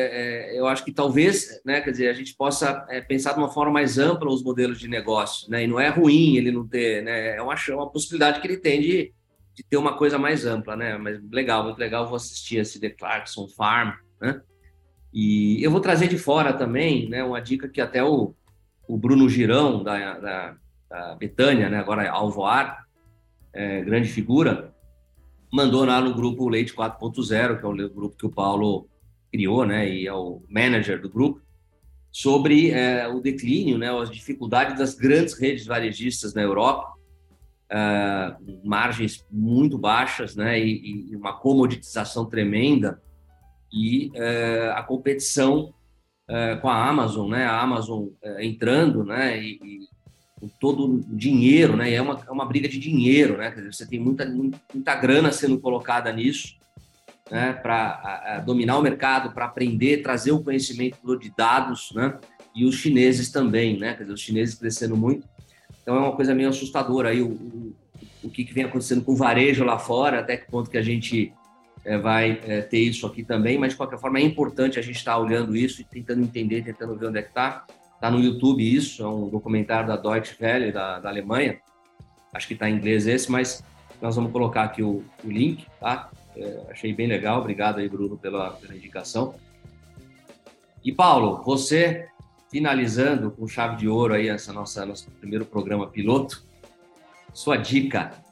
é, 0.57 0.59
eu, 0.59 0.67
acho 0.67 0.85
que 0.85 0.93
talvez, 0.93 1.61
né, 1.65 1.81
quer 1.81 1.93
dizer, 1.93 2.09
a 2.09 2.13
gente 2.13 2.35
possa 2.35 2.85
é, 2.89 3.01
pensar 3.01 3.33
de 3.33 3.39
uma 3.39 3.51
forma 3.51 3.73
mais 3.73 3.97
ampla 3.97 4.29
os 4.29 4.43
modelos 4.43 4.79
de 4.79 4.89
negócio, 4.89 5.49
né? 5.49 5.63
E 5.63 5.67
não 5.67 5.79
é 5.79 5.89
ruim 5.89 6.37
ele 6.37 6.51
não 6.51 6.67
ter, 6.67 7.03
né? 7.03 7.37
É 7.37 7.43
uma, 7.43 7.55
uma 7.71 7.91
possibilidade 7.91 8.41
que 8.41 8.47
ele 8.47 8.57
tem 8.57 8.81
de, 8.81 9.13
de 9.55 9.63
ter 9.63 9.77
uma 9.77 9.97
coisa 9.97 10.19
mais 10.19 10.45
ampla, 10.45 10.75
né? 10.75 10.99
Mas 10.99 11.21
legal, 11.31 11.63
muito 11.63 11.79
legal. 11.79 12.07
Vou 12.07 12.17
assistir 12.17 12.57
esse 12.57 12.81
The 12.81 12.91
Clarkson 12.91 13.47
Farm, 13.49 13.93
né? 14.25 14.41
E 15.13 15.63
eu 15.63 15.71
vou 15.71 15.81
trazer 15.81 16.09
de 16.09 16.19
fora 16.19 16.53
também, 16.53 17.09
né? 17.09 17.23
Uma 17.23 17.41
dica 17.41 17.69
que 17.69 17.81
até 17.81 18.03
o, 18.03 18.35
o 18.89 18.97
Bruno 18.97 19.29
Girão 19.29 19.85
da, 19.85 20.19
da 20.19 20.57
a 20.95 21.15
Betânia, 21.17 21.69
né, 21.69 21.79
agora 21.79 22.09
Alvoar, 22.09 22.87
é, 23.53 23.83
grande 23.83 24.09
figura, 24.09 24.73
mandou 25.53 25.85
lá 25.85 26.01
no 26.01 26.15
grupo 26.15 26.49
Leite 26.49 26.73
4.0, 26.73 27.59
que 27.59 27.65
é 27.65 27.69
o 27.69 27.91
grupo 27.91 28.17
que 28.17 28.27
o 28.27 28.31
Paulo 28.31 28.89
criou, 29.33 29.67
né, 29.67 29.89
e 29.89 30.07
é 30.07 30.13
o 30.13 30.43
manager 30.49 31.01
do 31.01 31.09
grupo, 31.09 31.41
sobre 32.13 32.71
é, 32.71 33.09
o 33.09 33.21
declínio, 33.21 33.77
né, 33.77 33.91
as 33.91 34.11
dificuldades 34.11 34.79
das 34.79 34.95
grandes 34.95 35.35
redes 35.35 35.67
varejistas 35.67 36.33
na 36.33 36.43
Europa, 36.43 36.93
é, 37.69 38.37
margens 38.65 39.27
muito 39.31 39.77
baixas, 39.77 40.37
né, 40.37 40.61
e, 40.61 41.11
e, 41.11 41.17
uma 41.17 41.33
comoditização 41.33 42.25
tremenda, 42.27 43.03
e 43.75 44.13
é, 44.15 44.73
a 44.75 44.83
competição 44.83 45.75
é, 46.29 46.57
com 46.57 46.69
a 46.69 46.89
Amazon, 46.89 47.29
né, 47.29 47.45
a 47.45 47.61
Amazon 47.61 48.07
é, 48.23 48.47
entrando, 48.47 49.05
né, 49.05 49.43
e, 49.43 49.89
todo 50.61 50.97
o 50.97 51.17
dinheiro, 51.17 51.77
né? 51.77 51.91
E 51.91 51.95
é 51.95 52.03
uma, 52.03 52.21
é 52.27 52.31
uma 52.31 52.45
briga 52.45 52.69
de 52.69 52.79
dinheiro, 52.79 53.39
né? 53.39 53.51
Quer 53.51 53.61
dizer, 53.61 53.73
você 53.73 53.87
tem 53.87 53.99
muita, 53.99 54.27
muita 54.27 54.95
grana 54.95 55.33
sendo 55.33 55.59
colocada 55.59 56.13
nisso, 56.13 56.57
né? 57.31 57.55
Para 57.55 58.43
dominar 58.45 58.79
o 58.79 58.83
mercado, 58.83 59.33
para 59.33 59.47
aprender, 59.47 60.03
trazer 60.03 60.33
o 60.33 60.43
conhecimento 60.43 61.19
de 61.19 61.33
dados, 61.35 61.93
né? 61.95 62.19
E 62.55 62.65
os 62.65 62.77
chineses 62.77 63.31
também, 63.31 63.79
né? 63.79 63.95
Quer 63.95 64.03
dizer, 64.03 64.13
os 64.13 64.21
chineses 64.21 64.55
crescendo 64.55 64.97
muito. 64.97 65.27
Então 65.83 65.97
é 65.97 65.99
uma 65.99 66.17
coisa 66.17 66.35
meio 66.35 66.49
assustadora 66.49 67.11
aí 67.11 67.23
o, 67.23 67.29
o, 67.29 67.75
o 68.25 68.31
que, 68.31 68.45
que 68.45 68.53
vem 68.53 68.65
acontecendo 68.65 69.03
com 69.03 69.13
o 69.13 69.17
varejo 69.17 69.65
lá 69.65 69.79
fora, 69.79 70.21
até 70.21 70.37
que 70.37 70.51
ponto 70.51 70.71
que 70.71 70.79
a 70.79 70.83
gente 70.83 71.33
é, 71.85 71.99
vai 71.99 72.41
é, 72.47 72.63
ter 72.63 72.79
isso 72.79 73.07
aqui 73.07 73.23
também, 73.23 73.59
mas 73.59 73.73
de 73.73 73.77
qualquer 73.77 73.99
forma 73.99 74.19
é 74.19 74.23
importante 74.23 74.79
a 74.79 74.83
gente 74.83 74.97
estar 74.97 75.13
tá 75.13 75.19
olhando 75.19 75.55
isso 75.55 75.81
e 75.81 75.85
tentando 75.85 76.23
entender, 76.23 76.63
tentando 76.63 76.97
ver 76.97 77.07
onde 77.07 77.19
é 77.19 77.23
que 77.23 77.29
está. 77.29 77.67
Está 77.95 78.11
no 78.11 78.21
YouTube 78.21 78.63
isso, 78.63 79.03
é 79.03 79.09
um 79.09 79.29
documentário 79.29 79.89
da 79.89 79.97
Deutsche 79.97 80.37
Welle, 80.41 80.73
da, 80.73 80.99
da 80.99 81.09
Alemanha. 81.09 81.59
Acho 82.33 82.49
que 82.49 82.55
está 82.55 82.69
em 82.69 82.77
inglês 82.77 83.07
esse, 83.07 83.31
mas 83.31 83.63
nós 84.01 84.17
vamos 84.17 84.33
colocar 84.33 84.65
aqui 84.65 84.83
o, 84.83 85.05
o 85.23 85.29
link, 85.29 85.67
tá? 85.81 86.11
É, 86.37 86.67
achei 86.71 86.93
bem 86.93 87.07
legal, 87.07 87.41
obrigado 87.41 87.79
aí, 87.79 87.89
Bruno, 87.89 88.19
pela, 88.19 88.51
pela 88.51 88.75
indicação. 88.75 89.35
E 90.85 90.93
Paulo, 90.93 91.43
você 91.45 92.09
finalizando 92.51 93.31
com 93.31 93.49
chave 93.49 93.77
de 93.77 93.89
ouro 93.89 94.15
aí 94.15 94.29
essa 94.29 94.53
nossa 94.53 94.85
nosso 94.85 95.11
primeiro 95.13 95.45
programa 95.45 95.89
piloto, 95.89 96.45
sua 97.33 97.57
dica. 97.57 98.24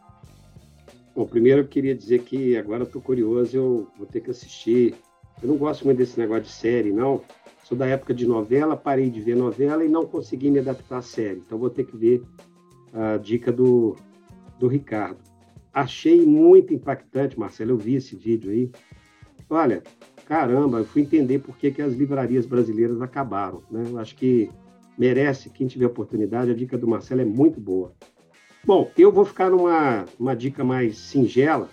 Bom, 1.14 1.26
primeiro 1.26 1.60
eu 1.60 1.68
queria 1.68 1.94
dizer 1.94 2.22
que 2.22 2.56
agora 2.56 2.84
estou 2.84 3.02
curioso, 3.02 3.56
eu 3.56 3.88
vou 3.96 4.06
ter 4.06 4.20
que 4.20 4.30
assistir. 4.30 4.94
Eu 5.42 5.48
não 5.48 5.56
gosto 5.56 5.84
muito 5.84 5.98
desse 5.98 6.18
negócio 6.18 6.44
de 6.44 6.50
série, 6.50 6.92
não, 6.92 7.22
Sou 7.64 7.78
da 7.78 7.86
época 7.86 8.12
de 8.12 8.26
novela, 8.26 8.76
parei 8.76 9.08
de 9.08 9.20
ver 9.20 9.36
novela 9.36 9.84
e 9.84 9.88
não 9.88 10.04
consegui 10.04 10.50
me 10.50 10.58
adaptar 10.58 10.98
à 10.98 11.02
série. 11.02 11.38
Então 11.38 11.56
vou 11.58 11.70
ter 11.70 11.84
que 11.84 11.96
ver 11.96 12.22
a 12.92 13.16
dica 13.16 13.52
do, 13.52 13.96
do 14.58 14.66
Ricardo. 14.66 15.18
Achei 15.72 16.20
muito 16.26 16.74
impactante, 16.74 17.38
Marcelo. 17.38 17.70
Eu 17.70 17.78
vi 17.78 17.94
esse 17.94 18.16
vídeo 18.16 18.50
aí. 18.50 18.70
Olha, 19.48 19.82
caramba, 20.26 20.78
eu 20.78 20.84
fui 20.84 21.02
entender 21.02 21.38
por 21.38 21.56
que, 21.56 21.70
que 21.70 21.80
as 21.80 21.94
livrarias 21.94 22.44
brasileiras 22.44 23.00
acabaram. 23.00 23.62
Né? 23.70 23.84
Eu 23.88 23.98
acho 23.98 24.16
que 24.16 24.50
merece, 24.98 25.48
quem 25.48 25.66
tiver 25.66 25.86
oportunidade, 25.86 26.50
a 26.50 26.54
dica 26.54 26.76
do 26.76 26.88
Marcelo 26.88 27.20
é 27.20 27.24
muito 27.24 27.60
boa. 27.60 27.94
Bom, 28.64 28.90
eu 28.96 29.10
vou 29.10 29.24
ficar 29.24 29.50
numa 29.50 30.04
uma 30.18 30.36
dica 30.36 30.62
mais 30.62 30.96
singela 30.96 31.68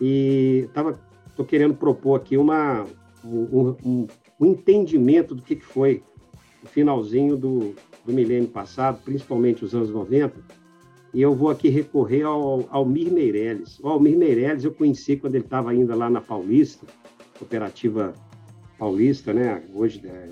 e 0.00 0.68
tava, 0.74 0.98
tô 1.36 1.44
querendo 1.44 1.74
propor 1.74 2.16
aqui 2.16 2.36
uma, 2.36 2.84
um, 3.24 3.76
um, 3.84 4.06
o 4.36 4.46
entendimento 4.46 5.36
do 5.36 5.42
que 5.42 5.54
foi 5.60 6.02
o 6.64 6.66
finalzinho 6.66 7.36
do, 7.36 7.74
do 8.04 8.12
milênio 8.12 8.48
passado, 8.48 9.00
principalmente 9.04 9.64
os 9.64 9.72
anos 9.72 9.90
90, 9.90 10.34
e 11.14 11.22
eu 11.22 11.32
vou 11.32 11.48
aqui 11.48 11.68
recorrer 11.68 12.22
ao 12.22 12.66
Almir 12.70 13.12
Meirelles. 13.12 13.78
O 13.78 13.88
Almir 13.88 14.18
Meirelles 14.18 14.64
eu 14.64 14.72
conheci 14.72 15.16
quando 15.16 15.36
ele 15.36 15.44
estava 15.44 15.70
ainda 15.70 15.94
lá 15.94 16.10
na 16.10 16.20
Paulista, 16.20 16.86
Cooperativa 17.38 18.14
Paulista, 18.76 19.32
né? 19.32 19.62
hoje 19.74 20.02
é, 20.04 20.30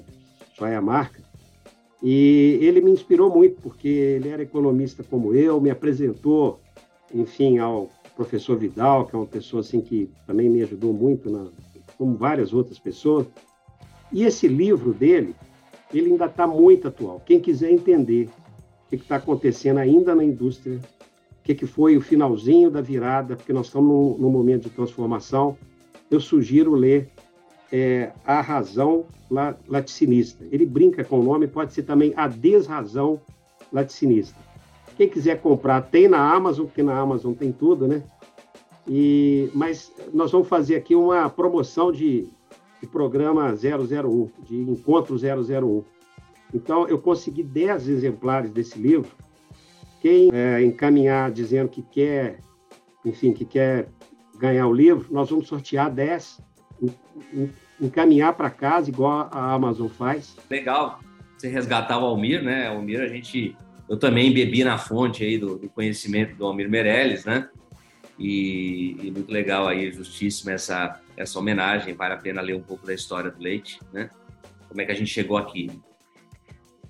é 0.66 0.76
a 0.76 0.80
marca, 0.80 1.22
e 2.02 2.58
ele 2.62 2.80
me 2.80 2.90
inspirou 2.90 3.34
muito, 3.34 3.60
porque 3.60 3.88
ele 3.88 4.28
era 4.28 4.42
economista 4.42 5.02
como 5.02 5.34
eu, 5.34 5.60
me 5.60 5.70
apresentou, 5.70 6.60
enfim, 7.12 7.58
ao 7.58 7.90
professor 8.16 8.56
Vidal, 8.56 9.06
que 9.06 9.14
é 9.14 9.18
uma 9.18 9.26
pessoa 9.26 9.60
assim 9.60 9.80
que 9.80 10.10
também 10.26 10.48
me 10.48 10.62
ajudou 10.62 10.92
muito, 10.92 11.30
na, 11.30 11.48
como 11.96 12.16
várias 12.16 12.52
outras 12.52 12.78
pessoas, 12.78 13.26
e 14.12 14.24
esse 14.24 14.46
livro 14.48 14.92
dele, 14.92 15.34
ele 15.92 16.12
ainda 16.12 16.26
está 16.26 16.46
muito 16.46 16.88
atual. 16.88 17.20
Quem 17.24 17.40
quiser 17.40 17.70
entender 17.70 18.28
o 18.86 18.88
que 18.88 18.96
está 18.96 19.16
acontecendo 19.16 19.78
ainda 19.78 20.14
na 20.14 20.24
indústria, 20.24 20.78
o 20.78 21.42
que, 21.42 21.54
que 21.54 21.66
foi 21.66 21.96
o 21.96 22.00
finalzinho 22.00 22.70
da 22.70 22.80
virada, 22.80 23.36
porque 23.36 23.52
nós 23.52 23.66
estamos 23.66 23.88
num, 23.88 24.18
num 24.18 24.30
momento 24.30 24.64
de 24.64 24.70
transformação, 24.70 25.56
eu 26.10 26.20
sugiro 26.20 26.74
ler 26.74 27.10
é, 27.72 28.12
A 28.24 28.40
Razão 28.40 29.06
Laticinista. 29.66 30.44
Ele 30.50 30.64
brinca 30.64 31.04
com 31.04 31.20
o 31.20 31.22
nome, 31.22 31.46
pode 31.46 31.72
ser 31.72 31.82
também 31.82 32.12
A 32.16 32.26
Desrazão 32.26 33.20
Laticinista. 33.72 34.36
Quem 34.96 35.08
quiser 35.08 35.40
comprar, 35.40 35.82
tem 35.82 36.08
na 36.08 36.32
Amazon, 36.34 36.66
porque 36.66 36.82
na 36.82 36.98
Amazon 36.98 37.32
tem 37.32 37.52
tudo, 37.52 37.86
né? 37.86 38.02
E, 38.86 39.50
mas 39.54 39.92
nós 40.12 40.32
vamos 40.32 40.48
fazer 40.48 40.76
aqui 40.76 40.94
uma 40.94 41.28
promoção 41.28 41.92
de 41.92 42.28
de 42.80 42.86
programa 42.86 43.52
001, 43.52 44.30
de 44.44 44.56
encontro 44.56 45.16
001. 45.16 45.84
Então, 46.54 46.88
eu 46.88 46.98
consegui 46.98 47.42
10 47.42 47.88
exemplares 47.88 48.50
desse 48.50 48.78
livro. 48.78 49.10
Quem 50.00 50.30
é, 50.32 50.62
encaminhar 50.62 51.30
dizendo 51.30 51.68
que 51.68 51.82
quer, 51.82 52.40
enfim, 53.04 53.32
que 53.32 53.44
quer 53.44 53.88
ganhar 54.38 54.66
o 54.68 54.72
livro, 54.72 55.12
nós 55.12 55.28
vamos 55.28 55.48
sortear 55.48 55.90
10, 55.90 56.40
encaminhar 57.80 58.34
para 58.34 58.50
casa, 58.50 58.90
igual 58.90 59.28
a 59.30 59.52
Amazon 59.52 59.88
faz. 59.88 60.36
Legal. 60.50 61.00
Você 61.36 61.48
resgatar 61.48 61.98
o 61.98 62.04
Almir, 62.04 62.42
né? 62.42 62.68
Almir, 62.68 63.00
a 63.00 63.06
gente. 63.06 63.56
Eu 63.88 63.96
também 63.96 64.32
bebi 64.32 64.64
na 64.64 64.76
fonte 64.76 65.24
aí 65.24 65.38
do, 65.38 65.56
do 65.56 65.68
conhecimento 65.68 66.34
do 66.36 66.44
Almir 66.44 66.68
Meirelles, 66.68 67.24
né? 67.24 67.48
E, 68.18 68.96
e, 69.00 69.10
muito 69.12 69.30
legal 69.30 69.68
aí, 69.68 69.92
justíssima 69.92 70.52
essa, 70.52 71.00
essa 71.16 71.38
homenagem. 71.38 71.94
Vale 71.94 72.14
a 72.14 72.16
pena 72.16 72.40
ler 72.40 72.56
um 72.56 72.62
pouco 72.62 72.84
da 72.84 72.92
história 72.92 73.30
do 73.30 73.40
leite, 73.40 73.80
né? 73.92 74.10
Como 74.68 74.80
é 74.80 74.84
que 74.84 74.92
a 74.92 74.94
gente 74.94 75.10
chegou 75.10 75.36
aqui. 75.36 75.70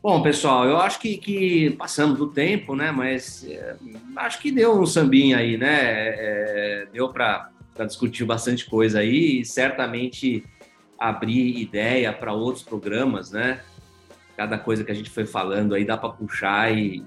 Bom, 0.03 0.22
pessoal, 0.22 0.64
eu 0.64 0.78
acho 0.78 0.99
que, 1.01 1.18
que 1.18 1.70
passamos 1.70 2.18
do 2.18 2.28
tempo, 2.28 2.74
né? 2.74 2.91
Mas 2.91 3.45
é, 3.47 3.76
acho 4.16 4.41
que 4.41 4.51
deu 4.51 4.80
um 4.80 4.86
sambinha 4.86 5.36
aí, 5.36 5.59
né? 5.59 5.68
É, 5.70 6.89
deu 6.93 7.11
para 7.11 7.51
discutir 7.85 8.24
bastante 8.24 8.68
coisa 8.68 9.01
aí 9.01 9.41
e 9.41 9.45
certamente 9.45 10.45
abrir 10.99 11.59
ideia 11.61 12.12
para 12.12 12.33
outros 12.33 12.64
programas, 12.64 13.31
né? 13.31 13.61
Cada 14.37 14.59
coisa 14.59 14.85
que 14.85 14.91
a 14.91 14.95
gente 14.95 15.11
foi 15.11 15.24
falando 15.24 15.74
aí 15.74 15.85
dá 15.85 15.97
para 15.97 16.11
puxar 16.11 16.76
e 16.76 17.03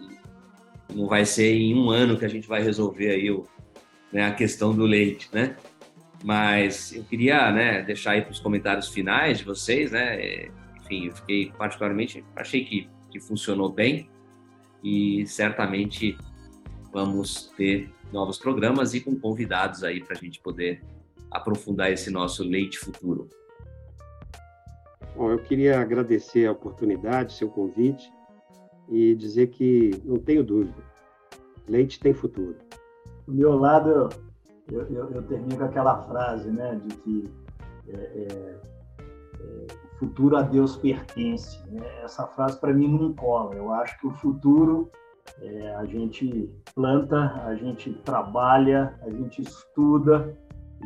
não 0.93 1.07
vai 1.07 1.25
ser 1.25 1.53
em 1.53 1.75
um 1.75 1.89
ano 1.89 2.17
que 2.17 2.25
a 2.25 2.29
gente 2.29 2.47
vai 2.47 2.61
resolver 2.61 3.09
aí 3.09 3.31
o, 3.31 3.45
né, 4.11 4.25
a 4.25 4.33
questão 4.33 4.73
do 4.73 4.83
leite, 4.83 5.29
né? 5.33 5.55
Mas 6.23 6.93
eu 6.93 7.03
queria 7.03 7.51
né, 7.51 7.81
deixar 7.81 8.11
aí 8.11 8.21
para 8.21 8.31
os 8.31 8.39
comentários 8.39 8.89
finais 8.89 9.39
de 9.39 9.43
vocês, 9.43 9.91
né? 9.91 10.47
Enfim, 10.81 11.07
eu 11.07 11.15
fiquei 11.15 11.51
particularmente, 11.57 12.23
achei 12.35 12.63
que, 12.63 12.89
que 13.09 13.19
funcionou 13.19 13.71
bem 13.71 14.09
e 14.83 15.25
certamente 15.25 16.17
vamos 16.91 17.51
ter 17.57 17.89
novos 18.11 18.37
programas 18.37 18.93
e 18.93 19.01
com 19.01 19.19
convidados 19.19 19.83
aí 19.83 20.03
para 20.03 20.17
a 20.17 20.19
gente 20.19 20.39
poder 20.39 20.83
aprofundar 21.29 21.91
esse 21.91 22.09
nosso 22.09 22.43
leite 22.43 22.77
futuro. 22.77 23.29
Bom, 25.15 25.31
eu 25.31 25.39
queria 25.39 25.79
agradecer 25.79 26.45
a 26.45 26.51
oportunidade, 26.51 27.33
seu 27.33 27.49
convite 27.49 28.11
e 28.89 29.15
dizer 29.15 29.47
que 29.47 29.91
não 30.03 30.17
tenho 30.17 30.43
dúvida, 30.43 30.83
leite 31.67 31.99
tem 31.99 32.13
futuro. 32.13 32.55
Do 33.25 33.33
meu 33.33 33.57
lado, 33.57 34.09
eu, 34.69 34.81
eu, 34.87 35.11
eu 35.11 35.23
termino 35.23 35.57
com 35.57 35.63
aquela 35.63 36.01
frase, 36.03 36.49
né, 36.49 36.79
de 36.85 36.95
que 36.97 37.29
é, 37.87 37.93
é, 37.93 38.59
é, 39.39 39.67
o 39.93 39.97
futuro 39.99 40.35
a 40.37 40.41
Deus 40.41 40.75
pertence. 40.75 41.59
Né? 41.69 41.85
Essa 42.03 42.25
frase 42.27 42.59
para 42.59 42.73
mim 42.73 42.87
não 42.87 43.13
cola. 43.13 43.55
Eu 43.55 43.71
acho 43.71 43.99
que 43.99 44.07
o 44.07 44.11
futuro 44.11 44.89
é, 45.41 45.75
a 45.75 45.85
gente 45.85 46.49
planta, 46.73 47.41
a 47.45 47.55
gente 47.55 47.93
trabalha, 48.05 48.93
a 49.01 49.09
gente 49.09 49.41
estuda 49.41 50.35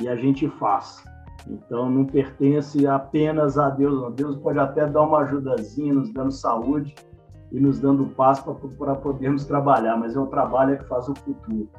e 0.02 0.08
a 0.08 0.16
gente 0.16 0.48
faz. 0.60 1.04
Então 1.48 1.90
não 1.90 2.06
pertence 2.06 2.88
apenas 2.88 3.58
a 3.58 3.70
Deus. 3.70 4.14
Deus 4.16 4.36
pode 4.38 4.60
até 4.60 4.86
dar 4.86 5.02
uma 5.02 5.20
ajudazinha, 5.20 5.94
nos 5.94 6.12
dando 6.12 6.32
saúde 6.32 6.96
e 7.52 7.60
nos 7.60 7.80
dando 7.80 8.06
paz 8.08 8.40
para 8.40 8.96
podermos 8.96 9.46
trabalhar, 9.46 9.96
mas 9.98 10.16
é 10.16 10.20
o 10.20 10.28
trabalho 10.28 10.78
que 10.78 10.86
faz 10.86 11.08
o 11.08 11.16
futuro. 11.16 11.70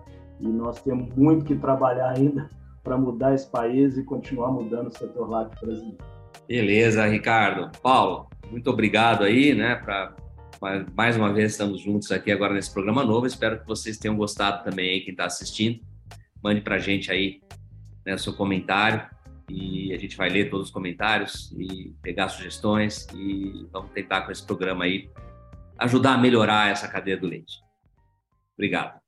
E 0.40 0.48
nós 0.48 0.80
temos 0.82 1.14
muito 1.16 1.44
que 1.44 1.56
trabalhar 1.56 2.14
ainda 2.16 2.48
para 2.82 2.96
mudar 2.96 3.34
esse 3.34 3.50
país 3.50 3.96
e 3.96 4.04
continuar 4.04 4.52
mudando 4.52 4.88
o 4.88 4.96
setor 4.96 5.28
lácteo 5.28 5.66
brasileiro. 5.66 5.98
Beleza, 6.46 7.04
Ricardo. 7.06 7.70
Paulo, 7.82 8.28
muito 8.50 8.70
obrigado 8.70 9.24
aí, 9.24 9.54
né? 9.54 9.74
Pra, 9.74 10.14
mais 10.94 11.16
uma 11.16 11.32
vez 11.32 11.52
estamos 11.52 11.80
juntos 11.80 12.10
aqui 12.10 12.32
agora 12.32 12.54
nesse 12.54 12.72
programa 12.72 13.04
novo. 13.04 13.26
Espero 13.26 13.60
que 13.60 13.66
vocês 13.66 13.98
tenham 13.98 14.16
gostado 14.16 14.64
também 14.64 14.90
aí, 14.90 15.00
quem 15.00 15.12
está 15.12 15.26
assistindo. 15.26 15.80
Mande 16.42 16.60
para 16.60 16.76
a 16.76 16.78
gente 16.78 17.10
aí 17.10 17.42
né, 18.04 18.16
seu 18.16 18.32
comentário 18.32 19.06
e 19.50 19.92
a 19.92 19.98
gente 19.98 20.16
vai 20.16 20.28
ler 20.28 20.50
todos 20.50 20.66
os 20.66 20.72
comentários 20.72 21.52
e 21.52 21.94
pegar 22.02 22.28
sugestões 22.28 23.06
e 23.14 23.66
vamos 23.72 23.90
tentar 23.92 24.22
com 24.22 24.32
esse 24.32 24.44
programa 24.44 24.84
aí 24.84 25.10
ajudar 25.78 26.14
a 26.14 26.18
melhorar 26.18 26.70
essa 26.70 26.88
cadeia 26.88 27.16
do 27.16 27.26
leite. 27.26 27.60
Obrigado. 28.54 29.05